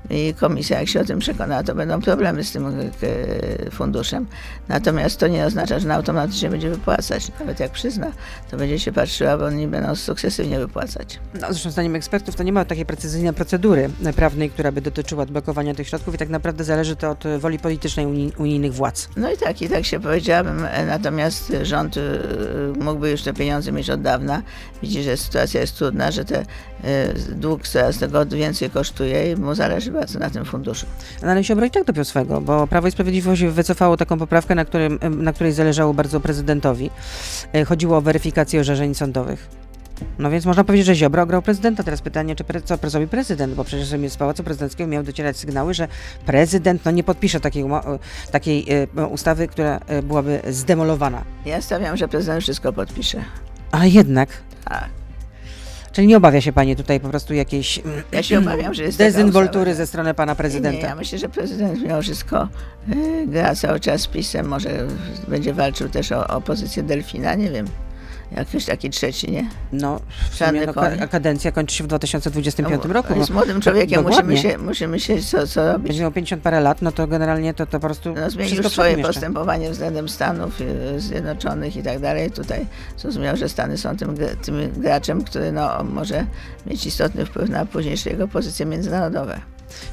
I 0.09 0.33
komisja, 0.33 0.79
jak 0.79 0.89
się 0.89 0.99
o 0.99 1.03
tym 1.03 1.19
przekona, 1.19 1.63
to 1.63 1.75
będą 1.75 2.01
problemy 2.01 2.43
z 2.43 2.51
tym 2.51 2.65
e, 2.67 3.71
funduszem. 3.71 4.27
Natomiast 4.67 5.19
to 5.19 5.27
nie 5.27 5.45
oznacza, 5.45 5.79
że 5.79 5.87
na 5.87 5.95
automatycznie 5.95 6.49
będzie 6.49 6.69
wypłacać. 6.69 7.31
Nawet 7.39 7.59
jak 7.59 7.71
przyzna, 7.71 8.11
to 8.51 8.57
będzie 8.57 8.79
się 8.79 8.91
patrzyła, 8.91 9.37
bo 9.37 9.45
oni 9.45 9.67
będą 9.67 9.95
sukcesywnie 9.95 10.59
wypłacać. 10.59 11.19
No, 11.33 11.47
zresztą 11.49 11.71
zdaniem 11.71 11.95
ekspertów 11.95 12.35
to 12.35 12.43
nie 12.43 12.53
ma 12.53 12.65
takiej 12.65 12.85
precyzyjnej 12.85 13.33
procedury 13.33 13.89
prawnej, 14.15 14.49
która 14.49 14.71
by 14.71 14.81
dotyczyła 14.81 15.23
odblokowania 15.23 15.73
tych 15.73 15.87
środków 15.87 16.15
i 16.15 16.17
tak 16.17 16.29
naprawdę 16.29 16.63
zależy 16.63 16.95
to 16.95 17.09
od 17.09 17.23
woli 17.39 17.59
politycznej 17.59 18.05
unij, 18.05 18.31
unijnych 18.37 18.73
władz. 18.73 19.09
No 19.17 19.31
i 19.31 19.37
tak, 19.37 19.61
i 19.61 19.69
tak 19.69 19.85
się 19.85 19.99
powiedziałabym. 19.99 20.65
E, 20.65 20.85
Natomiast 20.85 21.53
rząd 21.61 21.97
e, 21.97 22.01
mógłby 22.79 23.11
już 23.11 23.21
te 23.21 23.33
pieniądze 23.33 23.71
mieć 23.71 23.89
od 23.89 24.01
dawna. 24.01 24.41
Widzi, 24.81 25.03
że 25.03 25.17
sytuacja 25.17 25.61
jest 25.61 25.77
trudna, 25.77 26.11
że 26.11 26.25
te 26.25 26.45
dług 27.35 27.67
coraz 27.67 27.97
tego 27.97 28.25
więcej 28.25 28.69
kosztuje 28.69 29.31
i 29.31 29.35
mu 29.35 29.55
zależy 29.55 29.91
bardzo 29.91 30.19
na 30.19 30.29
tym 30.29 30.45
funduszu. 30.45 30.85
No, 31.23 31.31
ale 31.31 31.43
Ziobro 31.43 31.65
i 31.65 31.71
tak 31.71 31.83
dopiął 31.83 32.05
swego, 32.05 32.41
bo 32.41 32.67
Prawo 32.67 32.87
i 32.87 32.91
Sprawiedliwość 32.91 33.43
wycofało 33.43 33.97
taką 33.97 34.19
poprawkę, 34.19 34.55
na, 34.55 34.65
którym, 34.65 34.99
na 35.17 35.33
której 35.33 35.53
zależało 35.53 35.93
bardzo 35.93 36.19
prezydentowi. 36.19 36.89
E, 37.53 37.65
Chodziło 37.65 37.97
o 37.97 38.01
weryfikację 38.01 38.59
orzeczeń 38.59 38.95
sądowych. 38.95 39.47
No 40.19 40.31
więc 40.31 40.45
można 40.45 40.63
powiedzieć, 40.63 40.85
że 40.87 40.95
Ziobro 40.95 41.25
grał 41.25 41.41
prezydenta. 41.41 41.83
Teraz 41.83 42.01
pytanie, 42.01 42.35
czy 42.35 42.43
pre, 42.43 42.61
co 42.61 42.77
zrobi 42.89 43.07
prezydent, 43.07 43.53
bo 43.53 43.63
przecież 43.63 43.87
z 44.11 44.17
Pałacu 44.17 44.43
Prezydenckiego 44.43 44.87
miały 44.87 45.05
docierać 45.05 45.37
sygnały, 45.37 45.73
że 45.73 45.87
prezydent 46.25 46.85
no, 46.85 46.91
nie 46.91 47.03
podpisze 47.03 47.39
takiej, 47.39 47.65
takiej 48.31 48.65
e, 48.97 49.07
ustawy, 49.07 49.47
która 49.47 49.79
byłaby 50.03 50.41
zdemolowana. 50.49 51.23
Ja 51.45 51.61
stawiam, 51.61 51.97
że 51.97 52.07
prezydent 52.07 52.43
wszystko 52.43 52.73
podpisze. 52.73 53.23
Ale 53.71 53.89
jednak, 53.89 54.29
Tak. 54.65 55.00
Czyli 55.91 56.07
nie 56.07 56.17
obawia 56.17 56.41
się 56.41 56.53
pani 56.53 56.75
tutaj 56.75 56.99
po 56.99 57.09
prostu 57.09 57.33
jakiejś 57.33 57.79
mm, 57.79 58.03
Ja 58.11 58.23
się 58.23 58.39
obawiam, 58.39 58.73
że 58.73 58.83
jest 58.83 58.97
taka 58.97 59.09
dezynwoltury 59.09 59.75
ze 59.75 59.87
strony 59.87 60.13
pana 60.13 60.31
Nie, 60.31 60.35
prezydenta. 60.35 60.77
nie, 60.81 60.87
ja 60.87 60.95
myślę, 60.95 61.17
że 61.17 61.29
prezydent 61.29 61.81
mimo 61.81 62.01
wszystko 62.01 62.47
y, 62.95 63.27
gra 63.27 63.55
cały 63.55 63.79
czas 63.79 64.01
z 64.01 64.07
PiSem. 64.07 64.47
Może 64.47 64.69
będzie 65.27 65.53
walczył 65.53 65.89
też 65.89 66.11
o, 66.11 66.27
o 66.27 66.41
pozycję 66.41 66.83
delfina, 66.83 67.35
nie 67.35 67.51
wiem. 67.51 67.67
Jakiś 68.37 68.65
taki 68.65 68.89
trzeci, 68.89 69.31
nie? 69.31 69.49
No, 69.73 69.99
w 70.31 70.35
sumie 70.35 70.65
no, 70.65 70.73
ka- 70.73 71.07
kadencja 71.07 71.51
kończy 71.51 71.75
się 71.75 71.83
w 71.83 71.87
2025 71.87 72.83
No, 72.87 72.93
roku. 72.93 73.13
Jest 73.15 73.29
bo 73.29 73.33
młodym 73.33 73.61
człowiekiem, 73.61 74.03
dokładnie. 74.03 74.31
musimy 74.33 74.51
się, 74.51 74.57
musimy 74.57 74.99
się 74.99 75.21
co, 75.21 75.47
co 75.47 75.71
robić. 75.71 75.87
Będzie 75.87 76.01
miał 76.01 76.11
50 76.11 76.43
parę 76.43 76.59
lat, 76.61 76.81
no 76.81 76.91
to 76.91 77.07
generalnie 77.07 77.53
to, 77.53 77.65
to 77.65 77.71
po 77.71 77.87
prostu 77.87 78.13
No, 78.13 78.29
zmienił 78.29 78.63
swoje 78.63 78.97
postępowanie 78.97 79.69
względem 79.71 80.09
Stanów 80.09 80.61
y, 80.61 80.99
Zjednoczonych 80.99 81.75
i 81.75 81.83
tak 81.83 81.99
dalej. 81.99 82.31
Tutaj 82.31 82.65
zrozumiał, 82.97 83.37
że 83.37 83.49
Stany 83.49 83.77
są 83.77 83.97
tym, 83.97 84.17
tym 84.45 84.71
graczem, 84.77 85.23
który 85.23 85.51
no, 85.51 85.83
może 85.83 86.25
mieć 86.67 86.85
istotny 86.85 87.25
wpływ 87.25 87.49
na 87.49 87.65
późniejsze 87.65 88.09
jego 88.09 88.27
pozycje 88.27 88.65
międzynarodowe. 88.65 89.41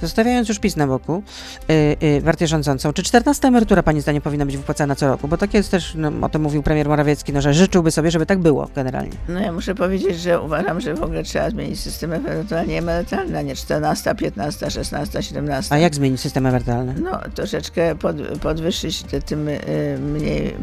Zostawiając 0.03 0.49
już 0.49 0.59
PiS 0.59 0.77
na 0.77 0.87
boku, 0.87 1.23
yy, 1.69 1.97
yy, 2.01 2.23
partię 2.23 2.47
rządzącą, 2.47 2.93
czy 2.93 3.03
14 3.03 3.49
emerytura 3.49 3.83
Pani 3.83 4.01
zdaniem 4.01 4.23
powinna 4.23 4.47
być 4.47 4.57
wypłacana 4.57 4.95
co 4.95 5.09
roku? 5.09 5.29
Bo 5.29 5.37
tak 5.37 5.55
jest 5.55 5.71
też, 5.71 5.93
no, 5.95 6.13
o 6.23 6.29
tym 6.29 6.43
mówił 6.43 6.63
premier 6.63 6.89
Morawiecki, 6.89 7.33
no, 7.33 7.41
że 7.41 7.55
życzyłby 7.55 7.91
sobie, 7.91 8.11
żeby 8.11 8.27
tak 8.27 8.39
było 8.39 8.69
generalnie. 8.75 9.13
No 9.29 9.41
ja 9.41 9.53
muszę 9.53 9.75
powiedzieć, 9.75 10.21
że 10.21 10.41
uważam, 10.41 10.81
że 10.81 10.95
w 10.95 11.03
ogóle 11.03 11.23
trzeba 11.23 11.51
zmienić 11.51 11.81
system 11.81 12.13
ewentualnie 12.13 12.79
emerytalny, 12.79 13.39
a 13.39 13.43
nie 13.43 13.57
14, 13.57 14.15
15, 14.15 14.71
16, 14.71 15.23
17. 15.23 15.75
A 15.75 15.79
jak 15.79 15.95
zmienić 15.95 16.21
system 16.21 16.47
emerytalny? 16.47 16.95
No, 17.03 17.21
troszeczkę 17.35 17.95
pod, 17.95 18.17
podwyższyć 18.43 19.03
te, 19.03 19.21
tym 19.21 19.49
y, 19.49 19.99
mniej, 20.01 20.55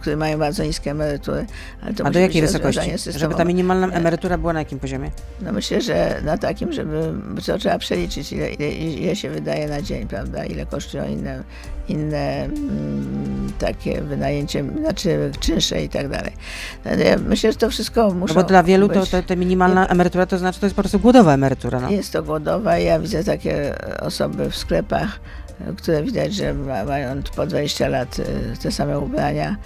które 0.00 0.16
mają 0.16 0.38
bardzo 0.38 0.64
niskie 0.64 0.90
emerytury. 0.90 1.46
Ale 1.82 1.94
to 1.94 2.06
A 2.06 2.10
do 2.10 2.18
jakiej 2.18 2.42
wysokości? 2.42 2.92
Żeby 3.16 3.34
ta 3.34 3.44
minimalna 3.44 3.86
emerytura 3.86 4.38
była 4.38 4.52
na 4.52 4.58
jakim 4.58 4.78
poziomie? 4.78 5.10
No 5.40 5.52
myślę, 5.52 5.80
że 5.80 6.20
na 6.24 6.38
takim, 6.38 6.72
żeby 6.72 7.12
to 7.46 7.58
trzeba 7.58 7.78
przeliczyć, 7.78 8.19
ile, 8.32 8.50
ile, 8.50 8.70
ile 8.72 9.16
się 9.16 9.30
wydaje 9.30 9.68
na 9.68 9.82
dzień, 9.82 10.08
prawda? 10.08 10.44
Ile 10.44 10.66
kosztują 10.66 11.08
inne, 11.08 11.42
inne 11.88 12.44
mm, 12.44 13.52
takie 13.58 14.02
wynajęcie, 14.02 14.64
znaczy 14.80 15.30
czynsze 15.40 15.84
i 15.84 15.88
tak 15.88 16.08
dalej. 16.08 16.32
No, 16.84 16.90
ja 16.94 17.16
myślę, 17.18 17.52
że 17.52 17.58
to 17.58 17.70
wszystko 17.70 18.08
No 18.08 18.14
muszą 18.14 18.34
bo 18.34 18.42
dla 18.42 18.62
wielu 18.62 18.88
być- 18.88 19.10
to, 19.10 19.22
to 19.22 19.36
minimalna 19.36 19.86
emerytura 19.86 20.26
to 20.26 20.38
znaczy 20.38 20.60
to 20.60 20.66
jest 20.66 20.76
po 20.76 20.82
prostu 20.82 20.98
głodowa 21.00 21.34
emerytura. 21.34 21.80
No. 21.80 21.90
Jest 21.90 22.12
to 22.12 22.22
głodowa. 22.22 22.78
Ja 22.78 22.98
widzę 22.98 23.24
takie 23.24 23.74
osoby 24.00 24.50
w 24.50 24.56
sklepach, 24.56 25.20
które 25.76 26.02
widać, 26.02 26.34
że 26.34 26.54
ma, 26.54 26.84
mają 26.84 27.22
po 27.36 27.46
20 27.46 27.88
lat 27.88 28.16
e, 28.20 28.56
te 28.56 28.70
same 28.70 28.98
ubrania. 28.98 29.56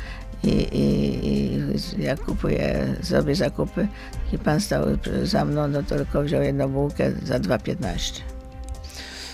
I, 0.42 0.49
i, 0.78 1.99
I 1.99 2.02
jak 2.02 2.20
kupuję, 2.20 2.94
zrobię 3.02 3.34
zakupy, 3.34 3.88
i 4.32 4.38
pan 4.38 4.61
stał 4.61 4.84
za 5.23 5.44
mną, 5.44 5.68
no 5.68 5.82
to 5.82 5.96
tylko 5.96 6.23
wziął 6.23 6.42
jedną 6.42 6.68
bułkę 6.68 7.12
za 7.23 7.38
2,15. 7.38 8.34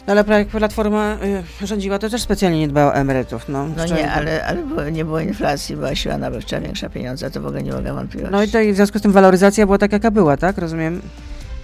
No 0.06 0.12
ale 0.12 0.38
jak 0.38 0.48
Platforma 0.48 1.16
y, 1.62 1.66
rządziła, 1.66 1.98
to 1.98 2.10
też 2.10 2.22
specjalnie 2.22 2.58
nie 2.60 2.68
dbała 2.68 2.92
o 2.92 2.94
emerytów. 2.94 3.48
No, 3.48 3.66
No 3.76 3.86
nie, 3.86 4.12
ale, 4.12 4.44
ale 4.46 4.62
było, 4.62 4.84
nie 4.84 5.04
było 5.04 5.20
inflacji, 5.20 5.76
była 5.76 5.94
siła 5.94 6.18
nabywcza 6.18 6.60
większa 6.60 6.88
pieniądza, 6.88 7.30
to 7.30 7.40
w 7.40 7.46
ogóle 7.46 7.62
nie 7.62 7.72
mogę 7.72 7.94
wątpliwości. 7.94 8.32
No 8.32 8.42
i 8.42 8.48
to 8.48 8.60
i 8.60 8.72
w 8.72 8.76
związku 8.76 8.98
z 8.98 9.02
tym 9.02 9.12
waloryzacja 9.12 9.66
była 9.66 9.78
taka, 9.78 9.96
jaka 9.96 10.10
była, 10.10 10.36
tak? 10.36 10.58
Rozumiem? 10.58 11.00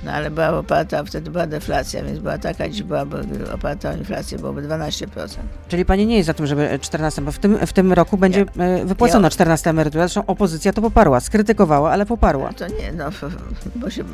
No 0.04 0.12
ale 0.12 0.30
była 0.30 0.48
oparta, 0.58 1.04
wtedy 1.04 1.30
była 1.30 1.46
deflacja, 1.46 2.02
więc 2.04 2.18
była 2.18 2.38
taka, 2.38 2.68
dziś 2.68 2.82
byłaby 2.82 3.16
oparta 3.54 3.90
o 3.90 3.92
inflację, 3.96 4.38
byłoby 4.38 4.62
12%. 4.62 5.06
Czyli 5.68 5.84
pani 5.84 6.06
nie 6.06 6.16
jest 6.16 6.26
za 6.26 6.34
tym, 6.34 6.46
żeby 6.46 6.78
14, 6.80 7.22
bo 7.22 7.32
w 7.32 7.38
tym, 7.38 7.58
w 7.66 7.72
tym 7.72 7.92
roku 7.92 8.16
będzie 8.16 8.44
e, 8.58 8.84
wypłacona 8.84 9.26
Ja- 9.26 9.30
14 9.30 9.70
emerytura. 9.70 10.04
Zresztą 10.04 10.26
opozycja 10.26 10.72
to 10.72 10.82
poparła, 10.82 11.20
skrytykowała, 11.20 11.90
ale 11.90 12.06
poparła. 12.06 12.52
To 12.52 12.66
nie, 12.68 12.92
no, 12.96 13.04
bo 13.76 13.90
się 13.90 14.04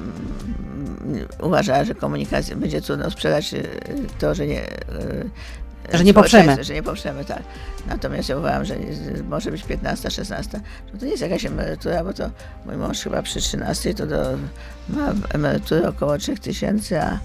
uważała, 1.41 1.85
że 1.85 1.95
komunikacja 1.95 2.57
będzie 2.57 2.81
trudno 2.81 3.11
sprzedać 3.11 3.55
y, 3.55 3.69
to, 4.19 4.35
że 4.35 4.47
nie. 4.47 4.63
y, 4.63 5.31
Że 5.93 6.05
nie 6.05 6.15
poprzemy. 6.15 6.65
Że 6.65 6.75
nie 6.75 6.83
poprzemy, 6.83 7.25
tak. 7.25 7.43
Natomiast 7.87 8.29
ja 8.29 8.37
uważam, 8.37 8.65
że 8.65 8.75
może 9.29 9.51
być 9.51 9.63
15, 9.63 10.11
16. 10.11 10.61
No 10.93 10.99
to 10.99 11.05
nie 11.05 11.11
jest 11.11 11.23
jakaś 11.23 11.45
emerytura, 11.47 12.05
bo 12.05 12.13
to 12.13 12.31
mój 12.67 12.77
mąż 12.77 13.01
chyba 13.01 13.23
przy 13.23 13.41
13 13.41 13.95
to 13.95 14.07
do, 14.07 14.23
ma 14.89 15.13
emeryturę 15.35 15.89
około 15.89 16.19
3000, 16.19 17.03
a, 17.03 17.19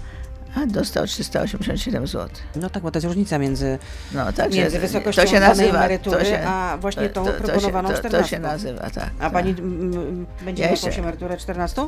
a 0.62 0.66
dostał 0.66 1.06
387 1.06 2.06
zł. 2.06 2.28
No 2.56 2.70
tak, 2.70 2.82
bo 2.82 2.90
to 2.90 2.96
jest 2.96 3.06
różnica 3.06 3.38
między, 3.38 3.78
No 4.12 4.32
tak, 4.32 4.52
między 4.52 4.78
wysokością 4.78 5.22
to 5.22 5.28
się 5.28 5.40
nazywa, 5.40 5.78
emerytury, 5.78 6.18
to 6.18 6.24
się, 6.24 6.38
a 6.38 6.78
właśnie 6.80 7.08
tą 7.08 7.24
to, 7.24 7.32
to, 7.32 7.38
to, 7.38 7.46
się, 7.46 7.52
proponowaną 7.52 7.88
to, 7.88 7.94
to 7.94 8.00
14. 8.00 8.36
się 8.36 8.42
nazywa, 8.42 8.90
tak. 8.90 9.10
A 9.18 9.22
tak. 9.22 9.32
pani 9.32 9.50
mm, 9.50 10.26
będzie 10.44 10.62
Ja 10.62 10.68
miała 10.68 10.96
emeryturę 10.96 11.36
14? 11.36 11.82
Y, 11.82 11.86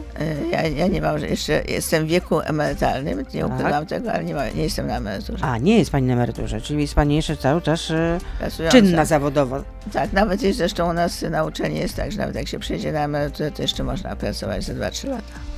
Ja, 0.53 0.62
ja 0.62 0.87
nie 0.87 1.03
mam, 1.03 1.19
że 1.19 1.29
jeszcze 1.29 1.62
jestem 1.69 2.07
w 2.07 2.09
wieku 2.09 2.41
emerytalnym, 2.41 3.25
nie 3.35 3.43
Tak. 3.43 3.53
ukrywam 3.53 3.87
tego, 3.87 4.12
ale 4.12 4.25
nie, 4.25 4.35
ma, 4.35 4.49
nie 4.49 4.62
jestem 4.62 4.87
na 4.87 4.97
emeryturze. 4.97 5.45
A, 5.45 5.59
nie 5.59 5.79
jest 5.79 5.91
pani 5.91 6.07
na 6.07 6.12
emeryturze, 6.12 6.61
czyli 6.61 6.81
jest 6.81 6.95
pani 6.95 7.17
jeszcze 7.17 7.37
cały 7.37 7.62
czas 7.62 7.91
e, 7.91 8.19
Pracująca. 8.39 8.79
czynna 8.79 9.05
zawodowo. 9.05 9.62
Tak, 9.93 10.12
nawet 10.12 10.43
jest 10.43 10.59
zresztą 10.59 10.91
u 10.91 10.93
nas 10.93 11.23
na 11.23 11.45
uczelni 11.45 11.79
jest 11.79 11.97
tak, 11.97 12.12
że 12.12 12.19
nawet 12.19 12.35
jak 12.35 12.49
się 12.49 12.59
przejdzie 12.59 12.93
na 12.93 13.00
emeryturę, 13.00 13.50
to 13.50 13.62
jeszcze 13.62 13.85
można 13.85 14.17
pracować 14.17 14.65
za 14.65 14.73
2-3 14.73 15.09
lata. 15.09 15.50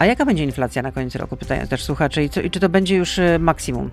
A 0.00 0.06
jaka 0.06 0.24
będzie 0.24 0.44
inflacja 0.44 0.82
na 0.82 0.92
koniec 0.92 1.14
roku? 1.14 1.36
Pytają 1.36 1.66
też 1.66 1.84
słuchacze. 1.84 2.24
I, 2.24 2.30
co, 2.30 2.40
i 2.40 2.50
czy 2.50 2.60
to 2.60 2.68
będzie 2.68 2.96
już 2.96 3.18
e, 3.18 3.38
maksimum? 3.38 3.90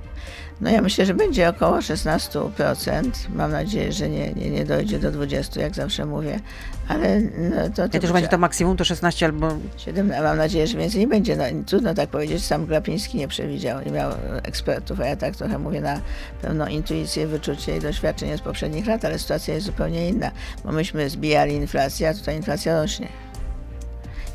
No 0.62 0.70
ja 0.70 0.82
myślę, 0.82 1.06
że 1.06 1.14
będzie 1.14 1.50
około 1.50 1.78
16%. 1.78 3.12
Mam 3.36 3.52
nadzieję, 3.52 3.92
że 3.92 4.10
nie, 4.10 4.34
nie, 4.34 4.50
nie 4.50 4.66
dojdzie 4.66 5.00
do 5.00 5.12
20%, 5.12 5.60
jak 5.60 5.76
zawsze 5.76 6.06
mówię, 6.06 6.40
ale 6.88 7.22
no, 7.22 7.70
to, 7.76 7.76
to 7.76 7.90
Jak 7.94 8.04
już 8.04 8.12
będzie 8.12 8.30
to 8.30 8.38
maksimum, 8.38 8.78
to 8.78 8.86
16 8.86 9.26
albo 9.26 9.50
7, 9.78 10.12
a 10.18 10.22
mam 10.22 10.38
nadzieję, 10.38 10.68
że 10.68 10.78
więcej 10.78 11.00
nie 11.00 11.08
będzie. 11.08 11.36
No, 11.36 11.44
trudno 11.66 11.94
tak 11.94 12.10
powiedzieć, 12.10 12.46
sam 12.46 12.66
Glapiński 12.66 13.18
nie 13.18 13.28
przewidział, 13.28 13.82
nie 13.86 13.92
miał 13.92 14.12
ekspertów, 14.44 15.00
a 15.00 15.06
ja 15.06 15.16
tak 15.16 15.36
trochę 15.36 15.60
mówię 15.60 15.82
na 15.82 16.02
pewną 16.42 16.68
intuicję, 16.68 17.28
wyczucie 17.28 17.78
i 17.78 17.80
doświadczenie 17.80 18.38
z 18.38 18.42
poprzednich 18.42 18.88
lat, 18.88 19.06
ale 19.06 19.20
sytuacja 19.20 19.54
jest 19.54 19.66
zupełnie 19.66 20.10
inna, 20.10 20.32
bo 20.66 20.72
myśmy 20.72 21.10
zbijali 21.10 21.56
inflację, 21.56 22.10
a 22.10 22.14
tutaj 22.14 22.36
inflacja 22.36 22.82
rośnie. 22.82 23.08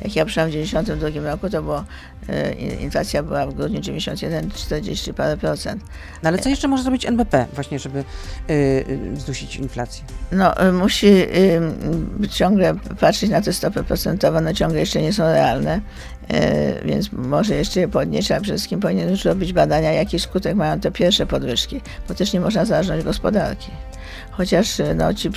Jak 0.01 0.15
ja 0.15 0.25
przyszłam 0.25 0.47
w 0.47 0.51
92 0.51 1.31
roku, 1.31 1.49
to 1.49 1.61
było, 1.63 1.83
e, 2.29 2.53
in- 2.53 2.79
inflacja 2.79 3.23
była 3.23 3.47
w 3.47 3.53
grudniu 3.53 3.81
91, 3.81 4.51
40 4.51 5.13
parę 5.13 5.37
procent. 5.37 5.83
No 6.23 6.29
ale 6.29 6.39
co 6.39 6.49
jeszcze 6.49 6.67
może 6.67 6.83
zrobić 6.83 7.05
NBP 7.05 7.45
właśnie, 7.53 7.79
żeby 7.79 7.99
y, 7.99 8.53
y, 8.53 9.19
zdusić 9.19 9.55
inflację? 9.55 10.03
No, 10.31 10.53
musi 10.73 11.07
ciągle 12.29 12.75
patrzeć 12.99 13.29
na 13.29 13.41
te 13.41 13.53
stopy 13.53 13.83
procentowe, 13.83 14.37
one 14.37 14.53
ciągle 14.53 14.79
jeszcze 14.79 15.01
nie 15.01 15.13
są 15.13 15.23
realne, 15.23 15.81
więc 16.85 17.11
może 17.11 17.55
jeszcze 17.55 17.79
je 17.79 17.87
podnieść, 17.87 18.31
ale 18.31 18.41
przede 18.41 18.57
wszystkim 18.57 18.79
powinien 18.79 19.09
już 19.09 19.25
robić 19.25 19.53
badania, 19.53 19.91
jaki 19.91 20.19
skutek 20.19 20.55
mają 20.55 20.79
te 20.79 20.91
pierwsze 20.91 21.25
podwyżki, 21.25 21.81
bo 22.07 22.13
też 22.13 22.33
nie 22.33 22.39
można 22.39 22.65
zarażać 22.65 23.03
gospodarki. 23.03 23.71
Chociaż 24.37 24.79
y, 24.79 24.95
no, 24.95 25.13
ci, 25.13 25.29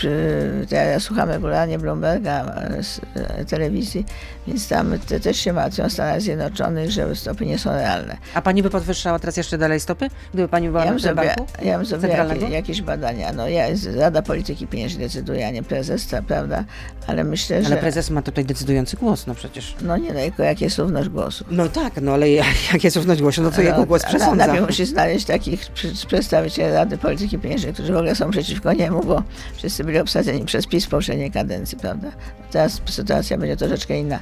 ja, 0.70 1.00
słucham 1.00 1.28
regularnie 1.28 1.78
Bloomberga 1.78 2.44
z 2.82 2.98
y, 2.98 3.44
telewizji, 3.44 4.04
więc 4.46 4.68
tam 4.68 4.98
te, 4.98 5.20
też 5.20 5.36
się 5.36 5.52
martwią 5.52 5.90
Stanach 5.90 6.20
Zjednoczonych, 6.20 6.90
że 6.90 7.16
stopy 7.16 7.46
nie 7.46 7.58
są 7.58 7.70
realne. 7.70 8.16
A 8.34 8.42
pani 8.42 8.62
by 8.62 8.70
podwyższała 8.70 9.18
teraz 9.18 9.36
jeszcze 9.36 9.58
dalej 9.58 9.80
stopy? 9.80 10.08
Gdyby 10.34 10.48
pani 10.48 10.68
była 10.68 10.84
Ja 10.84 10.92
na 10.92 10.98
bym 10.98 11.14
banku? 11.14 11.46
ja 11.62 11.78
bym 11.78 11.86
Centralnego? 11.86 12.40
jakieś, 12.40 12.50
jakieś 12.50 12.82
badania, 12.82 13.32
no 13.32 13.48
ja, 13.48 13.64
Rada 13.96 14.22
Polityki 14.22 14.66
Pieniężnej 14.66 15.06
decyduje, 15.06 15.46
a 15.46 15.50
nie 15.50 15.62
prezes, 15.62 16.08
prawda, 16.26 16.64
ale 17.06 17.24
myślę, 17.24 17.62
że... 17.62 17.66
Ale 17.66 17.76
prezes 17.76 18.10
ma 18.10 18.22
tutaj 18.22 18.44
decydujący 18.44 18.96
głos, 18.96 19.26
no 19.26 19.34
przecież. 19.34 19.74
No 19.80 19.96
nie, 19.96 20.12
no 20.12 20.20
tylko 20.20 20.42
jak 20.42 20.60
jest 20.60 20.78
równość 20.78 21.08
głosów. 21.08 21.46
No 21.50 21.68
tak, 21.68 21.92
no 22.02 22.12
ale 22.12 22.30
jak, 22.72 22.84
jest 22.84 22.96
równość 22.96 23.22
głosu, 23.22 23.42
no 23.42 23.50
to 23.50 23.62
jego 23.62 23.86
głos 23.86 24.04
przesądza. 24.04 24.46
Najpierw 24.46 24.66
musi 24.66 24.86
znaleźć 24.86 25.26
takich 25.26 25.66
przedstawicieli 26.06 26.72
Rady 26.72 26.98
Polityki 26.98 27.38
Pieniężnej, 27.38 27.72
którzy 27.72 27.92
w 27.92 27.96
ogóle 27.96 28.14
są 28.14 28.30
przeciwko 28.30 28.72
niemu, 28.86 29.04
bo 29.04 29.22
wszyscy 29.56 29.84
byli 29.84 29.98
obsadzeni 29.98 30.44
przez 30.44 30.66
PiS 30.66 30.84
w 30.86 30.88
poprzedniej 30.88 31.30
kadencji, 31.30 31.78
prawda? 31.78 32.08
Teraz 32.50 32.80
sytuacja 32.86 33.38
będzie 33.38 33.56
troszeczkę 33.56 33.98
inna. 33.98 34.18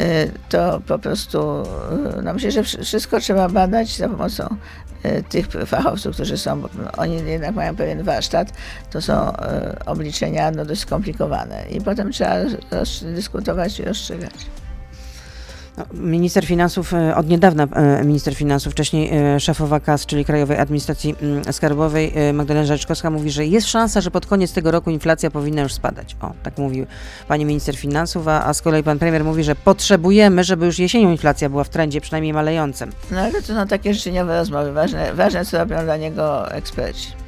Y, 0.00 0.30
To 0.48 0.80
po 0.86 0.98
prostu, 0.98 1.62
y, 2.18 2.22
no 2.22 2.32
myślę, 2.34 2.50
że 2.50 2.62
wszy- 2.62 2.84
wszystko 2.84 3.20
trzeba 3.20 3.48
badać 3.48 3.96
za 3.96 4.08
pomocą 4.08 4.56
y, 5.04 5.22
tych 5.28 5.46
fachowców, 5.66 6.14
którzy 6.14 6.38
są, 6.38 6.62
oni 6.96 7.16
jednak 7.26 7.54
mają 7.54 7.76
pewien 7.76 8.02
warsztat, 8.02 8.52
to 8.90 9.00
są 9.02 9.32
obliczenia 9.86 10.50
no, 10.50 10.64
dość 10.64 10.80
skomplikowane 10.80 11.64
i 11.70 11.80
potem 11.80 12.12
trzeba 12.12 12.36
dyskutować 13.02 13.78
i 13.78 13.82
rozstrzygać. 13.84 14.32
No, 15.78 15.84
minister 15.94 16.46
finansów, 16.46 16.94
e, 16.94 17.16
od 17.16 17.28
niedawna 17.28 17.64
e, 17.64 18.04
minister 18.04 18.34
finansów, 18.34 18.72
wcześniej 18.72 19.10
e, 19.12 19.40
szefowa 19.40 19.80
KAS, 19.80 20.06
czyli 20.06 20.24
Krajowej 20.24 20.58
Administracji 20.58 21.14
mm, 21.22 21.52
Skarbowej, 21.52 22.12
Magdalena 22.32 22.66
Rzeczkowska 22.66 23.10
mówi, 23.10 23.30
że 23.30 23.46
jest 23.46 23.68
szansa, 23.68 24.00
że 24.00 24.10
pod 24.10 24.26
koniec 24.26 24.52
tego 24.52 24.70
roku 24.70 24.90
inflacja 24.90 25.30
powinna 25.30 25.62
już 25.62 25.72
spadać. 25.72 26.16
O, 26.20 26.32
tak 26.42 26.58
mówi 26.58 26.86
pani 27.28 27.44
minister 27.44 27.76
finansów, 27.76 28.28
a, 28.28 28.44
a 28.44 28.54
z 28.54 28.62
kolei 28.62 28.82
pan 28.82 28.98
premier 28.98 29.24
mówi, 29.24 29.44
że 29.44 29.54
potrzebujemy, 29.54 30.44
żeby 30.44 30.66
już 30.66 30.78
jesienią 30.78 31.10
inflacja 31.10 31.48
była 31.48 31.64
w 31.64 31.68
trendzie 31.68 32.00
przynajmniej 32.00 32.32
malejącym. 32.32 32.90
No 33.10 33.20
ale 33.20 33.42
to 33.42 33.54
są 33.54 33.66
takie 33.66 33.94
życzeniowe 33.94 34.36
rozmowy. 34.36 34.72
Ważne, 34.72 35.14
ważne 35.14 35.44
co 35.44 35.58
robią 35.58 35.84
dla 35.84 35.96
niego 35.96 36.52
eksperci. 36.52 37.19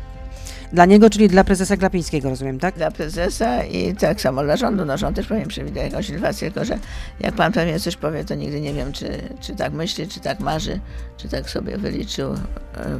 Dla 0.72 0.86
niego, 0.86 1.10
czyli 1.10 1.28
dla 1.28 1.44
prezesa 1.44 1.76
Glapińskiego, 1.76 2.28
rozumiem, 2.28 2.58
tak? 2.58 2.74
Dla 2.74 2.90
prezesa 2.90 3.64
i 3.64 3.96
tak 3.96 4.20
samo 4.20 4.42
dla 4.42 4.56
rządu. 4.56 4.84
No 4.84 4.98
rząd 4.98 5.16
też 5.16 5.26
powinien 5.26 5.48
przewidzieć 5.48 5.82
jakąś 5.82 6.08
inflację, 6.08 6.50
tylko 6.50 6.64
że 6.64 6.78
jak 7.20 7.34
pan 7.34 7.52
premier 7.52 7.80
coś 7.80 7.96
powie, 7.96 8.24
to 8.24 8.34
nigdy 8.34 8.60
nie 8.60 8.74
wiem, 8.74 8.92
czy, 8.92 9.22
czy 9.40 9.56
tak 9.56 9.72
myśli, 9.72 10.08
czy 10.08 10.20
tak 10.20 10.40
marzy, 10.40 10.80
czy 11.16 11.28
tak 11.28 11.50
sobie 11.50 11.78
wyliczył 11.78 12.32
e, 12.32 12.38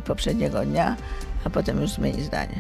poprzedniego 0.05 0.65
dnia, 0.65 0.97
a 1.45 1.51
potem 1.51 1.81
już 1.81 1.91
zmieni 1.91 2.23
zdanie. 2.23 2.57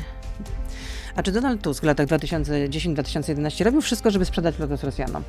A 1.16 1.22
czy 1.22 1.32
Donald 1.32 1.62
Tusk 1.62 1.82
w 1.82 1.86
latach 1.86 2.06
2010-2011 2.06 3.64
robił 3.64 3.80
wszystko, 3.80 4.10
żeby 4.10 4.24
sprzedać 4.24 4.58
Lotos 4.58 4.84
Rosjanom? 4.84 5.22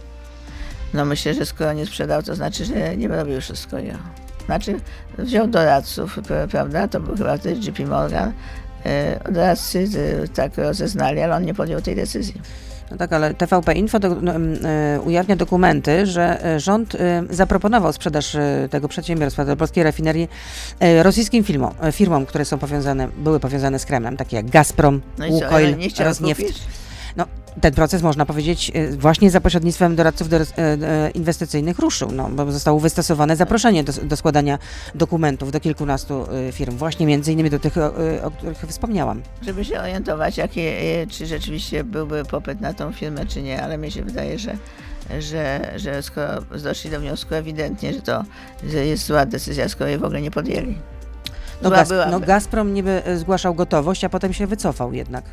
No 0.94 1.06
myślę, 1.06 1.34
że 1.34 1.46
skoro 1.46 1.74
nie 1.74 1.86
sprzedał, 1.86 2.24
to 2.24 2.36
znaczy, 2.36 2.66
że 2.66 2.98
nie 2.98 3.08
robił 3.08 3.42
wszystkiego. 3.42 3.98
Znaczy 4.46 4.80
wziął 5.18 5.48
doradców, 5.48 6.20
prawda, 6.52 6.88
to 6.88 7.00
był 7.00 7.18
chyba 7.18 7.38
wtedy 7.38 7.70
JP 7.70 7.80
Morgan, 7.80 8.34
e, 8.86 9.32
doradcy 9.32 9.88
tak 10.36 10.58
rozeznali, 10.58 11.22
ale 11.22 11.36
on 11.36 11.44
nie 11.44 11.54
podjął 11.54 11.82
tej 11.82 11.96
decyzji. 11.96 12.42
No 12.92 12.98
tak, 12.98 13.14
ale 13.14 13.34
TVP 13.34 13.74
Info 13.74 14.00
do, 14.00 14.16
no, 14.22 14.34
y, 14.36 15.02
ujawnia 15.02 15.36
dokumenty, 15.36 16.06
że 16.06 16.46
e, 16.46 16.60
rząd 16.60 16.98
zaproponował 17.30 17.94
sprzedaż 17.94 18.38
tego 18.70 18.88
przedsiębiorstwa 18.88 19.46
do 19.46 19.56
polskiej 19.56 19.84
rafinerii 19.84 20.30
rosyjskim 21.02 21.44
firmom, 21.44 21.74
firmom, 21.92 22.26
które 22.26 22.46
są 22.46 22.58
powiązane, 22.58 23.08
były 23.18 23.40
powiązane 23.40 23.80
z 23.80 23.86
Kremlem, 23.86 24.18
takie 24.18 24.36
jak 24.36 24.50
Gazprom, 24.50 25.02
no 25.18 25.28
Łukoil, 25.28 25.76
Rosneft. 26.00 26.83
Ten 27.62 27.74
proces, 27.74 28.02
można 28.02 28.26
powiedzieć, 28.26 28.72
y, 28.76 28.98
właśnie 28.98 29.32
za 29.32 29.42
pośrednictwem 29.42 29.96
doradców 29.96 30.30
do, 30.30 30.38
e, 30.38 30.44
e, 30.58 31.10
inwestycyjnych 31.10 31.80
ruszył, 31.80 32.12
no, 32.12 32.30
bo 32.30 32.52
zostało 32.52 32.80
wystosowane 32.80 33.36
zaproszenie 33.36 33.84
do, 33.84 33.94
do 33.94 34.18
składania 34.18 34.60
dokumentów 34.96 35.52
do 35.52 35.60
kilkunastu 35.60 36.26
y, 36.50 36.52
firm, 36.52 36.78
właśnie 36.78 37.06
między 37.06 37.32
innymi 37.32 37.50
do 37.50 37.60
tych, 37.60 37.78
o, 38.24 38.32
których 38.32 38.58
wspomniałam. 38.68 39.22
Żeby 39.42 39.66
się 39.66 39.80
orientować, 39.80 40.38
jakie, 40.38 40.74
czy 41.10 41.26
rzeczywiście 41.26 41.84
byłby 41.84 42.26
popyt 42.26 42.62
na 42.62 42.74
tą 42.74 42.92
firmę, 42.92 43.26
czy 43.26 43.42
nie, 43.42 43.64
ale 43.64 43.78
mi 43.78 43.92
się 43.92 44.04
wydaje, 44.04 44.40
że 44.40 44.58
że, 45.20 45.74
że 45.76 46.04
skoro 46.04 46.42
doszli 46.64 46.90
do 46.90 47.00
wniosku 47.00 47.36
ewidentnie, 47.36 47.94
że 47.94 48.02
to 48.02 48.24
jest 48.64 49.06
zła 49.06 49.26
decyzja, 49.26 49.70
skoro 49.70 49.90
jej 49.90 50.00
w 50.00 50.04
ogóle 50.04 50.22
nie 50.22 50.32
podjęli. 50.32 50.78
No, 51.62 51.70
Gaz, 51.70 51.94
no 52.12 52.20
Gazprom 52.20 52.74
niby 52.74 53.02
zgłaszał 53.16 53.56
gotowość, 53.56 54.04
a 54.04 54.10
potem 54.10 54.34
się 54.34 54.48
wycofał 54.48 54.94
jednak. 54.94 55.26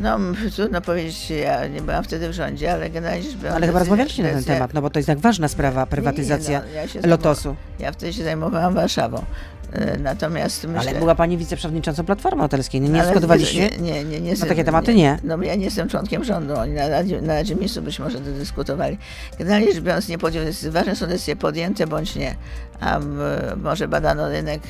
No, 0.00 0.18
trudno 0.56 0.80
powiedzieć, 0.80 1.30
ja 1.30 1.66
nie 1.66 1.80
byłam 1.82 2.04
wtedy 2.04 2.28
w 2.28 2.32
rządzie, 2.32 2.72
ale 2.72 2.90
generalnie 2.90 3.22
rzecz 3.22 3.36
biorąc... 3.36 3.56
Ale 3.56 3.66
chyba 3.66 3.78
rozmawialiście 3.78 4.22
na 4.22 4.28
ten 4.28 4.44
temat, 4.44 4.74
no 4.74 4.82
bo 4.82 4.90
to 4.90 4.98
jest 4.98 5.06
tak 5.06 5.18
ważna 5.18 5.48
sprawa, 5.48 5.86
prywatyzacja 5.86 6.60
nie, 6.60 6.66
nie, 6.66 6.86
no, 6.94 7.00
ja 7.02 7.08
Lotosu. 7.08 7.56
Ja 7.78 7.92
wtedy 7.92 8.12
się 8.12 8.24
zajmowałam 8.24 8.74
Warszawą. 8.74 9.24
E, 9.72 9.98
natomiast 9.98 10.64
myślę... 10.64 10.90
Ale 10.90 10.98
była 10.98 11.14
pani 11.14 11.38
wiceprzewodniczącą 11.38 12.04
Platformy 12.04 12.36
Obywatelskiej, 12.36 12.80
nie, 12.80 12.88
nie 12.88 13.02
dyskutowaliście? 13.02 13.68
Nie, 13.68 13.78
nie, 13.78 14.04
nie, 14.04 14.20
nie. 14.20 14.34
Na 14.34 14.46
takie 14.46 14.64
tematy 14.64 14.94
nie. 14.94 15.18
No 15.24 15.42
ja 15.42 15.54
nie 15.54 15.64
jestem 15.64 15.88
członkiem 15.88 16.24
rządu, 16.24 16.54
oni 16.56 16.72
na 16.72 16.88
Radzie, 16.88 17.20
na 17.20 17.34
Radzie 17.34 17.54
Ministrów 17.54 17.84
być 17.84 17.98
może 17.98 18.18
to 18.18 18.24
dyskutowali. 18.24 18.98
Generalnie 19.38 19.72
rzecz 19.72 19.82
biorąc 19.82 20.08
nie 20.08 20.18
podjął 20.18 20.44
decyzji. 20.44 20.70
Ważne 20.70 20.96
są 20.96 21.06
decyzje 21.06 21.36
podjęte 21.36 21.86
bądź 21.86 22.16
nie. 22.16 22.34
A 22.80 23.00
może 23.56 23.88
badano 23.88 24.28
rynek, 24.28 24.60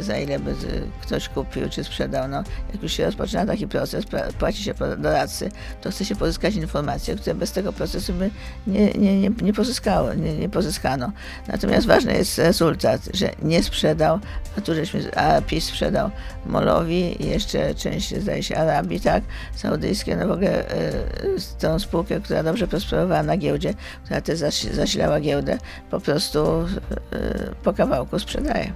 za 0.00 0.18
ile 0.18 0.38
by 0.38 0.54
ktoś 1.02 1.28
kupił 1.28 1.68
czy 1.70 1.84
sprzedał. 1.84 2.28
No, 2.28 2.42
jak 2.72 2.82
już 2.82 2.92
się 2.92 3.06
rozpoczyna 3.06 3.46
taki 3.46 3.68
proces, 3.68 4.04
płaci 4.38 4.62
się 4.62 4.74
doradcy, 4.98 5.50
to 5.80 5.90
chce 5.90 6.04
się 6.04 6.16
pozyskać 6.16 6.54
informacje, 6.54 7.16
które 7.16 7.34
bez 7.34 7.52
tego 7.52 7.72
procesu 7.72 8.12
by 8.12 8.30
nie, 8.66 8.92
nie, 8.92 9.20
nie, 9.20 9.30
nie 9.42 9.52
pozyskało, 9.52 10.14
nie, 10.14 10.38
nie 10.38 10.48
pozyskano. 10.48 11.12
Natomiast 11.48 11.86
ważny 11.86 12.12
jest 12.12 12.38
rezultat, 12.38 13.00
że 13.14 13.30
nie 13.42 13.62
sprzedał, 13.62 14.18
a 14.58 14.60
tu 14.60 14.74
żeśmy, 14.74 15.16
a 15.16 15.40
PiS 15.40 15.64
sprzedał 15.64 16.10
Molowi 16.46 17.22
i 17.22 17.28
jeszcze 17.28 17.74
część, 17.74 18.16
zdaje 18.16 18.42
się, 18.42 18.56
Arabii, 18.56 19.00
tak, 19.00 19.22
saudyjskie, 19.54 20.16
no 20.16 20.28
w 20.28 20.30
ogóle 20.30 20.68
e, 20.68 20.92
tą 21.60 21.78
spółkę, 21.78 22.20
która 22.20 22.42
dobrze 22.42 22.68
prosperowała 22.68 23.22
na 23.22 23.36
giełdzie, 23.36 23.74
która 24.04 24.20
też 24.20 24.38
zasilała 24.62 25.20
giełdę, 25.20 25.58
po 25.90 26.00
prostu 26.00 26.66
e, 27.12 27.54
po 27.62 27.72
kawałku 27.72 28.18
sprzedaje. 28.18 28.72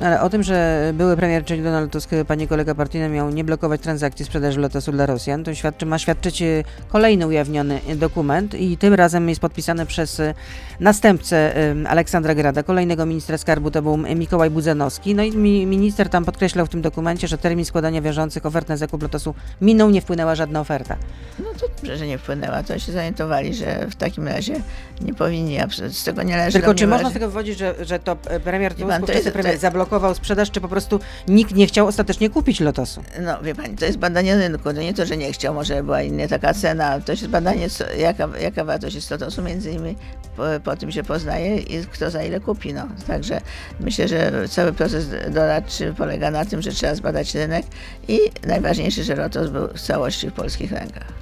No, 0.00 0.06
ale 0.06 0.20
o 0.20 0.30
tym, 0.30 0.42
że 0.42 0.90
były 0.94 1.16
premier, 1.16 1.44
czyli 1.44 1.62
Donald 1.62 1.92
Tusk, 1.92 2.10
pani 2.28 2.48
kolega 2.48 2.74
partyjny 2.74 3.08
miał 3.08 3.30
nie 3.30 3.44
blokować 3.44 3.80
transakcji 3.80 4.24
sprzedaży 4.24 4.60
Lotosu 4.60 4.92
dla 4.92 5.06
Rosjan, 5.06 5.44
to 5.44 5.54
świadczy, 5.54 5.86
ma 5.86 5.98
świadczyć 5.98 6.42
e, 6.42 6.64
kolejny 6.88 7.26
ujawniony 7.26 7.80
dokument 7.96 8.54
i 8.54 8.76
tym 8.76 8.94
razem 8.94 9.28
jest 9.28 9.40
podpisany 9.40 9.86
przez 9.86 10.20
e, 10.20 10.34
następcę 10.80 11.54
Aleksandra 11.88 12.34
Grada, 12.34 12.62
kolejnego 12.62 13.06
ministra 13.06 13.38
skarbu, 13.38 13.70
to 13.70 13.82
był 13.82 13.96
Mikołaj 13.96 14.50
Budzanowski. 14.50 15.14
No 15.14 15.22
i 15.22 15.36
minister 15.66 16.08
tam 16.08 16.24
podkreślał 16.24 16.66
w 16.66 16.68
tym 16.68 16.82
dokumencie, 16.82 17.28
że 17.28 17.38
termin 17.38 17.64
składania 17.64 18.02
wiążących 18.02 18.46
ofert 18.46 18.68
na 18.68 18.76
zakup 18.76 19.02
Lotosu 19.02 19.34
minął, 19.60 19.90
nie 19.90 20.00
wpłynęła 20.00 20.34
żadna 20.34 20.60
oferta. 20.60 20.96
No 21.38 21.44
to 21.60 21.66
dobrze, 21.76 21.96
że 21.96 22.06
nie 22.06 22.18
wpłynęła, 22.18 22.62
to 22.62 22.78
się 22.78 22.92
zorientowali, 22.92 23.54
że 23.54 23.86
w 23.90 23.96
takim 23.96 24.28
razie 24.28 24.54
nie 25.00 25.14
powinni, 25.14 25.58
z 25.88 26.04
tego 26.04 26.22
nie 26.22 26.36
należy 26.36 26.58
Tylko 26.58 26.74
czy 26.74 26.86
można 26.86 27.10
z 27.10 27.12
tego 27.12 27.26
wywodzić, 27.26 27.58
że, 27.58 27.74
że 27.84 27.98
to 27.98 28.16
premier 28.44 28.74
Tusk, 28.74 29.06
to 29.06 29.12
jest, 29.12 29.30
premier 29.30 29.60
to, 29.60 29.60
zablokował 29.90 30.14
sprzedaż, 30.14 30.50
czy 30.50 30.60
po 30.60 30.68
prostu 30.68 31.00
nikt 31.28 31.54
nie 31.54 31.66
chciał 31.66 31.86
ostatecznie 31.86 32.30
kupić 32.30 32.60
Lotosu? 32.60 33.02
No 33.20 33.42
wie 33.42 33.54
pani, 33.54 33.76
to 33.76 33.84
jest 33.84 33.98
badanie 33.98 34.36
rynku, 34.36 34.64
to 34.64 34.72
nie 34.72 34.94
to, 34.94 35.06
że 35.06 35.16
nie 35.16 35.32
chciał, 35.32 35.54
może 35.54 35.82
była 35.82 36.02
inna 36.02 36.28
taka 36.28 36.54
cena, 36.54 37.00
to 37.00 37.12
jest 37.12 37.26
badanie, 37.26 37.70
co, 37.70 37.92
jaka, 37.92 38.28
jaka 38.40 38.64
wartość 38.64 38.94
jest 38.94 39.10
Lotosu, 39.10 39.42
między 39.42 39.70
innymi 39.70 39.96
po, 40.36 40.42
po, 40.64 40.76
tym 40.76 40.92
się 40.92 41.02
poznaje 41.02 41.56
i 41.58 41.86
kto 41.86 42.10
za 42.10 42.22
ile 42.22 42.40
kupi. 42.40 42.74
No. 42.74 42.88
Także 43.06 43.40
myślę, 43.80 44.08
że 44.08 44.48
cały 44.48 44.72
proces 44.72 45.06
doradczy 45.30 45.94
polega 45.98 46.30
na 46.30 46.44
tym, 46.44 46.62
że 46.62 46.70
trzeba 46.70 46.94
zbadać 46.94 47.34
rynek 47.34 47.66
i 48.08 48.18
najważniejsze, 48.46 49.04
że 49.04 49.14
Lotos 49.16 49.50
był 49.50 49.68
w 49.68 49.80
całości 49.80 50.30
w 50.30 50.32
polskich 50.32 50.72
rękach. 50.72 51.12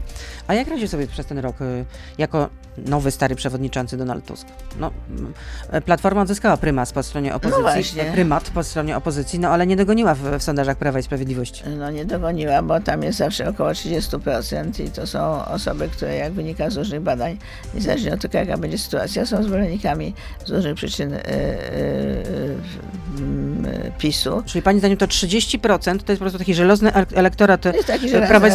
A 0.47 0.55
jak 0.55 0.69
radzi 0.69 0.89
sobie 0.89 1.07
przez 1.07 1.27
ten 1.27 1.39
rok 1.39 1.61
y, 1.61 1.85
jako 2.19 2.49
nowy, 2.87 3.11
stary 3.11 3.35
przewodniczący 3.35 3.97
Donald 3.97 4.25
Tusk? 4.27 4.47
No, 4.81 4.91
Platforma 5.85 6.23
odzyskała 6.23 6.57
prymat 6.57 6.93
po 6.93 7.03
stronie 7.03 7.35
opozycji, 7.35 8.03
no 8.07 8.13
prymat 8.13 8.51
po 8.51 8.65
stronie 8.65 8.97
opozycji, 8.97 9.39
no 9.39 9.49
ale 9.49 9.67
nie 9.67 9.77
dogoniła 9.77 10.15
w, 10.15 10.39
w, 10.39 10.43
sondażach 10.43 10.77
Prawa 10.77 10.99
i 10.99 11.03
Sprawiedliwości. 11.03 11.63
No 11.79 11.91
nie 11.91 12.05
dogoniła, 12.05 12.63
bo 12.63 12.81
tam 12.81 13.03
jest 13.03 13.19
zawsze 13.19 13.49
około 13.49 13.71
30% 13.71 14.85
i 14.85 14.91
to 14.91 15.07
są 15.07 15.45
osoby, 15.45 15.89
które 15.89 16.17
jak 16.17 16.33
wynika 16.33 16.71
z 16.71 16.77
różnych 16.77 17.01
badań, 17.01 17.39
niezależnie 17.75 18.15
od 18.15 18.21
tego 18.21 18.39
jaka 18.39 18.59
będzie 18.59 18.79
sytuacja, 18.79 19.27
są 19.27 19.43
zwolennikami 19.43 20.15
z 20.47 20.51
różnych 20.51 20.75
przyczyn 20.75 21.11
yy, 21.11 21.19
yy, 23.63 23.93
PiSu. 23.99 24.43
Czyli 24.47 24.63
pani 24.63 24.79
zdaniem 24.79 24.97
to 24.97 25.07
30% 25.07 25.59
to 25.83 25.93
jest 25.93 26.05
po 26.07 26.17
prostu 26.17 26.39
taki 26.39 26.55
żelazny 26.55 26.93
elektorat 26.95 27.65
taki 27.87 28.09
Prawa 28.29 28.49
i 28.49 28.53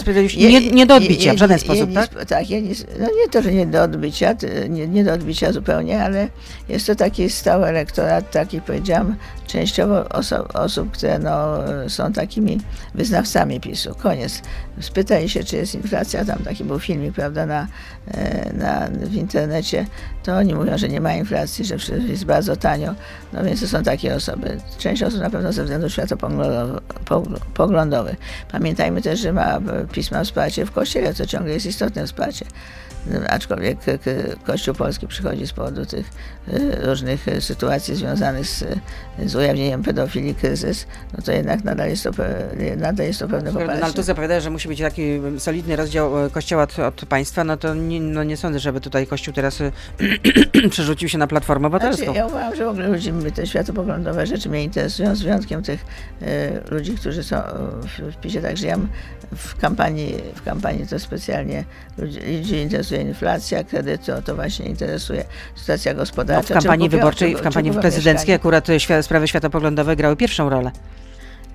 Sprawiedliwości, 0.00 0.38
nie, 0.38 0.70
nie 0.70 0.86
do 0.86 0.94
odbicia 0.94 1.34
w 1.34 1.38
żaden 1.38 1.58
sposób, 1.58 1.92
tak? 1.94 2.24
Tak, 2.24 2.48
nie, 2.48 2.60
no 3.00 3.06
nie 3.06 3.28
to, 3.30 3.42
że 3.42 3.52
nie 3.52 3.63
do 3.66 3.82
odbycia, 3.82 4.34
nie, 4.68 4.88
nie 4.88 5.04
do 5.04 5.12
odbicia 5.12 5.52
zupełnie, 5.52 6.02
ale 6.02 6.28
jest 6.68 6.86
to 6.86 6.94
taki 6.94 7.30
stały 7.30 7.66
elektorat, 7.66 8.30
taki 8.30 8.60
powiedziałam, 8.60 9.16
częściowo 9.46 10.08
oso 10.08 10.48
osób, 10.48 10.90
które 10.90 11.18
no, 11.18 11.58
są 11.88 12.12
takimi 12.12 12.60
wyznawcami 12.94 13.60
PiSu. 13.60 13.94
Koniec. 13.94 14.42
Spytaj 14.80 15.28
się, 15.28 15.44
czy 15.44 15.56
jest 15.56 15.74
inflacja, 15.74 16.24
tam 16.24 16.38
taki 16.38 16.64
był 16.64 16.78
filmik, 16.78 17.14
prawda, 17.14 17.46
na, 17.46 17.66
e, 18.08 18.52
na, 18.52 18.88
w 19.06 19.14
internecie, 19.14 19.86
to 20.22 20.36
oni 20.36 20.54
mówią, 20.54 20.78
że 20.78 20.88
nie 20.88 21.00
ma 21.00 21.14
inflacji, 21.14 21.64
że 21.64 21.76
jest 22.08 22.24
bardzo 22.24 22.56
tanio, 22.56 22.94
no 23.32 23.44
więc 23.44 23.60
to 23.60 23.68
są 23.68 23.82
takie 23.82 24.14
osoby. 24.14 24.58
Część 24.78 25.02
osób 25.02 25.20
na 25.20 25.30
pewno 25.30 25.52
ze 25.52 25.62
względów 25.62 25.92
światopoglądowych. 25.92 28.16
Pamiętajmy 28.52 29.02
też, 29.02 29.20
że 29.20 29.32
ma, 29.32 29.60
PiS 29.92 30.10
ma 30.10 30.24
wsparcie 30.24 30.66
w 30.66 30.70
Kościele, 30.70 31.14
co 31.14 31.26
ciągle 31.26 31.52
jest 31.52 31.66
istotne 31.66 32.06
wsparcie 32.06 32.46
aczkolwiek 33.28 33.78
Kościół 34.44 34.74
Polski 34.74 35.06
przychodzi 35.06 35.46
z 35.46 35.52
powodu 35.52 35.86
tych 35.86 36.10
e, 36.48 36.86
różnych 36.86 37.28
e, 37.28 37.40
sytuacji 37.40 37.94
związanych 37.94 38.46
z, 38.46 38.64
z 39.26 39.34
ujawnieniem 39.34 39.82
pedofilii 39.82 40.34
kryzys, 40.34 40.86
no 41.16 41.22
to 41.24 41.32
jednak 41.32 41.64
nadal 41.64 41.88
jest 41.88 42.04
to, 42.04 42.10
nadal 42.76 43.06
jest 43.06 43.18
to 43.18 43.28
pewne 43.28 43.52
poparcie. 43.52 43.80
No, 43.80 43.84
ale 43.86 43.94
tu 43.94 44.02
zapowiada, 44.02 44.40
że 44.40 44.50
musi 44.50 44.68
być 44.68 44.80
taki 44.80 45.02
solidny 45.38 45.76
rozdział 45.76 46.26
e, 46.26 46.30
Kościoła 46.30 46.62
od, 46.62 46.78
od 46.78 47.06
państwa, 47.06 47.44
no 47.44 47.56
to 47.56 47.74
nie, 47.74 48.00
no 48.00 48.24
nie 48.24 48.36
sądzę, 48.36 48.58
żeby 48.58 48.80
tutaj 48.80 49.06
Kościół 49.06 49.34
teraz 49.34 49.58
przerzucił 50.70 51.08
się 51.08 51.18
na 51.18 51.26
Platformę 51.26 51.66
Obywatelską. 51.66 52.04
Znaczy, 52.04 52.18
ja 52.18 52.26
uważam, 52.26 52.56
że 52.56 52.64
w 52.64 52.68
ogóle 52.68 52.88
ludzi 52.88 53.12
te 53.34 53.46
światopoglądowe 53.46 54.26
rzeczy 54.26 54.48
mnie 54.48 54.64
interesują, 54.64 55.16
z 55.16 55.22
wyjątkiem 55.22 55.62
tych 55.62 55.84
e, 56.22 56.70
ludzi, 56.70 56.94
którzy 56.94 57.24
są 57.24 57.36
w, 57.82 58.12
w 58.12 58.16
PiSie, 58.16 58.40
także 58.40 58.66
ja 58.66 58.78
w 59.36 59.56
kampanii, 59.56 60.14
w 60.34 60.42
kampanii 60.42 60.86
to 60.86 60.98
specjalnie 60.98 61.64
ludzi, 61.98 62.20
ludzi 62.38 62.56
interesuje 62.56 62.93
interesuje 62.94 63.10
inflacja, 63.10 63.64
kredyty, 63.64 64.14
o 64.14 64.22
to 64.22 64.34
właśnie 64.34 64.66
interesuje 64.66 65.24
sytuacja 65.54 65.94
gospodarcza. 65.94 66.54
No, 66.54 66.60
w 66.60 66.64
kampanii 66.64 66.88
wyborczej, 66.88 67.36
w 67.36 67.42
kampanii 67.42 67.72
prezydenckiej 67.72 68.34
akurat 68.34 68.66
sprawy 69.02 69.28
światopoglądowe 69.28 69.96
grały 69.96 70.16
pierwszą 70.16 70.50
rolę. 70.50 70.70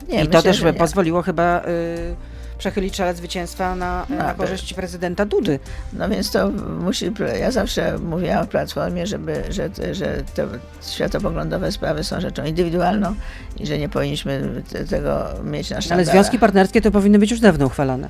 Nie, 0.07 0.15
I 0.15 0.17
myślę, 0.17 0.31
to 0.31 0.41
też 0.41 0.63
pozwoliło 0.77 1.21
chyba... 1.21 1.61
Y 1.61 2.39
przechylić 2.59 2.95
szale 2.95 3.15
zwycięstwa 3.15 3.75
na, 3.75 4.05
no, 4.09 4.15
na 4.15 4.33
korzyść 4.33 4.73
prezydenta 4.73 5.25
Dudy. 5.25 5.59
No 5.93 6.09
więc 6.09 6.31
to 6.31 6.49
musi, 6.79 7.11
ja 7.39 7.51
zawsze 7.51 7.97
mówiłam 7.97 8.45
w 8.45 8.47
Platformie, 8.47 9.07
żeby, 9.07 9.43
że, 9.49 9.69
że 9.91 10.23
te 10.35 10.47
światopoglądowe 10.91 11.71
sprawy 11.71 12.03
są 12.03 12.21
rzeczą 12.21 12.45
indywidualną 12.45 13.15
i 13.59 13.65
że 13.65 13.77
nie 13.77 13.89
powinniśmy 13.89 14.63
tego 14.89 15.27
mieć 15.43 15.69
na 15.69 15.81
sztandarach. 15.81 16.09
Ale 16.09 16.23
związki 16.23 16.39
partnerskie 16.39 16.81
to 16.81 16.91
powinny 16.91 17.19
być 17.19 17.31
już 17.31 17.39
dawno 17.39 17.65
uchwalone. 17.65 18.09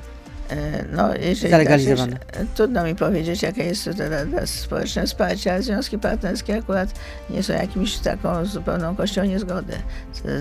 E, 0.50 0.84
no, 0.92 1.14
jeżeli 1.14 1.50
zalegalizowane. 1.50 2.12
Się, 2.12 2.46
trudno 2.54 2.84
mi 2.84 2.94
powiedzieć, 2.94 3.42
jakie 3.42 3.64
jest 3.64 3.84
to 3.84 3.94
teraz 3.94 4.50
społeczne 4.50 5.06
wsparcie, 5.06 5.52
ale 5.52 5.62
związki 5.62 5.98
partnerskie 5.98 6.56
akurat 6.56 6.88
nie 7.30 7.42
są 7.42 7.52
jakimś 7.52 7.98
taką 7.98 8.44
zupełną 8.44 8.96
kością 8.96 9.24
niezgody. 9.24 9.72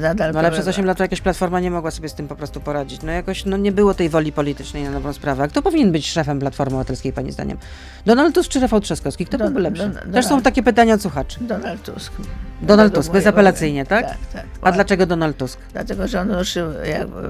Nadal 0.02 0.34
no 0.34 0.40
ale 0.40 0.52
przez 0.52 0.68
8 0.68 0.86
lat 0.86 1.00
jakaś 1.00 1.22
platforma 1.22 1.60
nie 1.60 1.72
mogła 1.72 1.92
sobie 1.92 2.10
z 2.10 2.14
tym 2.14 2.28
po 2.28 2.36
prostu 2.36 2.62
poradzić. 2.62 3.02
No 3.02 3.12
jakoś 3.12 3.46
no, 3.46 3.58
nie 3.58 3.72
było 3.72 3.94
tej 3.94 4.10
woli 4.10 4.32
politycznej 4.32 4.84
na 4.84 4.92
nową 4.92 5.14
sprawę. 5.14 5.48
Kto 5.48 5.62
powinien 5.62 5.92
być 5.92 6.12
szefem 6.12 6.40
Platformy 6.40 6.76
Obywatelskiej, 6.76 7.14
pani 7.14 7.32
zdaniem? 7.32 7.58
Donald 8.06 8.36
Tusk 8.36 8.50
czy 8.50 8.60
Rafał 8.60 8.82
Trzaskowski? 8.82 9.26
Kto 9.26 9.38
Don, 9.38 9.48
byłby 9.48 9.62
lepszy? 9.62 9.90
Don, 9.90 10.14
Też 10.14 10.26
są 10.26 10.42
takie 10.42 10.64
pytania 10.64 10.94
od 10.94 11.02
słuchaczy. 11.02 11.40
Donald 11.42 11.84
Tusk. 11.84 12.14
Donald 12.62 12.96
Tusk, 12.96 13.12
bezapelacyjnie, 13.12 13.86
tak? 13.86 14.06
Tak, 14.06 14.18
tak. 14.34 14.46
A 14.62 14.72
dlaczego 14.72 15.06
Donald 15.06 15.38
Tusk? 15.38 15.60
Dlatego, 15.74 16.08
że 16.08 16.22
on 16.22 16.32
ruszył, 16.32 16.66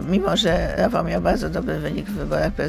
mimo 0.09 0.37
że 0.37 0.75
Rafał 0.77 1.03
miał 1.03 1.21
bardzo 1.21 1.49
dobry 1.49 1.79
wynik 1.79 2.05
w 2.05 2.13
wyborach 2.13 2.53
prezydenckich, 2.53 2.68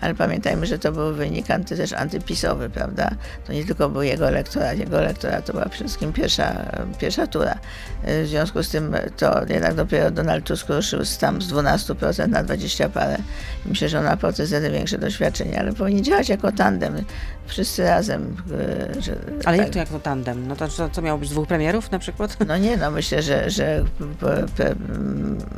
ale 0.00 0.14
pamiętajmy, 0.14 0.66
że 0.66 0.78
to 0.78 0.92
był 0.92 1.14
wynik 1.14 1.50
anty, 1.50 1.76
też 1.76 1.92
antypisowy, 1.92 2.70
prawda? 2.70 3.10
To 3.46 3.52
nie 3.52 3.64
tylko 3.64 3.88
był 3.88 4.02
jego 4.02 4.28
elektorat, 4.28 4.78
jego 4.78 4.98
elektorat 4.98 5.46
to 5.46 5.52
była 5.52 5.68
przede 5.68 5.84
wszystkim 5.84 6.12
pierwsza, 6.12 6.72
pierwsza 6.98 7.26
tura. 7.26 7.58
W 8.04 8.26
związku 8.26 8.62
z 8.62 8.68
tym 8.68 8.96
to 9.16 9.40
jednak 9.48 9.74
dopiero 9.74 10.10
Donald 10.10 10.44
Tusk 10.44 10.68
ruszył 10.68 11.00
tam 11.20 11.42
z 11.42 11.52
12% 11.52 12.28
na 12.28 12.42
20 12.42 12.88
parę. 12.88 13.16
Myślę, 13.66 13.88
że 13.88 13.98
on 13.98 14.04
ma 14.04 14.16
procesy 14.16 14.70
większe 14.70 14.98
doświadczenie, 14.98 15.60
ale 15.60 15.72
powinien 15.72 16.04
działać 16.04 16.28
jako 16.28 16.52
tandem 16.52 17.04
wszyscy 17.50 17.84
razem. 17.84 18.36
E, 18.96 19.02
że, 19.02 19.16
Ale 19.44 19.56
tak. 19.56 19.66
jak 19.66 19.70
to 19.70 19.78
jako 19.78 20.00
tandem? 20.00 20.48
No 20.48 20.56
to 20.56 20.68
co, 20.68 20.90
co 20.90 21.02
miało 21.02 21.18
być 21.18 21.30
dwóch 21.30 21.48
premierów 21.48 21.90
na 21.90 21.98
przykład? 21.98 22.36
No 22.46 22.58
nie, 22.58 22.76
no 22.76 22.90
myślę, 22.90 23.22
że, 23.22 23.50
że 23.50 23.84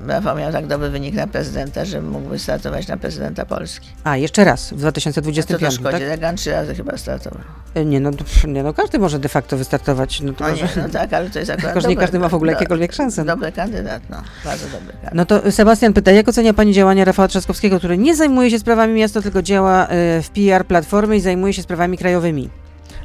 Rafał 0.06 0.36
miał 0.36 0.52
tak 0.52 0.66
dobry 0.66 0.90
wynik 0.90 1.14
na 1.14 1.26
prezydenta, 1.26 1.84
że 1.84 2.02
mógłby 2.02 2.38
startować 2.38 2.88
na 2.88 2.96
prezydenta 2.96 3.46
Polski. 3.46 3.88
A, 4.04 4.16
jeszcze 4.16 4.44
raz, 4.44 4.72
w 4.72 4.76
2025, 4.76 5.62
A 5.62 5.66
to, 5.66 5.66
to 5.66 5.82
szkodzi, 5.82 6.04
tak? 6.20 6.34
Trzy 6.34 6.52
razy 6.52 6.74
chyba 6.74 6.96
startował. 6.96 7.42
E, 7.74 7.84
nie 7.84 8.00
no, 8.00 8.10
nie 8.48 8.62
no, 8.62 8.74
każdy 8.74 8.98
może 8.98 9.18
de 9.18 9.28
facto 9.28 9.56
wystartować. 9.56 10.20
No, 10.20 10.32
to 10.32 10.44
no, 10.44 10.50
może... 10.50 10.64
nie, 10.64 10.82
no 10.82 10.88
tak, 10.88 11.12
ale 11.12 11.30
to 11.30 11.38
jest 11.38 11.50
akurat 11.50 11.74
Tylko, 11.74 11.88
nie 11.88 11.96
każdy 11.96 12.18
ma 12.18 12.28
w 12.28 12.34
ogóle 12.34 12.52
do, 12.52 12.56
jakiekolwiek 12.56 12.92
szanse. 12.92 13.24
No. 13.24 13.32
Dobry 13.32 13.52
kandydat, 13.52 14.02
no, 14.10 14.22
bardzo 14.44 14.64
dobry 14.64 14.92
kandydat. 14.92 15.14
No 15.14 15.24
to 15.24 15.52
Sebastian 15.52 15.92
pyta, 15.92 16.10
jak 16.10 16.28
ocenia 16.28 16.54
Pani 16.54 16.72
działania 16.72 17.04
Rafała 17.04 17.28
Trzaskowskiego, 17.28 17.78
który 17.78 17.98
nie 17.98 18.16
zajmuje 18.16 18.50
się 18.50 18.58
sprawami 18.58 18.94
miasta, 18.94 19.22
tylko 19.22 19.42
działa 19.42 19.86
e, 19.86 20.22
w 20.22 20.30
PR 20.30 20.66
Platformy 20.66 21.16
i 21.16 21.20
zajmuje 21.20 21.52
się 21.52 21.62
sprawami 21.62 21.81
krajowymi? 21.96 22.50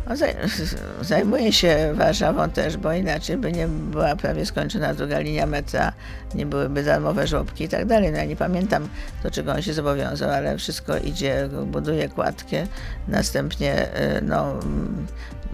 No, 0.10 0.16
zajmuje 1.02 1.54
się 1.54 1.94
Warszawą 1.94 2.50
też, 2.50 2.78
bo 2.78 2.94
inaczej 2.94 3.38
by 3.38 3.52
nie 3.52 3.68
była 3.68 4.16
prawie 4.16 4.46
skończona 4.46 4.94
druga 4.94 5.20
linia 5.20 5.46
metra, 5.46 5.94
nie 6.36 6.46
byłyby 6.46 6.84
darmowe 6.84 7.28
żłobki 7.28 7.63
i 7.63 7.70
tak 7.70 7.86
dalej. 7.86 8.12
No 8.12 8.18
ja 8.18 8.26
nie 8.26 8.36
pamiętam, 8.36 8.90
do 9.24 9.32
czego 9.32 9.52
on 9.52 9.62
się 9.62 9.74
zobowiązał, 9.74 10.30
ale 10.30 10.58
wszystko 10.58 10.98
idzie, 10.98 11.50
buduje 11.66 12.10
kładkę, 12.10 12.68
następnie 13.08 13.86
y, 13.86 14.22
no, 14.22 14.60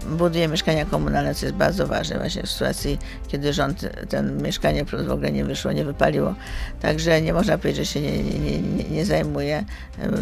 buduje 0.08 0.48
mieszkania 0.48 0.84
komunalne, 0.84 1.34
co 1.34 1.46
jest 1.46 1.56
bardzo 1.56 1.86
ważne 1.86 2.18
właśnie 2.18 2.42
w 2.42 2.50
sytuacji, 2.50 2.98
kiedy 3.28 3.52
rząd 3.52 3.88
ten 4.08 4.42
mieszkanie 4.42 4.84
w 4.84 5.10
ogóle 5.10 5.32
nie 5.32 5.44
wyszło, 5.44 5.72
nie 5.72 5.84
wypaliło. 5.84 6.34
Także 6.80 7.22
nie 7.22 7.32
można 7.32 7.58
powiedzieć, 7.58 7.86
że 7.86 7.92
się 7.92 8.00
nie, 8.00 8.22
nie, 8.22 8.60
nie, 8.60 8.84
nie 8.84 9.04
zajmuje. 9.06 9.64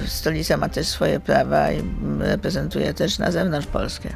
Stolica 0.06 0.56
ma 0.56 0.68
też 0.68 0.86
swoje 0.86 1.20
prawa 1.20 1.72
i 1.72 1.82
reprezentuje 2.18 2.94
też 2.94 3.18
na 3.18 3.30
zewnątrz 3.30 3.66
Polskę. 3.66 4.08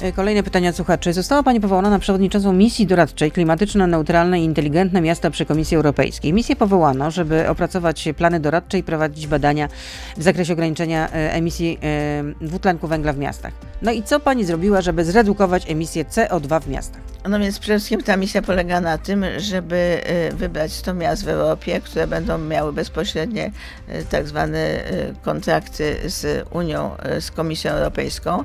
E, 0.00 0.12
kolejne 0.12 0.42
pytania 0.42 0.72
słuchaczy. 0.72 1.12
Została 1.12 1.42
Pani 1.42 1.60
powołana 1.60 1.90
na 1.90 1.98
przewodniczącą 1.98 2.52
misji 2.52 2.86
doradczej 2.86 3.32
klimatyczno-neutralne 3.32 4.40
i 4.40 4.44
inteligentne 4.44 5.00
miasta 5.00 5.30
przy 5.30 5.46
Komisji 5.46 5.76
Europejskiej. 5.76 6.32
Misję 6.32 6.56
powołano, 6.56 7.10
żeby 7.10 7.48
opracować 7.48 8.08
plany 8.16 8.40
doradcze 8.40 8.78
i 8.78 8.82
prowadzić 8.82 9.26
badania 9.26 9.68
w 10.16 10.22
zakresie 10.22 10.52
ograniczenia 10.52 11.08
e, 11.12 11.32
emisji 11.32 11.78
e, 11.82 12.46
dwutlenku 12.46 12.88
węgla 12.88 13.12
w 13.12 13.18
miastach. 13.18 13.52
No 13.82 13.92
i 13.92 14.02
co 14.02 14.20
Pani 14.20 14.44
zrobiła, 14.44 14.80
żeby 14.80 15.04
zredukować 15.04 15.70
emisję 15.70 16.04
CO2 16.04 16.62
w 16.62 16.68
miastach? 16.68 17.13
No 17.28 17.38
więc 17.38 17.58
przede 17.58 17.78
wszystkim 17.78 18.02
ta 18.02 18.16
misja 18.16 18.42
polega 18.42 18.80
na 18.80 18.98
tym, 18.98 19.24
żeby 19.36 20.00
wybrać 20.32 20.72
100 20.72 20.94
miast 20.94 21.24
w 21.24 21.28
Europie, 21.28 21.80
które 21.80 22.06
będą 22.06 22.38
miały 22.38 22.72
bezpośrednie 22.72 23.50
tak 24.10 24.28
zwane 24.28 24.84
kontrakty 25.22 25.96
z 26.04 26.48
Unią, 26.50 26.96
z 27.20 27.30
Komisją 27.30 27.72
Europejską. 27.72 28.44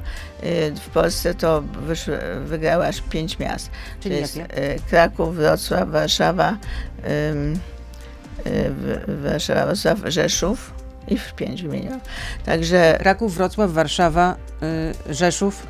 W 0.81 0.89
Polsce 0.93 1.33
to 1.33 1.61
wyszły, 1.61 2.19
wygrały 2.45 2.87
aż 2.87 3.01
pięć 3.01 3.39
miast. 3.39 3.69
Czyli 3.99 4.15
to 4.15 4.21
jest? 4.21 4.39
Kraków, 4.89 5.35
Wrocław, 5.35 5.89
Warszawa, 5.89 6.57
Warszawa, 9.07 9.65
Wrocław, 9.65 9.99
Rzeszów 10.05 10.73
i 11.07 11.17
w 11.17 11.33
pięć 11.33 11.63
wymieniłam. 11.63 11.99
Także... 12.45 12.97
Kraków, 12.99 13.35
Wrocław, 13.35 13.71
Warszawa, 13.71 14.35
y, 15.09 15.13
Rzeszów. 15.13 15.67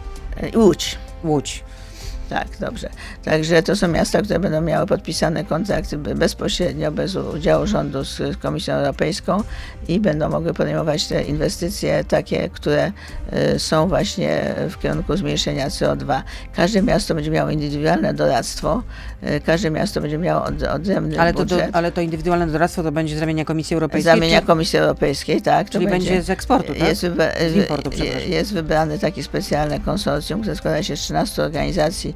Łódź. 0.55 0.97
Łódź. 1.23 1.63
Tak, 2.29 2.47
dobrze. 2.59 2.89
Także 3.23 3.63
to 3.63 3.75
są 3.75 3.87
miasta, 3.87 4.21
które 4.21 4.39
będą 4.39 4.61
miały 4.61 4.87
podpisane 4.87 5.43
kontrakty 5.45 5.97
bezpośrednio, 5.97 6.91
bez 6.91 7.15
udziału 7.15 7.67
rządu 7.67 8.03
z 8.03 8.37
Komisją 8.37 8.73
Europejską 8.73 9.43
i 9.87 9.99
będą 9.99 10.29
mogły 10.29 10.53
podejmować 10.53 11.07
te 11.07 11.23
inwestycje 11.23 12.03
takie, 12.03 12.49
które 12.49 12.91
y, 13.55 13.59
są 13.59 13.87
właśnie 13.87 14.55
w 14.69 14.79
kierunku 14.79 15.17
zmniejszenia 15.17 15.69
CO2. 15.69 16.21
Każde 16.55 16.81
miasto 16.81 17.15
będzie 17.15 17.31
miało 17.31 17.49
indywidualne 17.49 18.13
doradztwo, 18.13 18.83
y, 19.23 19.41
każde 19.45 19.71
miasto 19.71 20.01
będzie 20.01 20.17
miało 20.17 20.43
od, 20.43 20.63
odrębny 20.63 21.21
ale 21.21 21.33
to, 21.33 21.45
do, 21.45 21.57
ale 21.73 21.91
to 21.91 22.01
indywidualne 22.01 22.47
doradztwo 22.47 22.83
to 22.83 22.91
będzie 22.91 23.17
z 23.17 23.19
ramienia 23.19 23.45
Komisji 23.45 23.73
Europejskiej? 23.73 24.13
Z 24.13 24.15
ramienia 24.15 24.41
Komisji 24.41 24.79
Europejskiej, 24.79 25.41
tak. 25.41 25.69
Czyli 25.69 25.87
będzie, 25.87 26.09
będzie, 26.09 26.23
z 26.23 26.29
eksportu, 26.29 26.73
tak? 26.73 26.87
Jest, 26.87 27.01
wybra 27.01 27.31
z 28.25 28.27
jest 28.29 28.53
wybrane 28.53 28.99
takie 28.99 29.23
specjalne 29.23 29.79
konsorcjum, 29.79 30.41
które 30.41 30.55
składa 30.55 30.83
się 30.83 30.97
z 30.97 30.99
13 30.99 31.43
organizacji 31.43 32.15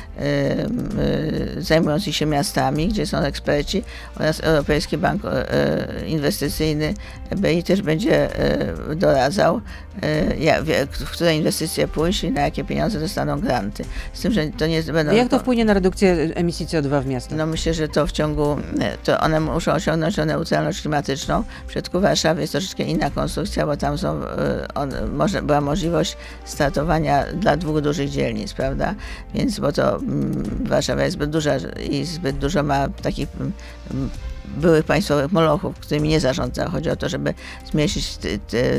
zajmujących 1.57 2.15
się 2.15 2.25
miastami, 2.25 2.87
gdzie 2.87 3.05
są 3.05 3.17
eksperci 3.17 3.83
oraz 4.15 4.39
Europejski 4.39 4.97
Bank 4.97 5.21
e, 5.25 6.07
Inwestycyjny 6.07 6.93
BI 7.35 7.63
też 7.63 7.81
będzie 7.81 8.39
e, 8.39 8.95
doradzał, 8.95 9.61
e, 10.01 10.85
w 10.91 11.11
które 11.11 11.35
inwestycje 11.35 11.87
pójść 11.87 12.23
i 12.23 12.31
na 12.31 12.41
jakie 12.41 12.63
pieniądze 12.63 12.99
dostaną 12.99 13.39
granty. 13.39 13.85
Z 14.13 14.21
tym, 14.21 14.33
że 14.33 14.47
to 14.47 14.67
nie 14.67 14.83
będą... 14.83 15.13
Jak 15.13 15.29
to 15.29 15.39
wpłynie 15.39 15.65
na 15.65 15.73
redukcję 15.73 16.13
emisji 16.35 16.65
CO2 16.65 17.01
w 17.03 17.05
miastach? 17.05 17.37
No 17.37 17.45
myślę, 17.45 17.73
że 17.73 17.87
to 17.87 18.07
w 18.07 18.11
ciągu, 18.11 18.57
to 19.03 19.19
one 19.19 19.39
muszą 19.39 19.71
osiągnąć 19.71 20.17
neutralność 20.17 20.81
klimatyczną. 20.81 21.43
W 21.65 21.67
przypadku 21.67 21.99
Warszawy 21.99 22.41
jest 22.41 22.51
troszeczkę 22.53 22.83
inna 22.83 23.09
konstrukcja, 23.09 23.65
bo 23.65 23.77
tam 23.77 23.97
są, 23.97 24.21
on, 24.75 24.91
może, 25.13 25.41
była 25.41 25.61
możliwość 25.61 26.17
startowania 26.45 27.25
dla 27.33 27.57
dwóch 27.57 27.81
dużych 27.81 28.09
dzielnic, 28.09 28.53
prawda? 28.53 28.95
Więc, 29.33 29.59
bo 29.59 29.71
to 29.71 30.00
Warszawa 30.63 31.03
jest 31.03 31.13
zbyt 31.13 31.29
duża 31.29 31.57
i 31.89 32.05
zbyt 32.05 32.37
dużo 32.37 32.63
ma 32.63 32.89
takich 32.89 33.27
byłych 34.57 34.85
państwowych 34.85 35.31
molochów, 35.31 35.79
którymi 35.79 36.09
nie 36.09 36.19
zarządza. 36.19 36.69
Chodzi 36.69 36.89
o 36.89 36.95
to, 36.95 37.09
żeby 37.09 37.33
zmieścić 37.71 38.17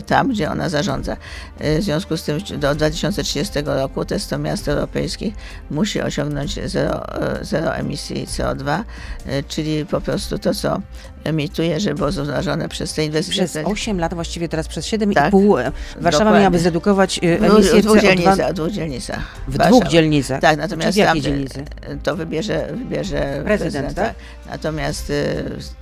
tam, 0.06 0.28
gdzie 0.28 0.50
ona 0.50 0.68
zarządza. 0.68 1.16
E, 1.58 1.78
w 1.78 1.82
związku 1.82 2.16
z 2.16 2.22
tym 2.22 2.38
do 2.58 2.74
2030 2.74 3.52
roku 3.64 4.04
te 4.04 4.18
100 4.18 4.38
miast 4.38 4.68
europejskich 4.68 5.34
musi 5.70 6.00
osiągnąć 6.00 6.70
zero, 6.70 7.22
e, 7.22 7.44
zero 7.44 7.76
emisji 7.76 8.26
CO2, 8.26 8.84
e, 9.26 9.42
czyli 9.42 9.86
po 9.86 10.00
prostu 10.00 10.38
to, 10.38 10.54
co 10.54 10.80
emituje, 11.24 11.80
żeby 11.80 11.94
było 11.94 12.12
zrównoważone 12.12 12.68
przez 12.68 12.94
te 12.94 13.04
inwestycje. 13.04 13.44
Przez 13.44 13.64
8 13.64 13.98
lat, 14.00 14.14
właściwie 14.14 14.48
teraz 14.48 14.68
przez 14.68 14.86
7,5 14.86 15.14
tak, 15.14 15.32
Warszawa 15.32 16.24
dokładnie. 16.24 16.40
miałaby 16.40 16.58
zredukować 16.58 17.20
emisję 17.22 17.80
w 17.80 17.84
dwóch 17.84 17.96
CO2. 17.96 18.00
Dzielnicach, 18.00 18.50
w 18.50 18.54
dwóch 18.54 18.70
dzielnicach. 18.70 19.20
W 19.48 19.56
Warszawa. 19.56 19.80
dwóch 19.80 19.92
dzielnicach? 19.92 20.40
Tak, 20.40 20.58
natomiast 20.58 20.92
w 20.92 20.96
jakiej 20.96 21.22
dzielnicy? 21.22 21.64
To 22.02 22.16
wybierze, 22.16 22.68
wybierze 22.72 23.18
prezydent, 23.18 23.44
prezydent 23.44 23.94
tak? 23.94 24.14
Natomiast 24.50 25.12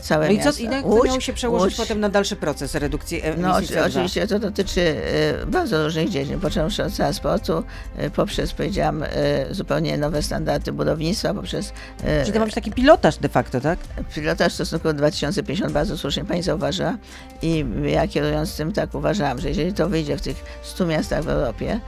całe 0.00 0.26
no 0.26 0.32
i 0.32 0.40
co, 0.40 0.50
i 0.60 0.64
jak 0.64 0.82
to 0.82 1.04
miało 1.04 1.20
się 1.20 1.32
przełożyć 1.32 1.78
Łódź, 1.78 1.88
potem 1.88 2.00
na 2.00 2.08
dalszy 2.08 2.36
proces 2.36 2.74
redukcji 2.74 3.22
emisji 3.22 3.42
No 3.42 3.60
CO2? 3.60 3.86
oczywiście 3.86 4.26
to 4.26 4.38
dotyczy 4.38 4.80
y, 4.80 5.46
bardzo 5.46 5.84
różnych 5.84 6.08
dziedzin, 6.08 6.40
począwszy 6.40 6.84
od 6.84 6.94
transportu, 6.94 7.64
y, 8.02 8.10
poprzez, 8.10 8.52
powiedziałam, 8.52 9.02
y, 9.02 9.06
zupełnie 9.50 9.98
nowe 9.98 10.22
standardy 10.22 10.72
budownictwa, 10.72 11.34
poprzez... 11.34 11.72
Czyli 12.20 12.32
to 12.32 12.38
ma 12.38 12.44
być 12.44 12.54
taki 12.54 12.72
pilotaż 12.72 13.16
de 13.16 13.28
facto, 13.28 13.60
tak? 13.60 13.78
Pilotaż 14.14 14.52
w 14.52 14.54
stosunku 14.54 14.92
do 14.92 15.02
2050, 15.32 15.72
bardzo 15.72 15.98
słusznie 15.98 16.24
pani 16.24 16.42
zauważyła. 16.42 16.96
I 17.42 17.64
ja 17.84 18.08
kierując 18.08 18.56
tym 18.56 18.72
tak 18.72 18.94
uważałam, 18.94 19.40
że 19.40 19.48
jeżeli 19.48 19.72
to 19.72 19.88
wyjdzie 19.88 20.16
w 20.16 20.20
tych 20.20 20.44
100 20.62 20.86
miastach 20.86 21.24
w 21.24 21.28
Europie, 21.28 21.80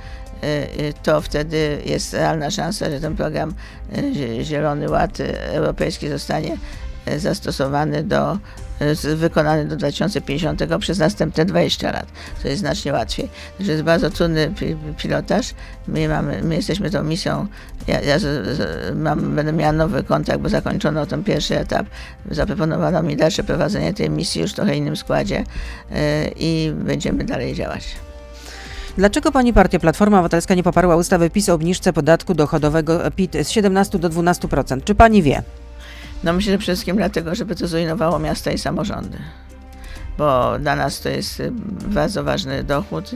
to 1.02 1.20
wtedy 1.20 1.83
jest 1.85 2.14
realna 2.14 2.50
szansa, 2.50 2.90
że 2.90 3.00
ten 3.00 3.16
program 3.16 3.55
Zielony 4.42 4.90
Ład 4.90 5.18
Europejski 5.52 6.09
zostanie 6.09 6.57
zastosowany 7.18 8.04
do 8.04 8.38
wykonany 9.16 9.64
do 9.64 9.76
2050 9.76 10.62
przez 10.80 10.98
następne 10.98 11.44
20 11.44 11.92
lat, 11.92 12.06
co 12.42 12.48
jest 12.48 12.60
znacznie 12.60 12.92
łatwiej. 12.92 13.28
To 13.58 13.64
jest 13.64 13.82
bardzo 13.82 14.10
trudny 14.10 14.52
pilotaż. 14.98 15.54
My, 15.88 16.08
mamy, 16.08 16.42
my 16.42 16.56
jesteśmy 16.56 16.90
tą 16.90 17.04
misją, 17.04 17.46
ja, 17.86 18.00
ja 18.00 18.16
mam, 18.94 19.34
będę 19.34 19.52
miała 19.52 19.72
nowy 19.72 20.04
kontakt, 20.04 20.40
bo 20.40 20.48
zakończono 20.48 21.06
ten 21.06 21.24
pierwszy 21.24 21.58
etap. 21.58 21.86
Zaproponowano 22.30 23.02
mi 23.02 23.16
dalsze 23.16 23.44
prowadzenie 23.44 23.94
tej 23.94 24.10
misji 24.10 24.40
już 24.40 24.52
w 24.52 24.54
trochę 24.54 24.76
innym 24.76 24.96
składzie 24.96 25.44
yy, 25.90 25.96
i 26.36 26.72
będziemy 26.74 27.24
dalej 27.24 27.54
działać. 27.54 27.96
Dlaczego 28.96 29.32
pani 29.32 29.52
partia 29.52 29.78
Platforma 29.78 30.18
Obywatelska 30.18 30.54
nie 30.54 30.62
poparła 30.62 30.96
ustawy 30.96 31.30
PiS 31.30 31.48
o 31.48 31.54
obniżce 31.54 31.92
podatku 31.92 32.34
dochodowego 32.34 33.10
PIT 33.16 33.32
z 33.42 33.50
17 33.50 33.98
do 33.98 34.10
12%? 34.10 34.84
Czy 34.84 34.94
pani 34.94 35.22
wie? 35.22 35.42
No 36.24 36.32
myślę, 36.32 36.52
że 36.52 36.58
przede 36.58 36.74
wszystkim 36.76 36.96
dlatego, 36.96 37.35
żeby 37.35 37.56
to 37.56 37.66
zrujnowało 37.66 38.18
miasta 38.18 38.50
i 38.50 38.58
samorządy. 38.58 39.18
Bo 40.18 40.58
dla 40.58 40.76
nas 40.76 41.00
to 41.00 41.08
jest 41.08 41.40
y, 41.40 41.52
bardzo 41.87 42.24
ważny 42.24 42.64
dochód 42.64 43.11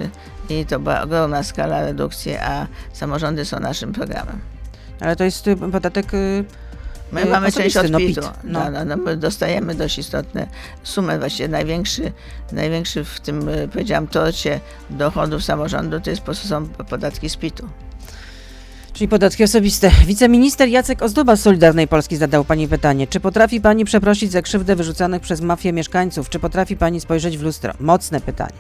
i 0.49 0.67
to 0.67 0.81
była 0.81 1.03
ogromna 1.03 1.43
skala 1.43 1.83
redukcji, 1.83 2.37
a 2.37 2.67
samorządy 2.93 3.45
są 3.45 3.61
naszym 3.61 3.93
programem. 3.93 4.39
Ale 5.01 5.17
to 5.17 5.25
jest 5.25 5.49
y, 5.49 5.57
podatek 5.57 6.15
y, 6.15 6.45
My 7.13 7.21
yy, 7.21 7.31
mamy 7.31 7.53
część 7.53 7.77
od 7.77 7.91
no, 7.91 7.99
PIT. 7.99 8.19
No. 8.45 8.71
No, 8.71 8.85
no, 8.85 8.97
my 8.97 9.17
dostajemy 9.17 9.75
dość 9.75 9.99
istotne 9.99 10.47
sumy, 10.83 11.19
właściwie 11.19 11.49
największy, 11.49 12.13
największy 12.53 13.05
w 13.05 13.21
tym, 13.21 13.49
powiedziałam, 13.73 14.07
torcie 14.07 14.61
dochodów 14.91 15.45
samorządu 15.45 16.01
to 16.01 16.11
jest 16.11 16.23
po 16.23 16.25
prostu 16.25 16.49
są 16.49 16.69
podatki 16.69 17.31
z 17.31 17.37
PIT-u. 17.37 17.86
Czyli 18.97 19.09
podatki 19.09 19.45
osobiste. 19.45 19.91
Wiceminister 20.07 20.69
Jacek 20.69 21.03
Ozdoba 21.03 21.37
z 21.37 21.43
Solidarnej 21.43 21.89
Polski 21.89 22.17
zadał 22.17 22.45
Pani 22.45 22.69
pytanie. 22.69 23.07
Czy 23.07 23.21
potrafi 23.21 23.61
Pani 23.61 23.85
przeprosić 23.85 24.33
za 24.33 24.43
krzywdę 24.43 24.77
wyrzucanych 24.77 25.23
przez 25.23 25.41
mafię 25.41 25.73
mieszkańców? 25.73 26.31
Czy 26.31 26.39
potrafi 26.39 26.77
Pani 26.77 27.01
spojrzeć 27.01 27.39
w 27.39 27.43
lustro? 27.43 27.73
Mocne 27.81 28.21
pytanie. 28.21 28.53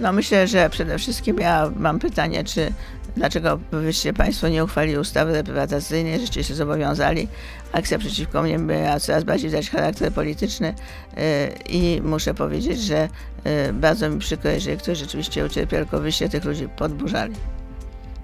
No 0.00 0.12
myślę, 0.12 0.46
że 0.46 0.70
przede 0.70 0.98
wszystkim 0.98 1.38
ja 1.38 1.70
mam 1.76 1.98
pytanie, 1.98 2.44
czy 2.44 2.72
dlaczego 3.16 3.58
byście 3.70 4.12
Państwo 4.12 4.48
nie 4.48 4.64
uchwalili 4.64 4.98
ustawy 4.98 5.32
reprywatyzacyjnej, 5.32 6.20
żeście 6.20 6.44
się 6.44 6.54
zobowiązali. 6.54 7.28
Akcja 7.72 7.98
przeciwko 7.98 8.42
mnie 8.42 8.58
miała 8.58 9.00
coraz 9.00 9.24
bardziej 9.24 9.50
dać 9.50 9.70
charakter 9.70 10.12
polityczny 10.12 10.74
yy, 11.16 11.22
i 11.68 12.00
muszę 12.04 12.34
powiedzieć, 12.34 12.80
że 12.80 13.08
yy, 13.44 13.72
bardzo 13.72 14.10
mi 14.10 14.18
przykro, 14.18 14.50
jeżeli 14.50 14.78
ktoś 14.78 14.98
rzeczywiście 14.98 15.46
ucierpiał, 15.46 15.80
tylko 15.80 16.00
wyście 16.00 16.28
tych 16.28 16.44
ludzi 16.44 16.68
podburzali. 16.76 17.34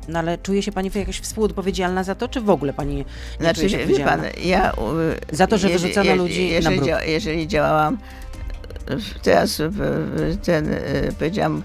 No 0.08 0.18
ale 0.18 0.38
czuje 0.38 0.62
się 0.62 0.72
Pani 0.72 0.90
jakaś 0.94 1.20
współodpowiedzialna 1.20 2.04
za 2.04 2.14
to, 2.14 2.28
czy 2.28 2.40
w 2.40 2.50
ogóle 2.50 2.72
Pani 2.72 2.96
nie 2.96 3.04
znaczy, 3.40 3.70
czuje 3.70 3.96
się 3.96 4.04
pan, 4.04 4.22
ja... 4.44 4.72
Za 5.32 5.46
to, 5.46 5.58
że 5.58 5.68
wyrzucano 5.68 6.10
je, 6.10 6.14
ludzi 6.14 6.48
jeżeli, 6.48 6.80
na 6.80 6.86
bruk. 6.86 7.06
jeżeli 7.06 7.48
działałam 7.48 7.98
teraz 9.22 9.62
ten, 10.42 10.68
powiedziałam, 11.18 11.62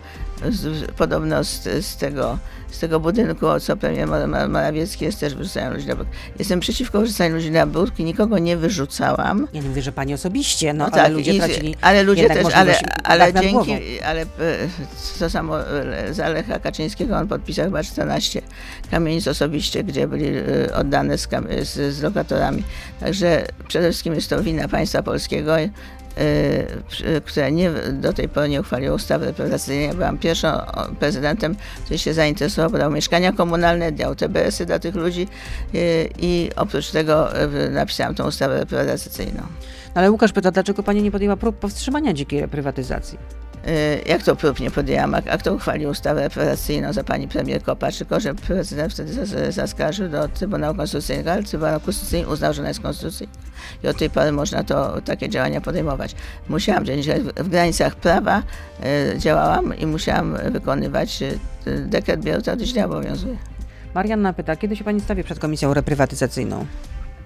podobno 0.97 1.43
z, 1.43 1.85
z 1.85 1.97
tego 1.97 2.37
z 2.71 2.79
tego 2.79 2.99
budynku, 2.99 3.45
co 3.59 3.77
premier 3.77 4.07
Morawiecki 4.49 5.05
jest 5.05 5.19
też 5.19 5.35
wyrzucają 5.35 5.73
ludzi 5.73 5.87
na 5.87 5.95
bruk. 5.95 6.07
Jestem 6.39 6.59
przeciwko 6.59 6.99
wyrzucaniu 6.99 7.35
ludzi 7.35 7.51
na 7.51 7.67
bruk 7.67 7.99
i 7.99 8.03
nikogo 8.03 8.39
nie 8.39 8.57
wyrzucałam. 8.57 9.47
Ja 9.53 9.61
nie 9.61 9.69
mówię, 9.69 9.81
że 9.81 9.91
pani 9.91 10.13
osobiście, 10.13 10.73
no, 10.73 10.85
no 10.85 10.91
ale 10.93 11.03
tak, 11.03 11.13
ludzie 11.13 11.33
i, 11.33 11.39
tracili 11.39 11.75
Ale 11.81 12.03
ludzie 12.03 12.29
też, 12.29 12.45
ale, 12.53 12.79
ale 13.03 13.33
dzięki, 13.33 14.01
ale 14.01 14.25
to 15.19 15.29
samo 15.29 15.55
za 16.11 16.29
Lecha 16.29 16.59
Kaczyńskiego, 16.59 17.17
on 17.17 17.27
podpisał 17.27 17.65
chyba 17.65 17.83
14 17.83 18.41
kamienic 18.91 19.27
osobiście, 19.27 19.83
gdzie 19.83 20.07
byli 20.07 20.27
e, 20.37 20.75
oddane 20.75 21.17
z, 21.17 21.29
z, 21.61 21.93
z 21.93 22.01
lokatorami. 22.01 22.63
Także 22.99 23.45
przede 23.67 23.89
wszystkim 23.89 24.13
jest 24.13 24.29
to 24.29 24.43
wina 24.43 24.67
państwa 24.67 25.03
polskiego 25.03 25.57
które 27.25 27.51
nie, 27.51 27.71
do 27.91 28.13
tej 28.13 28.29
pory 28.29 28.49
nie 28.49 28.61
uchwaliło 28.61 28.95
ustawy 28.95 29.25
reprywatyzacyjnej. 29.25 29.87
Ja 29.87 29.93
byłam 29.93 30.17
pierwszą 30.17 30.49
prezydentem, 30.99 31.55
który 31.83 31.97
się 31.97 32.13
zainteresował, 32.13 32.71
podał 32.71 32.91
mieszkania 32.91 33.31
komunalne, 33.31 33.91
dał 33.91 34.15
TBS-y 34.15 34.65
dla 34.65 34.79
tych 34.79 34.95
ludzi 34.95 35.27
y, 35.75 36.09
i 36.19 36.49
oprócz 36.55 36.91
tego 36.91 37.41
y, 37.43 37.69
napisałam 37.69 38.15
tą 38.15 38.27
ustawę 38.27 38.59
reprywatyzacyjną. 38.59 39.43
Ale 39.93 40.11
Łukasz 40.11 40.31
pyta, 40.31 40.51
dlaczego 40.51 40.83
pani 40.83 41.03
nie 41.03 41.11
podjęła 41.11 41.35
prób 41.35 41.59
powstrzymania 41.59 42.13
dzikiej 42.13 42.41
reprywatyzacji? 42.41 43.17
jak 44.05 44.23
to 44.23 44.35
prób 44.35 44.59
nie 44.59 44.71
podjęłam, 44.71 45.15
a, 45.15 45.37
kto 45.37 45.53
uchwalił 45.53 45.89
ustawę 45.89 46.21
reprywatyzacyjną 46.21 46.93
za 46.93 47.03
pani 47.03 47.27
premier 47.27 47.63
Kopacz, 47.63 47.97
tylko 47.97 48.19
że 48.19 48.35
prezydent 48.35 48.93
wtedy 48.93 49.51
zaskarżył 49.51 50.09
do 50.09 50.27
Trybunału 50.27 50.75
Konstytucyjnego, 50.75 51.31
ale 51.31 51.43
Trybunał 51.43 51.79
Konstytucyjny 51.79 52.27
uznał, 52.27 52.53
że 52.53 52.61
ona 52.61 52.69
jest 52.69 52.79
konstytucyjna 52.79 53.33
i 53.83 53.87
od 53.87 53.97
tej 53.97 54.09
pory 54.09 54.31
można 54.31 54.63
to, 54.63 55.01
takie 55.01 55.29
działania 55.29 55.61
podejmować. 55.61 56.15
Musiałam 56.49 56.85
działać 56.85 57.21
w 57.35 57.49
granicach 57.49 57.95
prawa, 57.95 58.43
e, 58.83 59.19
działałam 59.19 59.77
i 59.77 59.85
musiałam 59.85 60.37
wykonywać 60.51 61.23
e, 61.23 61.31
dekret 61.65 62.21
źle 62.61 62.85
obowiązuje. 62.85 63.37
Marianna 63.95 64.33
pyta, 64.33 64.55
kiedy 64.55 64.75
się 64.75 64.83
Pani 64.83 65.01
stawi 65.01 65.23
przed 65.23 65.39
komisją 65.39 65.73
reprywatyzacyjną? 65.73 66.65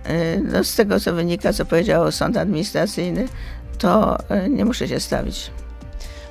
E, 0.04 0.38
no, 0.40 0.64
z 0.64 0.76
tego, 0.76 1.00
co 1.00 1.14
wynika, 1.14 1.54
co 1.54 1.66
powiedział 1.66 2.12
sąd 2.12 2.38
administracyjny, 2.38 3.28
to 3.78 4.18
nie 4.50 4.66
muszę 4.66 4.88
się 4.88 5.00
stawić. 5.00 5.52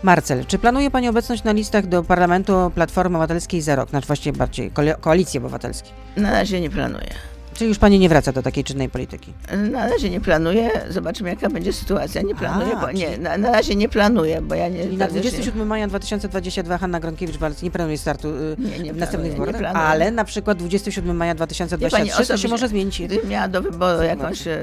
Marcel, 0.03 0.47
czy 0.47 0.59
planuje 0.59 0.91
Pani 0.91 1.09
obecność 1.09 1.45
na 1.45 1.53
listach 1.53 1.87
do 1.87 2.03
Parlamentu 2.03 2.73
Platformy 2.75 3.17
Obywatelskiej 3.17 3.61
za 3.61 3.77
rok, 3.77 3.91
znaczy 3.91 4.07
właściwie 4.07 4.39
bardziej 4.39 4.73
Koalicji 5.01 5.39
Obywatelskiej? 5.39 5.93
Na 6.17 6.31
razie 6.31 6.61
nie 6.61 6.71
planuję. 6.71 7.30
Czyli 7.61 7.68
już 7.68 7.79
pani 7.79 7.99
nie 7.99 8.09
wraca 8.09 8.33
do 8.33 8.42
takiej 8.42 8.64
czynnej 8.64 8.88
polityki? 8.88 9.33
Na 9.70 9.88
razie 9.88 10.11
nie 10.11 10.20
planuję. 10.20 10.70
Zobaczymy, 10.88 11.31
jaka 11.31 11.51
będzie 11.51 11.73
sytuacja. 11.73 12.23
Nie 12.23 12.35
planuję, 12.35 12.77
A, 12.77 12.81
bo 12.81 12.92
nie, 12.92 13.18
na, 13.18 13.38
na, 13.38 13.53
razie 13.53 13.75
nie 13.75 13.88
planuję, 13.88 14.42
bo 14.42 14.55
ja 14.55 14.68
nie. 14.68 14.87
Na 14.87 15.09
27 15.09 15.66
maja 15.66 15.87
2022 15.88 16.79
Hanna 16.79 17.01
Gronkiewicz-Walc 17.01 17.62
nie 17.62 17.70
planuje 17.70 17.99
startu 17.99 18.29
y, 18.29 18.57
nie, 18.59 18.79
nie 18.79 18.92
w 18.92 18.96
następnych 18.96 19.33
wyborach, 19.33 19.77
ale 19.77 20.11
na 20.11 20.25
przykład 20.25 20.59
27 20.59 21.16
maja 21.16 21.35
2023 21.35 22.12
pani, 22.12 22.29
to 22.29 22.37
się 22.37 22.49
może 22.49 22.68
zmienić. 22.68 23.03
Gdybym 23.03 23.31
miała 23.31 23.49
do 23.49 23.62
wyboru 23.62 24.03
jakąś 24.03 24.46
e, 24.46 24.62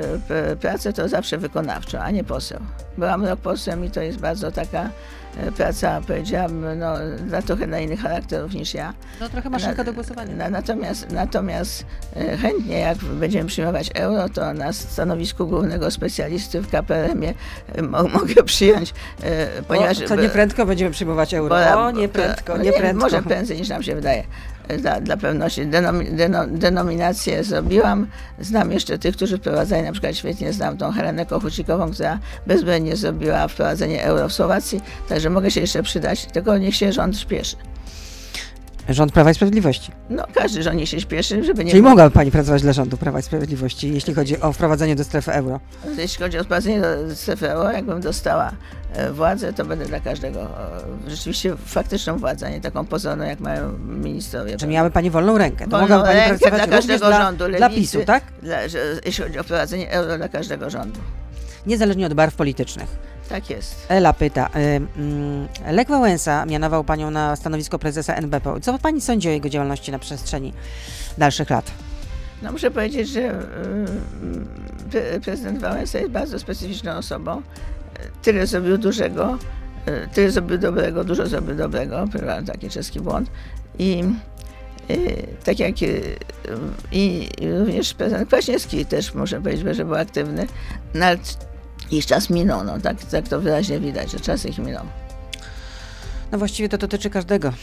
pracę, 0.60 0.93
to 0.93 1.10
zawsze 1.10 1.38
wykonawczą, 1.38 1.99
a 1.99 2.12
nie 2.12 2.23
poseł. 2.23 2.60
Byłam 2.97 3.25
rok 3.25 3.39
posłem 3.39 3.86
i 3.86 3.91
to 3.91 4.01
jest 4.01 4.19
bardzo 4.19 4.51
taka 4.51 4.89
praca, 5.58 6.02
powiedziałam, 6.08 6.80
no, 6.80 6.93
na 7.26 7.41
trochę 7.41 7.67
na 7.67 7.80
innych 7.80 8.00
charakterów 8.00 8.54
niż 8.54 8.73
ja. 8.73 8.93
No 9.19 9.30
trochę 9.30 9.50
maszynka 9.50 9.84
do 9.84 9.93
głosowania. 9.93 10.36
Na, 10.36 10.50
natomiast, 10.50 11.12
natomiast 11.12 11.86
e, 12.15 12.38
chętnie, 12.38 12.80
jak 12.80 12.97
będziemy 12.97 13.50
przyjmować 13.50 13.89
euro, 13.95 14.30
to 14.30 14.54
na 14.54 14.73
stanowisku 14.73 15.47
głównego 15.47 15.91
specjalisty 15.91 16.62
w 16.62 16.71
KPRM-ie 16.71 17.34
e, 17.76 17.82
mogę 18.17 18.43
przyjąć, 18.43 18.93
ponieważ... 19.67 20.02
O, 20.02 20.08
to 20.08 20.15
nie 20.15 20.30
prędko 20.30 20.65
będziemy 20.65 20.91
przyjmować 20.91 21.34
euro. 21.34 21.56
Bo, 21.73 21.82
o, 21.82 21.91
nie 21.91 22.10
prędko, 22.10 22.58
nie 22.58 22.73
prędko. 22.73 23.06
Może 23.06 23.21
prędzej 23.21 23.58
niż 23.58 23.69
nam 23.69 23.84
się 23.84 23.95
wydaje 23.95 24.23
dla, 24.77 25.01
dla 25.01 25.17
pewności 25.17 25.65
denomi, 25.65 26.06
denominację 26.47 27.43
zrobiłam. 27.43 28.08
Znam 28.39 28.71
jeszcze 28.71 28.99
tych, 28.99 29.15
którzy 29.15 29.38
wprowadzają, 29.38 29.84
na 29.84 29.91
przykład 29.91 30.15
świetnie 30.15 30.53
znam 30.53 30.77
tą 30.77 30.91
Helenę 30.91 31.25
Kochucikową, 31.25 31.91
która 31.91 32.19
bezbłędnie 32.47 32.95
zrobiła 32.95 33.47
wprowadzenie 33.47 34.03
euro 34.03 34.30
w 34.30 34.34
Słowacji, 34.34 34.82
także 35.10 35.30
mogę 35.30 35.51
się 35.51 35.62
jeszcze 35.62 35.84
przydać, 35.84 36.25
tylko 36.25 36.58
niech 36.58 36.75
się 36.75 36.93
rząd 36.93 37.19
śpieszy. 37.19 37.56
Rząd 38.89 39.12
Prawa 39.12 39.32
i 39.32 39.34
Sprawiedliwości. 39.34 39.91
No, 40.10 40.23
każdy 40.34 40.63
rząd 40.63 40.89
się 40.89 41.02
śpieszy, 41.02 41.43
żeby 41.43 41.65
nie... 41.65 41.71
Czyli 41.71 41.82
było... 41.82 41.91
mogłaby 41.91 42.12
Pani 42.12 42.32
pracować 42.32 42.62
dla 42.62 42.73
rządu 42.73 42.97
Prawa 42.97 43.19
i 43.19 43.21
Sprawiedliwości, 43.21 43.93
jeśli 43.93 44.13
chodzi 44.13 44.41
o 44.41 44.54
wprowadzenie 44.54 44.95
do 44.95 45.04
strefy 45.04 45.32
euro? 45.32 45.60
Jeśli 45.97 46.23
chodzi 46.23 46.39
o 46.39 46.43
wprowadzenie 46.43 46.82
do 46.82 47.15
strefy 47.15 47.50
euro, 47.50 47.71
jakbym 47.71 48.02
dostała 48.02 48.52
e, 48.93 49.12
władzę, 49.12 49.54
to 49.54 49.65
będę 49.65 49.86
dla 49.86 50.00
każdego 50.00 50.47
rzeczywiście 51.08 51.56
faktyczną 51.65 52.17
władzę, 52.17 52.47
a 52.47 52.50
nie 52.50 52.62
taką 52.62 52.86
pozorną, 52.86 53.23
jak 53.23 53.39
mają 53.39 53.78
ministrowie. 53.78 54.58
Czy 54.58 54.67
miały 54.67 54.91
Pani 54.91 55.10
wolną 55.10 55.38
rękę? 55.38 55.65
To 55.67 55.80
wolną 55.80 56.02
Pani 56.04 56.19
rękę 56.19 56.38
pracować 56.38 56.67
dla 56.67 56.78
każdego 56.78 57.08
dla, 57.08 57.21
rządu. 57.21 57.43
Lewicy, 57.43 57.58
dla 57.58 57.69
PiSu, 57.69 58.00
tak? 58.06 58.23
Dla, 58.41 58.67
że, 58.67 58.80
jeśli 59.06 59.23
chodzi 59.23 59.39
o 59.39 59.43
wprowadzenie 59.43 59.91
euro 59.91 60.17
dla 60.17 60.30
każdego 60.30 60.69
rządu. 60.69 61.00
Niezależnie 61.65 62.06
od 62.06 62.13
barw 62.13 62.36
politycznych. 62.36 62.88
Tak 63.29 63.49
jest. 63.49 63.85
Ela 63.89 64.13
pyta. 64.13 64.49
Mm, 64.49 65.47
Lech 65.71 65.87
Wałęsa 65.87 66.45
mianował 66.45 66.83
panią 66.83 67.11
na 67.11 67.35
stanowisko 67.35 67.79
prezesa 67.79 68.15
NBP. 68.15 68.61
Co 68.61 68.79
pani 68.79 69.01
sądzi 69.01 69.29
o 69.29 69.31
jego 69.31 69.49
działalności 69.49 69.91
na 69.91 69.99
przestrzeni 69.99 70.53
dalszych 71.17 71.49
lat? 71.49 71.71
No 72.41 72.51
muszę 72.51 72.71
powiedzieć, 72.71 73.09
że 73.09 73.45
prezydent 75.23 75.61
Wałęsa 75.61 75.99
jest 75.99 76.11
bardzo 76.11 76.39
specyficzną 76.39 76.91
osobą. 76.91 77.41
Tyle 78.21 78.47
zrobił 78.47 78.77
dużego, 78.77 79.37
tyle 80.13 80.31
zrobił 80.31 80.57
dobrego, 80.57 81.03
dużo 81.03 81.27
zrobił 81.27 81.55
dobrego, 81.55 82.05
taki 82.47 82.69
czeski 82.69 82.99
błąd. 82.99 83.29
I 83.79 84.03
tak 85.43 85.59
jak 85.59 85.75
i 86.91 87.29
również 87.59 87.93
prezydent 87.93 88.27
Kwaśniewski 88.27 88.85
też 88.85 89.13
muszę 89.13 89.41
powiedzieć, 89.41 89.75
że 89.75 89.85
był 89.85 89.95
aktywny, 89.95 90.47
Jakiś 91.88 92.06
czas 92.06 92.30
minął, 92.30 92.63
no 92.63 92.80
tak, 92.80 93.04
tak 93.04 93.28
to 93.28 93.41
wyraźnie 93.41 93.80
widać, 93.80 94.12
że 94.12 94.19
czas 94.19 94.45
ich 94.45 94.58
minął. 94.58 94.86
No 96.32 96.38
właściwie 96.38 96.69
to 96.69 96.78
dotyczy 96.78 97.10
każdego, 97.10 97.54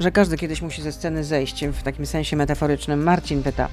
że 0.00 0.12
każdy 0.12 0.36
kiedyś 0.36 0.62
musi 0.62 0.82
ze 0.82 0.92
sceny 0.92 1.24
zejść, 1.24 1.64
w 1.64 1.82
takim 1.82 2.06
sensie 2.06 2.36
metaforycznym. 2.36 3.02
Marcin 3.02 3.42
pyta. 3.42 3.68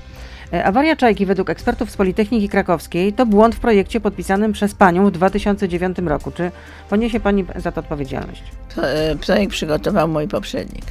E, 0.53 0.65
Awaria 0.65 0.95
Czajki 0.95 1.25
według 1.25 1.49
ekspertów 1.49 1.91
z 1.91 1.97
Politechniki 1.97 2.49
Krakowskiej 2.49 3.13
to 3.13 3.25
błąd 3.25 3.55
w 3.55 3.59
projekcie 3.59 3.99
podpisanym 3.99 4.53
przez 4.53 4.73
panią 4.73 5.07
w 5.07 5.11
2009 5.11 5.97
roku. 5.97 6.31
Czy 6.31 6.51
poniesie 6.89 7.19
pani 7.19 7.45
za 7.55 7.71
to 7.71 7.81
odpowiedzialność? 7.81 8.43
E, 8.77 9.15
Projekt 9.15 9.51
przygotował 9.51 10.07
mój 10.07 10.27
poprzednik. 10.27 10.85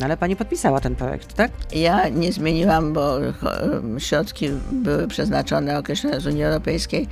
No 0.00 0.04
ale 0.06 0.16
pani 0.16 0.36
podpisała 0.36 0.80
ten 0.80 0.96
projekt, 0.96 1.34
tak? 1.34 1.50
Ja 1.72 2.08
nie 2.08 2.32
zmieniłam, 2.32 2.92
bo 2.92 3.18
cho- 3.18 3.98
środki 4.00 4.48
były 4.72 5.08
przeznaczone, 5.08 5.78
określone 5.78 6.20
z 6.20 6.26
Unii 6.26 6.44
Europejskiej. 6.44 7.08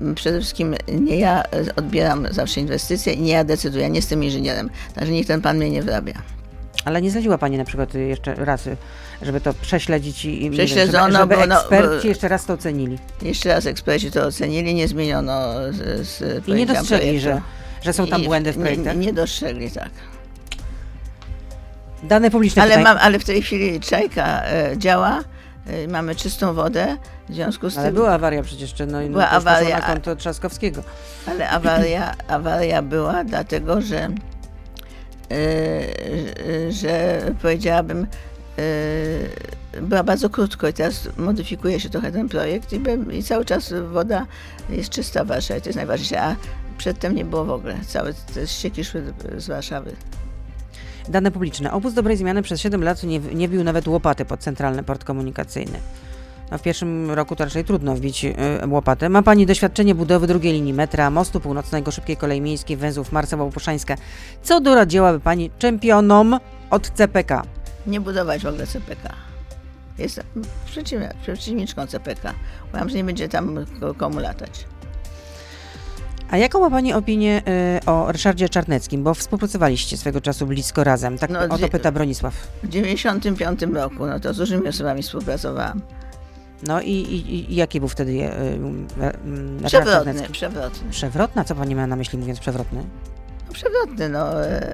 Ym, 0.00 0.14
Przede 0.14 0.38
wszystkim 0.40 0.74
nie 1.00 1.16
ja 1.18 1.42
e, 1.42 1.46
odbieram 1.76 2.26
zawsze 2.30 2.60
inwestycje 2.60 3.12
i 3.12 3.20
nie 3.20 3.32
ja 3.32 3.44
decyduję, 3.44 3.82
ja 3.82 3.88
nie 3.88 3.96
jestem 3.96 4.24
inżynierem. 4.24 4.70
Także 4.94 5.12
niech 5.12 5.26
ten 5.26 5.40
pan 5.42 5.56
mnie 5.56 5.70
nie 5.70 5.82
wyrabia. 5.82 6.14
Ale 6.84 7.02
nie 7.02 7.10
zleciła 7.10 7.38
pani 7.38 7.58
na 7.58 7.64
przykład 7.64 7.94
jeszcze 7.94 8.34
raz, 8.34 8.68
żeby 9.22 9.40
to 9.40 9.54
prześledzić 9.54 10.24
i 10.24 10.28
nie 10.34 10.40
wiem, 10.40 10.52
Prześledzono, 10.52 11.04
żeby, 11.06 11.18
żeby 11.18 11.36
bo 11.36 11.46
no- 11.46 11.60
eksperci 11.60 12.08
jeszcze 12.08 12.28
raz 12.28 12.46
to 12.46 12.52
ocenili. 12.52 12.98
Jeszcze 13.22 13.48
raz 13.48 13.66
eksperci 13.66 14.10
to 14.10 14.26
ocenili, 14.26 14.74
nie 14.74 14.88
zmieniono 14.88 15.52
z, 15.70 16.06
z 16.08 16.48
I 16.48 16.54
nie 16.54 16.66
dostrzegli, 16.66 17.20
że, 17.20 17.40
że 17.82 17.92
są 17.92 18.06
tam 18.06 18.22
błędy 18.24 18.52
w 18.52 18.56
projektach. 18.56 18.96
Nie, 18.96 19.06
nie 19.06 19.12
dostrzegli, 19.12 19.70
tak. 19.70 19.90
Dane 22.02 22.30
publiczne 22.30 22.62
Ale, 22.62 22.78
mam, 22.78 22.98
ale 23.00 23.18
w 23.18 23.24
tej 23.24 23.42
chwili 23.42 23.80
czajka 23.80 24.44
e, 24.44 24.78
działa, 24.78 25.20
e, 25.66 25.88
mamy 25.88 26.14
czystą 26.14 26.54
wodę, 26.54 26.96
w 27.28 27.34
związku 27.34 27.70
z 27.70 27.78
Ale 27.78 27.86
tym... 27.86 27.94
była 27.94 28.10
awaria 28.10 28.42
przecież, 28.42 28.74
czy 28.74 28.86
no, 28.86 29.02
i 29.02 29.10
Była 29.10 29.24
już 29.24 29.34
poszło 29.34 29.50
awaria, 29.50 29.78
na 29.78 29.86
konto 29.86 30.16
Trzaskowskiego. 30.16 30.82
Ale 31.26 31.50
awaria, 31.50 32.14
awaria 32.28 32.82
była 32.82 33.24
dlatego, 33.24 33.80
że, 33.80 34.08
e, 35.30 36.72
że 36.72 37.20
powiedziałabym, 37.42 38.06
była 39.82 40.02
bardzo 40.02 40.30
krótko 40.30 40.68
i 40.68 40.72
teraz 40.72 41.08
modyfikuje 41.16 41.80
się 41.80 41.90
trochę 41.90 42.12
ten 42.12 42.28
projekt 42.28 42.72
i, 42.72 42.78
be- 42.80 43.14
i 43.14 43.22
cały 43.22 43.44
czas 43.44 43.74
woda 43.92 44.26
jest 44.70 44.90
czysta 44.90 45.24
w 45.24 45.26
Warszawie, 45.26 45.60
to 45.60 45.68
jest 45.68 45.76
najważniejsze, 45.76 46.22
a 46.22 46.36
przedtem 46.78 47.14
nie 47.14 47.24
było 47.24 47.44
w 47.44 47.50
ogóle, 47.50 47.74
całe 47.86 48.14
te 48.14 48.46
ścieki 48.46 48.84
szły 48.84 49.02
z 49.36 49.46
Warszawy. 49.46 49.96
Dane 51.08 51.30
publiczne. 51.30 51.72
Obóz 51.72 51.94
dobrej 51.94 52.16
zmiany 52.16 52.42
przez 52.42 52.60
7 52.60 52.84
lat 52.84 53.02
nie, 53.02 53.18
nie 53.18 53.48
bił 53.48 53.64
nawet 53.64 53.88
łopaty 53.88 54.24
pod 54.24 54.40
centralny 54.40 54.82
port 54.82 55.04
komunikacyjny. 55.04 55.78
No 56.50 56.58
w 56.58 56.62
pierwszym 56.62 57.10
roku 57.10 57.36
to 57.36 57.44
raczej 57.44 57.64
trudno 57.64 57.94
wbić 57.94 58.24
y, 58.24 58.34
łopatę. 58.68 59.08
Ma 59.08 59.22
Pani 59.22 59.46
doświadczenie 59.46 59.94
budowy 59.94 60.26
drugiej 60.26 60.52
linii 60.52 60.72
metra, 60.74 61.10
mostu 61.10 61.40
północnego, 61.40 61.90
szybkiej 61.90 62.16
kolei 62.16 62.40
miejskiej, 62.40 62.76
węzłów 62.76 63.12
Marszowa-Poszańska. 63.12 63.96
Co 64.42 64.60
doradziłaby 64.60 65.20
Pani 65.20 65.50
czempionom 65.58 66.38
od 66.70 66.90
CPK? 66.90 67.42
Nie 67.86 68.00
budować 68.00 68.42
w 68.42 68.46
ogóle 68.46 68.66
CPK. 68.66 69.14
Jestem 69.98 70.24
przeciwniczką 71.22 71.86
CPK. 71.86 72.34
Uważam, 72.68 72.88
że 72.88 72.96
nie 72.96 73.04
będzie 73.04 73.28
tam 73.28 73.64
ko- 73.80 73.94
komu 73.94 74.18
latać. 74.20 74.64
A 76.30 76.36
jaką 76.36 76.60
ma 76.60 76.70
Pani 76.70 76.92
opinię 76.92 77.42
y, 77.82 77.86
o 77.86 78.12
Ryszardzie 78.12 78.48
Czarneckim? 78.48 79.02
Bo 79.02 79.14
współpracowaliście 79.14 79.96
swego 79.96 80.20
czasu 80.20 80.46
blisko 80.46 80.84
razem. 80.84 81.18
Tak 81.18 81.30
No, 81.30 81.40
o 81.40 81.58
to 81.58 81.68
pyta 81.68 81.92
Bronisław. 81.92 82.34
W 82.34 82.68
1995 82.68 83.74
roku, 83.74 84.06
no 84.06 84.20
to 84.20 84.34
z 84.34 84.38
różnymi 84.38 84.68
osobami 84.68 85.02
współpracowałam. 85.02 85.82
No 86.66 86.80
i, 86.80 86.90
i, 86.90 87.52
i 87.52 87.56
jaki 87.56 87.80
był 87.80 87.88
wtedy 87.88 88.12
y, 88.12 88.14
y, 88.14 89.58
y, 89.60 89.66
Przewrotny, 89.66 90.28
przewrotny. 90.32 90.90
Przewrotna? 90.90 91.44
Co 91.44 91.54
Pani 91.54 91.74
ma 91.74 91.86
na 91.86 91.96
myśli 91.96 92.18
mówiąc 92.18 92.40
przewrotny? 92.40 92.84
No, 93.48 93.52
przewrotny, 93.52 94.08
no. 94.08 94.26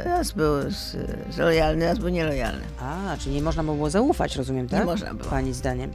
Raz 0.05 0.32
był 0.32 0.70
z, 0.70 0.96
z 1.30 1.38
lojalny, 1.38 1.86
raz 1.86 1.98
był 1.98 2.09
nielojalny. 2.09 2.62
A, 2.80 3.16
czyli 3.18 3.34
nie 3.34 3.42
można 3.42 3.64
było 3.64 3.90
zaufać, 3.90 4.36
rozumiem, 4.36 4.68
tak? 4.68 4.80
Nie 4.80 4.86
można 4.86 5.14
było. 5.14 5.30
Pani 5.30 5.52
zdaniem. 5.55 5.90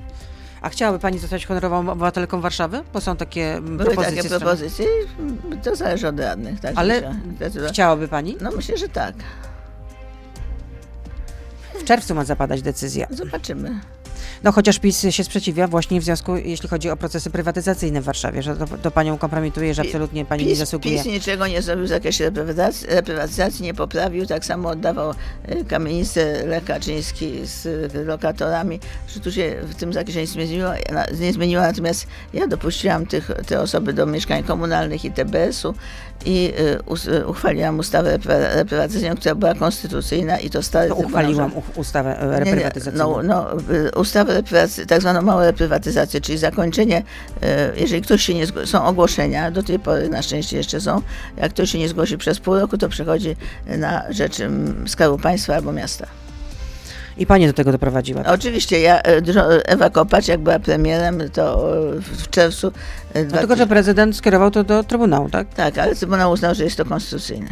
A 0.61 0.69
chciałaby 0.69 0.99
Pani 0.99 1.19
zostać 1.19 1.45
honorową 1.45 1.89
obywatelką 1.89 2.41
Warszawy? 2.41 2.83
Bo 2.93 3.01
są 3.01 3.15
takie 3.15 3.51
mm, 3.53 3.77
Były 3.77 3.85
propozycje. 3.89 4.23
takie 4.23 4.29
propozycje, 4.39 4.85
to 5.63 5.75
zależy 5.75 6.07
od 6.07 6.19
radnych. 6.19 6.59
Tak 6.59 6.73
Ale 6.75 7.15
myślę. 7.39 7.69
Chciałaby 7.69 8.07
Pani? 8.07 8.37
No 8.41 8.51
myślę, 8.51 8.77
że 8.77 8.89
tak. 8.89 9.15
W 11.79 11.83
czerwcu 11.83 12.15
ma 12.15 12.25
zapadać 12.25 12.61
decyzja. 12.61 13.07
Zobaczymy. 13.09 13.79
No 14.43 14.51
chociaż 14.51 14.79
PiS 14.79 15.05
się 15.09 15.23
sprzeciwia 15.23 15.67
właśnie 15.67 16.01
w 16.01 16.03
związku, 16.03 16.37
jeśli 16.37 16.69
chodzi 16.69 16.89
o 16.89 16.97
procesy 16.97 17.29
prywatyzacyjne 17.29 18.01
w 18.01 18.03
Warszawie, 18.03 18.43
że 18.43 18.55
to, 18.55 18.65
to 18.81 18.91
Panią 18.91 19.17
kompromituje, 19.17 19.73
że 19.73 19.81
absolutnie 19.81 20.25
Pani 20.25 20.43
nie 20.43 20.49
PiS, 20.49 20.59
zasługuje. 20.59 20.95
PiS 20.95 21.05
niczego 21.05 21.47
nie 21.47 21.61
zrobił 21.61 21.85
w 21.85 21.87
zakresie 21.89 22.23
reprywatyzacji, 22.23 22.87
reprywatyzacji, 22.89 23.65
nie 23.65 23.73
poprawił, 23.73 24.25
tak 24.25 24.45
samo 24.45 24.69
oddawał 24.69 25.13
e, 25.43 25.63
kamienicę 25.63 26.45
Lech 26.45 26.65
Kaczyński 26.65 27.39
z 27.43 27.93
lokatorami, 28.07 28.79
że 29.07 29.19
tu 29.19 29.31
się 29.31 29.55
w 29.63 29.75
tym 29.75 29.93
zakresie 29.93 30.21
nic 30.21 30.35
nie 30.35 30.47
zmieniło, 30.47 30.71
nie 31.19 31.33
zmieniło 31.33 31.61
natomiast 31.61 32.07
ja 32.33 32.47
dopuściłam 32.47 33.05
tych, 33.05 33.31
te 33.47 33.61
osoby 33.61 33.93
do 33.93 34.05
mieszkań 34.05 34.43
komunalnych 34.43 35.05
i 35.05 35.11
TBS-u 35.11 35.73
i 36.25 36.53
e, 37.07 37.25
uchwaliłam 37.25 37.79
ustawę 37.79 38.17
repry- 38.17 38.55
reprywatyzacyjną, 38.55 39.15
która 39.15 39.35
była 39.35 39.55
konstytucyjna 39.55 40.39
i 40.39 40.49
to 40.49 40.63
stary 40.63 40.89
To 40.89 40.95
uchwaliłam 40.95 41.51
ustawę 41.75 42.19
e, 42.21 42.25
nie, 42.25 42.31
nie, 42.31 42.39
reprywatyzacyjną. 42.39 43.23
No, 43.23 43.23
no, 43.23 43.73
y, 43.75 43.91
ustawę 43.95 44.28
tak 44.87 45.01
zwaną 45.01 45.21
małą 45.21 45.41
reprywatyzację, 45.41 46.21
czyli 46.21 46.37
zakończenie, 46.37 47.03
e, 47.41 47.71
jeżeli 47.75 48.01
ktoś 48.01 48.23
się 48.23 48.33
nie 48.33 48.45
zgłosi, 48.45 48.67
są 48.67 48.85
ogłoszenia, 48.85 49.51
do 49.51 49.63
tej 49.63 49.79
pory 49.79 50.09
na 50.09 50.21
szczęście 50.21 50.57
jeszcze 50.57 50.81
są, 50.81 51.01
jak 51.37 51.53
ktoś 51.53 51.71
się 51.71 51.79
nie 51.79 51.89
zgłosi 51.89 52.17
przez 52.17 52.39
pół 52.39 52.59
roku, 52.59 52.77
to 52.77 52.89
przechodzi 52.89 53.35
na 53.77 54.03
rzecz 54.09 54.37
Skarbu 54.87 55.17
Państwa 55.17 55.55
albo 55.55 55.71
miasta. 55.71 56.07
I 57.17 57.25
Pani 57.25 57.47
do 57.47 57.53
tego 57.53 57.71
doprowadziła. 57.71 58.23
Oczywiście 58.25 58.79
ja, 58.79 59.01
e, 59.03 59.21
Ewa 59.65 59.89
Kopacz, 59.89 60.27
jak 60.27 60.39
była 60.39 60.59
premierem, 60.59 61.29
to 61.33 61.73
e, 61.97 62.01
w 62.01 62.29
czerwcu... 62.29 62.71
No 63.31 63.37
tylko, 63.37 63.55
że 63.55 63.67
prezydent 63.67 64.15
skierował 64.15 64.51
to 64.51 64.63
do 64.63 64.83
Trybunału, 64.83 65.29
tak? 65.29 65.53
Tak, 65.53 65.77
ale 65.77 65.95
Trybunał 65.95 66.31
uznał, 66.31 66.55
że 66.55 66.63
jest 66.63 66.77
to 66.77 66.85
konstytucyjne. 66.85 67.49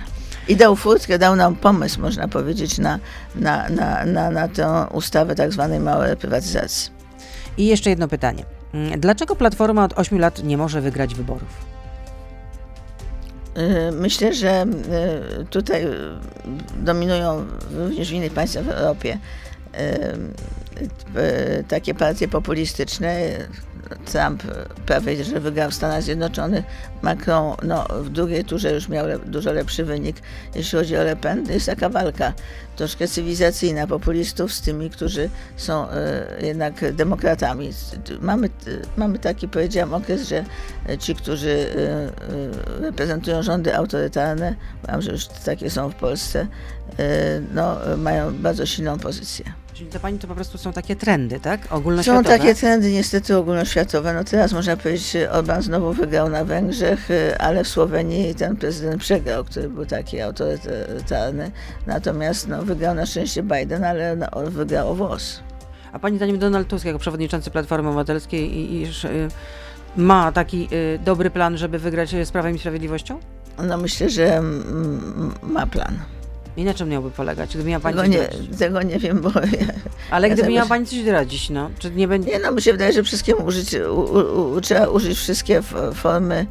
I 0.47 0.55
dał 0.55 0.75
furtkę, 0.75 1.19
dał 1.19 1.35
nam 1.35 1.55
pomysł, 1.55 2.01
można 2.01 2.27
powiedzieć, 2.27 2.77
na, 2.77 2.99
na, 3.35 3.69
na, 3.69 4.05
na, 4.05 4.31
na 4.31 4.47
tę 4.47 4.87
ustawę 4.93 5.35
tak 5.35 5.53
zwanej 5.53 5.79
małej 5.79 6.09
reprywatyzacji. 6.09 6.91
I 7.57 7.67
jeszcze 7.67 7.89
jedno 7.89 8.07
pytanie. 8.07 8.43
Mm, 8.73 8.99
Dlaczego 8.99 9.35
Platforma 9.35 9.83
od 9.83 9.93
8 9.99 10.19
lat 10.19 10.43
nie 10.43 10.57
może 10.57 10.81
wygrać 10.81 11.15
wyborów? 11.15 11.49
Y, 13.57 13.91
Myślę, 13.91 14.33
że 14.33 14.65
y, 15.41 15.45
tutaj 15.45 15.87
dominują 16.77 17.45
również 17.71 18.09
w 18.09 18.13
innych 18.13 18.33
państwach 18.33 18.63
w 18.63 18.69
Europie 18.69 19.17
y, 19.75 20.17
takie 21.67 21.93
partie 21.93 22.27
populistyczne. 22.27 23.19
Trump 24.05 24.43
prawie, 24.85 25.23
że 25.23 25.39
wygrał 25.39 25.71
w 25.71 25.73
Stanach 25.73 26.03
Zjednoczonych. 26.03 26.65
Macron 27.01 27.55
no, 27.63 27.85
w 27.89 28.09
drugiej 28.09 28.45
turze 28.45 28.73
już 28.73 28.89
miał 28.89 29.07
le, 29.07 29.19
dużo 29.19 29.53
lepszy 29.53 29.85
wynik. 29.85 30.17
Jeśli 30.55 30.79
chodzi 30.79 30.97
o 30.97 31.03
Le 31.03 31.15
Pen, 31.15 31.45
to 31.45 31.51
jest 31.51 31.65
taka 31.65 31.89
walka 31.89 32.33
troszkę 32.75 33.07
cywilizacyjna 33.07 33.87
populistów 33.87 34.53
z 34.53 34.61
tymi, 34.61 34.89
którzy 34.89 35.29
są 35.57 35.85
y, 35.85 35.91
jednak 36.45 36.95
demokratami. 36.95 37.69
Mamy, 38.21 38.49
mamy 38.97 39.19
taki, 39.19 39.47
powiedziałam, 39.47 39.93
okres, 39.93 40.27
że 40.27 40.45
ci, 40.99 41.15
którzy 41.15 41.49
y, 41.49 41.59
y, 42.79 42.81
reprezentują 42.81 43.43
rządy 43.43 43.75
autorytarne, 43.75 44.55
mam, 44.87 45.01
że 45.01 45.11
już 45.11 45.27
takie 45.27 45.69
są 45.69 45.89
w 45.89 45.95
Polsce, 45.95 46.47
y, 46.99 47.43
no, 47.53 47.77
mają 47.97 48.37
bardzo 48.37 48.65
silną 48.65 48.99
pozycję. 48.99 49.66
Czyli 49.77 49.89
to 49.89 49.99
Pani 49.99 50.19
to 50.19 50.27
po 50.27 50.35
prostu 50.35 50.57
są 50.57 50.73
takie 50.73 50.95
trendy, 50.95 51.39
tak? 51.39 51.67
Są 51.67 51.75
Ogólnoświatowe? 51.75 52.29
takie 52.29 52.55
trendy 52.55 52.91
niestety 52.91 53.37
ogólnoświatowe. 53.37 54.13
No 54.13 54.23
teraz 54.23 54.53
można 54.53 54.77
powiedzieć, 54.77 55.11
że 55.11 55.31
Orban 55.31 55.61
znowu 55.61 55.93
wygrał 55.93 56.29
na 56.29 56.45
Węgrzech, 56.45 57.11
y, 57.11 57.37
ale 57.37 57.63
w 57.63 57.67
Słowenii 57.67 58.35
ten 58.35 58.55
prezydent 58.55 59.01
przegrał, 59.01 59.43
który 59.43 59.69
był 59.69 59.85
taki 59.85 60.21
autorytarny. 60.21 61.51
Natomiast 61.87 62.47
no, 62.47 62.63
wygrał 62.63 62.95
na 62.95 63.05
szczęście 63.05 63.43
Biden, 63.43 63.83
ale 63.83 64.15
no, 64.15 64.27
wygrał 64.45 64.91
o 64.91 64.95
włos. 64.95 65.39
A 65.91 65.99
Pani 65.99 66.17
zdaniem 66.17 66.39
Donald 66.39 66.67
Tusk 66.67 66.85
jako 66.85 66.99
przewodniczący 66.99 67.51
Platformy 67.51 67.89
Obywatelskiej 67.89 68.57
i, 68.57 68.81
iż, 68.81 69.05
y, 69.05 69.27
ma 69.97 70.31
taki 70.31 70.67
y, 70.71 70.99
dobry 71.05 71.29
plan, 71.29 71.57
żeby 71.57 71.79
wygrać 71.79 72.13
y, 72.13 72.25
z 72.25 72.31
Prawem 72.31 72.55
i 72.55 72.59
Sprawiedliwością? 72.59 73.19
No 73.63 73.77
myślę, 73.77 74.09
że 74.09 74.37
mm, 74.37 75.33
ma 75.43 75.67
plan. 75.67 75.99
I 76.57 76.63
na 76.63 76.73
czym 76.73 76.89
miałby 76.89 77.11
polegać? 77.11 77.49
Gdyby 77.49 77.69
miała 77.69 77.79
pani 77.81 77.95
Tego 77.95 78.07
coś 78.07 78.15
nie, 78.15 78.27
doradzić? 78.27 78.59
tego 78.59 78.81
nie 78.81 78.99
wiem, 78.99 79.21
bo 79.21 79.29
ja, 79.29 79.67
Ale 80.11 80.27
ja 80.27 80.33
gdyby 80.33 80.49
miała 80.49 80.67
pani 80.69 80.85
coś 80.85 81.03
doradzić, 81.03 81.49
no. 81.49 81.69
Czy 81.79 81.91
nie 81.91 82.07
będzie... 82.07 82.31
Nie 82.31 82.39
no, 82.39 82.51
mi 82.51 82.61
się 82.61 82.71
wydaje, 82.71 82.93
że 82.93 83.03
wszystkiemu 83.03 83.45
użyć, 83.45 83.73
u, 83.73 83.99
u, 83.99 84.51
u, 84.51 84.61
trzeba 84.61 84.87
użyć 84.87 85.17
wszystkie 85.17 85.61
formy 85.93 86.45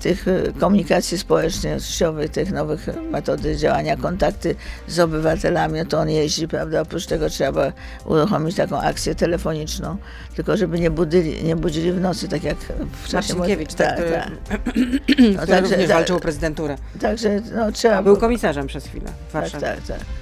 tych 0.00 0.28
e, 0.28 0.52
komunikacji 0.60 1.18
społecznej, 1.18 1.80
sieciowych, 1.80 2.30
tych 2.30 2.52
nowych 2.52 2.86
metody 3.10 3.56
działania, 3.56 3.96
kontakty 3.96 4.54
z 4.88 4.98
obywatelami, 4.98 5.86
to 5.86 5.98
on 5.98 6.08
jeździ, 6.10 6.48
prawda? 6.48 6.80
Oprócz 6.80 7.06
tego 7.06 7.30
trzeba 7.30 7.72
uruchomić 8.04 8.56
taką 8.56 8.80
akcję 8.80 9.14
telefoniczną, 9.14 9.96
tylko 10.36 10.56
żeby 10.56 10.80
nie 10.80 10.90
budzili, 10.90 11.44
nie 11.44 11.56
budzili 11.56 11.92
w 11.92 12.00
nocy, 12.00 12.28
tak 12.28 12.44
jak 12.44 12.56
w 13.02 13.08
czasie... 13.08 13.34
Marcinkiewicz, 13.34 13.74
tak, 13.74 13.94
który, 13.94 14.10
tak. 14.10 14.60
który 14.62 15.32
No, 15.36 15.46
także- 15.46 15.60
również 15.60 15.88
tak. 15.88 15.96
walczył 15.96 16.16
o 16.16 16.20
prezydenturę. 16.20 16.76
Także 17.00 17.40
no, 17.54 17.72
trzeba... 17.72 17.96
A 17.96 18.02
był 18.02 18.16
komisarzem 18.16 18.66
przez 18.66 18.86
chwilę 18.86 19.06
w 19.28 19.32
tak, 19.32 19.42
Warszawie. 19.42 19.66
tak, 19.66 19.76
tak. 19.76 19.98
Tak, 19.98 20.21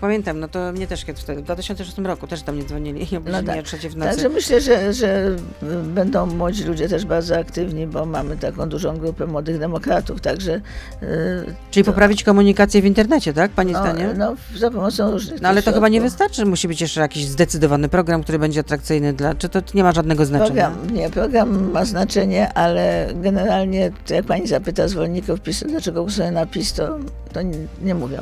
pamiętam, 0.00 0.40
no 0.40 0.48
to 0.48 0.72
mnie 0.72 0.86
też 0.86 1.04
kiedyś 1.04 1.22
wtedy, 1.22 1.40
w 1.40 1.44
2006 1.44 1.98
roku 1.98 2.26
też 2.26 2.42
do 2.42 2.52
mnie 2.52 2.64
dzwonili 2.64 3.12
i 3.12 3.16
obudzili 3.16 3.46
No 3.46 3.52
tak. 3.54 3.66
w 3.66 3.96
nocy. 3.96 4.10
Także 4.10 4.28
myślę, 4.28 4.60
że, 4.60 4.92
że 4.92 5.36
będą 5.84 6.26
młodzi 6.26 6.64
ludzie 6.64 6.88
też 6.88 7.04
bardzo 7.04 7.38
aktywni, 7.38 7.86
bo 7.86 8.06
mamy 8.06 8.36
taką 8.36 8.68
dużą 8.68 8.96
grupę 8.96 9.26
młodych 9.26 9.58
demokratów, 9.58 10.20
także 10.20 10.60
y, 11.02 11.54
Czyli 11.70 11.84
poprawić 11.84 12.24
komunikację 12.24 12.82
w 12.82 12.84
internecie, 12.84 13.32
tak, 13.32 13.50
pani 13.50 13.72
no, 13.72 13.80
zdaniem? 13.80 14.18
no, 14.18 14.34
za 14.56 14.70
pomocą 14.70 15.10
różnych 15.10 15.40
No 15.42 15.48
ale 15.48 15.62
to 15.62 15.72
chyba 15.72 15.88
nie 15.88 16.00
wystarczy, 16.00 16.46
musi 16.46 16.68
być 16.68 16.80
jeszcze 16.80 17.00
jakiś 17.00 17.26
zdecydowany 17.26 17.88
program, 17.88 18.22
który 18.22 18.38
będzie 18.38 18.60
atrakcyjny 18.60 19.12
dla... 19.12 19.34
Czy 19.34 19.48
to 19.48 19.62
nie 19.74 19.82
ma 19.82 19.92
żadnego 19.92 20.26
znaczenia? 20.26 20.70
Program, 20.70 20.96
nie, 20.96 21.10
program 21.10 21.70
ma 21.72 21.84
znaczenie, 21.84 22.52
ale 22.52 23.08
generalnie, 23.14 23.92
to 24.06 24.14
jak 24.14 24.24
pani 24.24 24.46
zapyta 24.46 24.88
zwolenników 24.88 25.40
PiSu, 25.40 25.68
dlaczego 25.68 26.02
głosują 26.02 26.30
na 26.30 26.46
PiS, 26.46 26.72
to, 26.72 26.98
to 27.34 27.42
nie, 27.42 27.56
nie 27.82 27.94
mówią, 27.94 28.18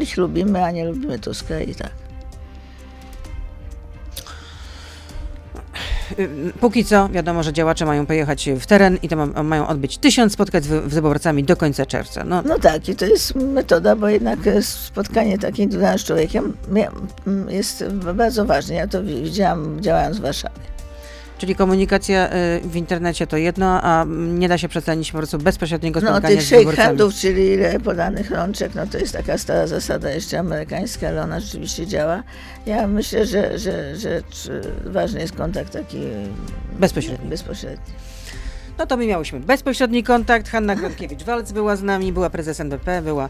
ich 0.00 0.16
lubimy, 0.16 0.64
a 0.64 0.70
nie 0.70 0.84
lubimy 0.84 1.18
Tuska 1.18 1.60
i 1.60 1.74
tak. 1.74 1.90
Y, 6.18 6.52
Póki 6.60 6.84
co 6.84 7.08
wiadomo, 7.08 7.42
że 7.42 7.52
działacze 7.52 7.86
mają 7.86 8.06
pojechać 8.06 8.48
w 8.60 8.66
teren 8.66 8.98
i 9.02 9.08
to 9.08 9.16
ma, 9.16 9.42
mają 9.42 9.68
odbyć 9.68 9.98
tysiąc 9.98 10.32
spotkań 10.32 10.62
z, 10.62 10.66
wy- 10.66 10.82
z 10.90 10.94
wyborcami 10.94 11.44
do 11.44 11.56
końca 11.56 11.86
czerwca. 11.86 12.24
No, 12.24 12.42
No 12.42 12.58
tak, 12.58 12.88
i 12.88 12.96
to 12.96 13.04
jest 13.06 13.34
metoda, 13.34 13.96
bo 13.96 14.08
jednak 14.08 14.38
spotkanie 14.60 15.38
takie 15.38 15.68
z 15.96 16.04
człowiekiem 16.04 16.52
jest 17.48 17.84
bardzo 18.14 18.44
ważne. 18.44 18.74
Ja 18.74 18.86
to 18.88 19.02
wi- 19.02 19.22
widziałam 19.22 19.80
działając 19.80 20.18
w 20.18 20.20
Warszawie. 20.20 20.54
Czyli 21.38 21.54
komunikacja 21.54 22.26
y, 22.26 22.60
w 22.64 22.76
internecie 22.76 23.26
to 23.26 23.36
jedno, 23.36 23.82
a 23.82 24.04
nie 24.08 24.48
da 24.48 24.58
się 24.58 24.68
przecenić 24.68 25.12
po 25.12 25.18
prostu 25.18 25.38
bezpośredniego 25.38 26.00
No 26.00 26.10
spotkania 26.10 26.36
tych 26.36 26.42
z 26.42 26.46
shake 26.48 26.76
handów, 26.76 27.14
czyli 27.14 27.46
ile 27.52 27.80
podanych 27.80 28.30
rączek, 28.30 28.74
no 28.74 28.86
to 28.86 28.98
jest 28.98 29.12
taka 29.12 29.38
stara 29.38 29.66
zasada 29.66 30.10
jeszcze 30.10 30.38
amerykańska, 30.38 31.08
ale 31.08 31.22
ona 31.22 31.40
rzeczywiście 31.40 31.86
działa. 31.86 32.22
Ja 32.66 32.86
myślę, 32.86 33.26
że, 33.26 33.58
że, 33.58 33.96
że 33.96 34.22
czy, 34.30 34.60
ważny 34.84 35.20
jest 35.20 35.36
kontakt 35.36 35.72
taki 35.72 36.00
Bezpośredni. 36.78 37.28
bezpośredni. 37.28 37.94
No 38.78 38.86
to 38.86 38.96
my 38.96 39.06
miałyśmy 39.06 39.40
bezpośredni 39.40 40.02
kontakt. 40.02 40.48
Hanna 40.48 40.76
Gronkiewicz-Walc 40.76 41.52
była 41.52 41.76
z 41.76 41.82
nami, 41.82 42.12
była 42.12 42.30
prezes 42.30 42.60
NBP, 42.60 43.02
była 43.02 43.28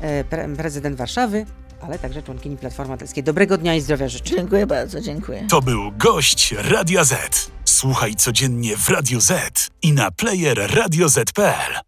e, 0.00 0.24
pre, 0.24 0.48
prezydent 0.56 0.96
Warszawy, 0.96 1.46
ale 1.80 1.98
także 1.98 2.22
członkini 2.22 2.56
Platformy 2.56 2.92
Obywatelskiej. 2.92 3.24
Dobrego 3.24 3.58
dnia 3.58 3.74
i 3.74 3.80
zdrowia 3.80 4.08
życzę. 4.08 4.36
Dziękuję 4.36 4.66
bardzo, 4.66 5.00
dziękuję. 5.00 5.46
To 5.50 5.62
był 5.62 5.92
gość 5.92 6.54
Radia 6.58 7.04
Z. 7.04 7.50
Słuchaj 7.64 8.14
codziennie 8.14 8.76
w 8.76 8.88
Radio 8.88 9.20
Z 9.20 9.68
i 9.82 9.92
na 9.92 10.10
player 10.10 10.74
radioz.pl. 10.74 11.80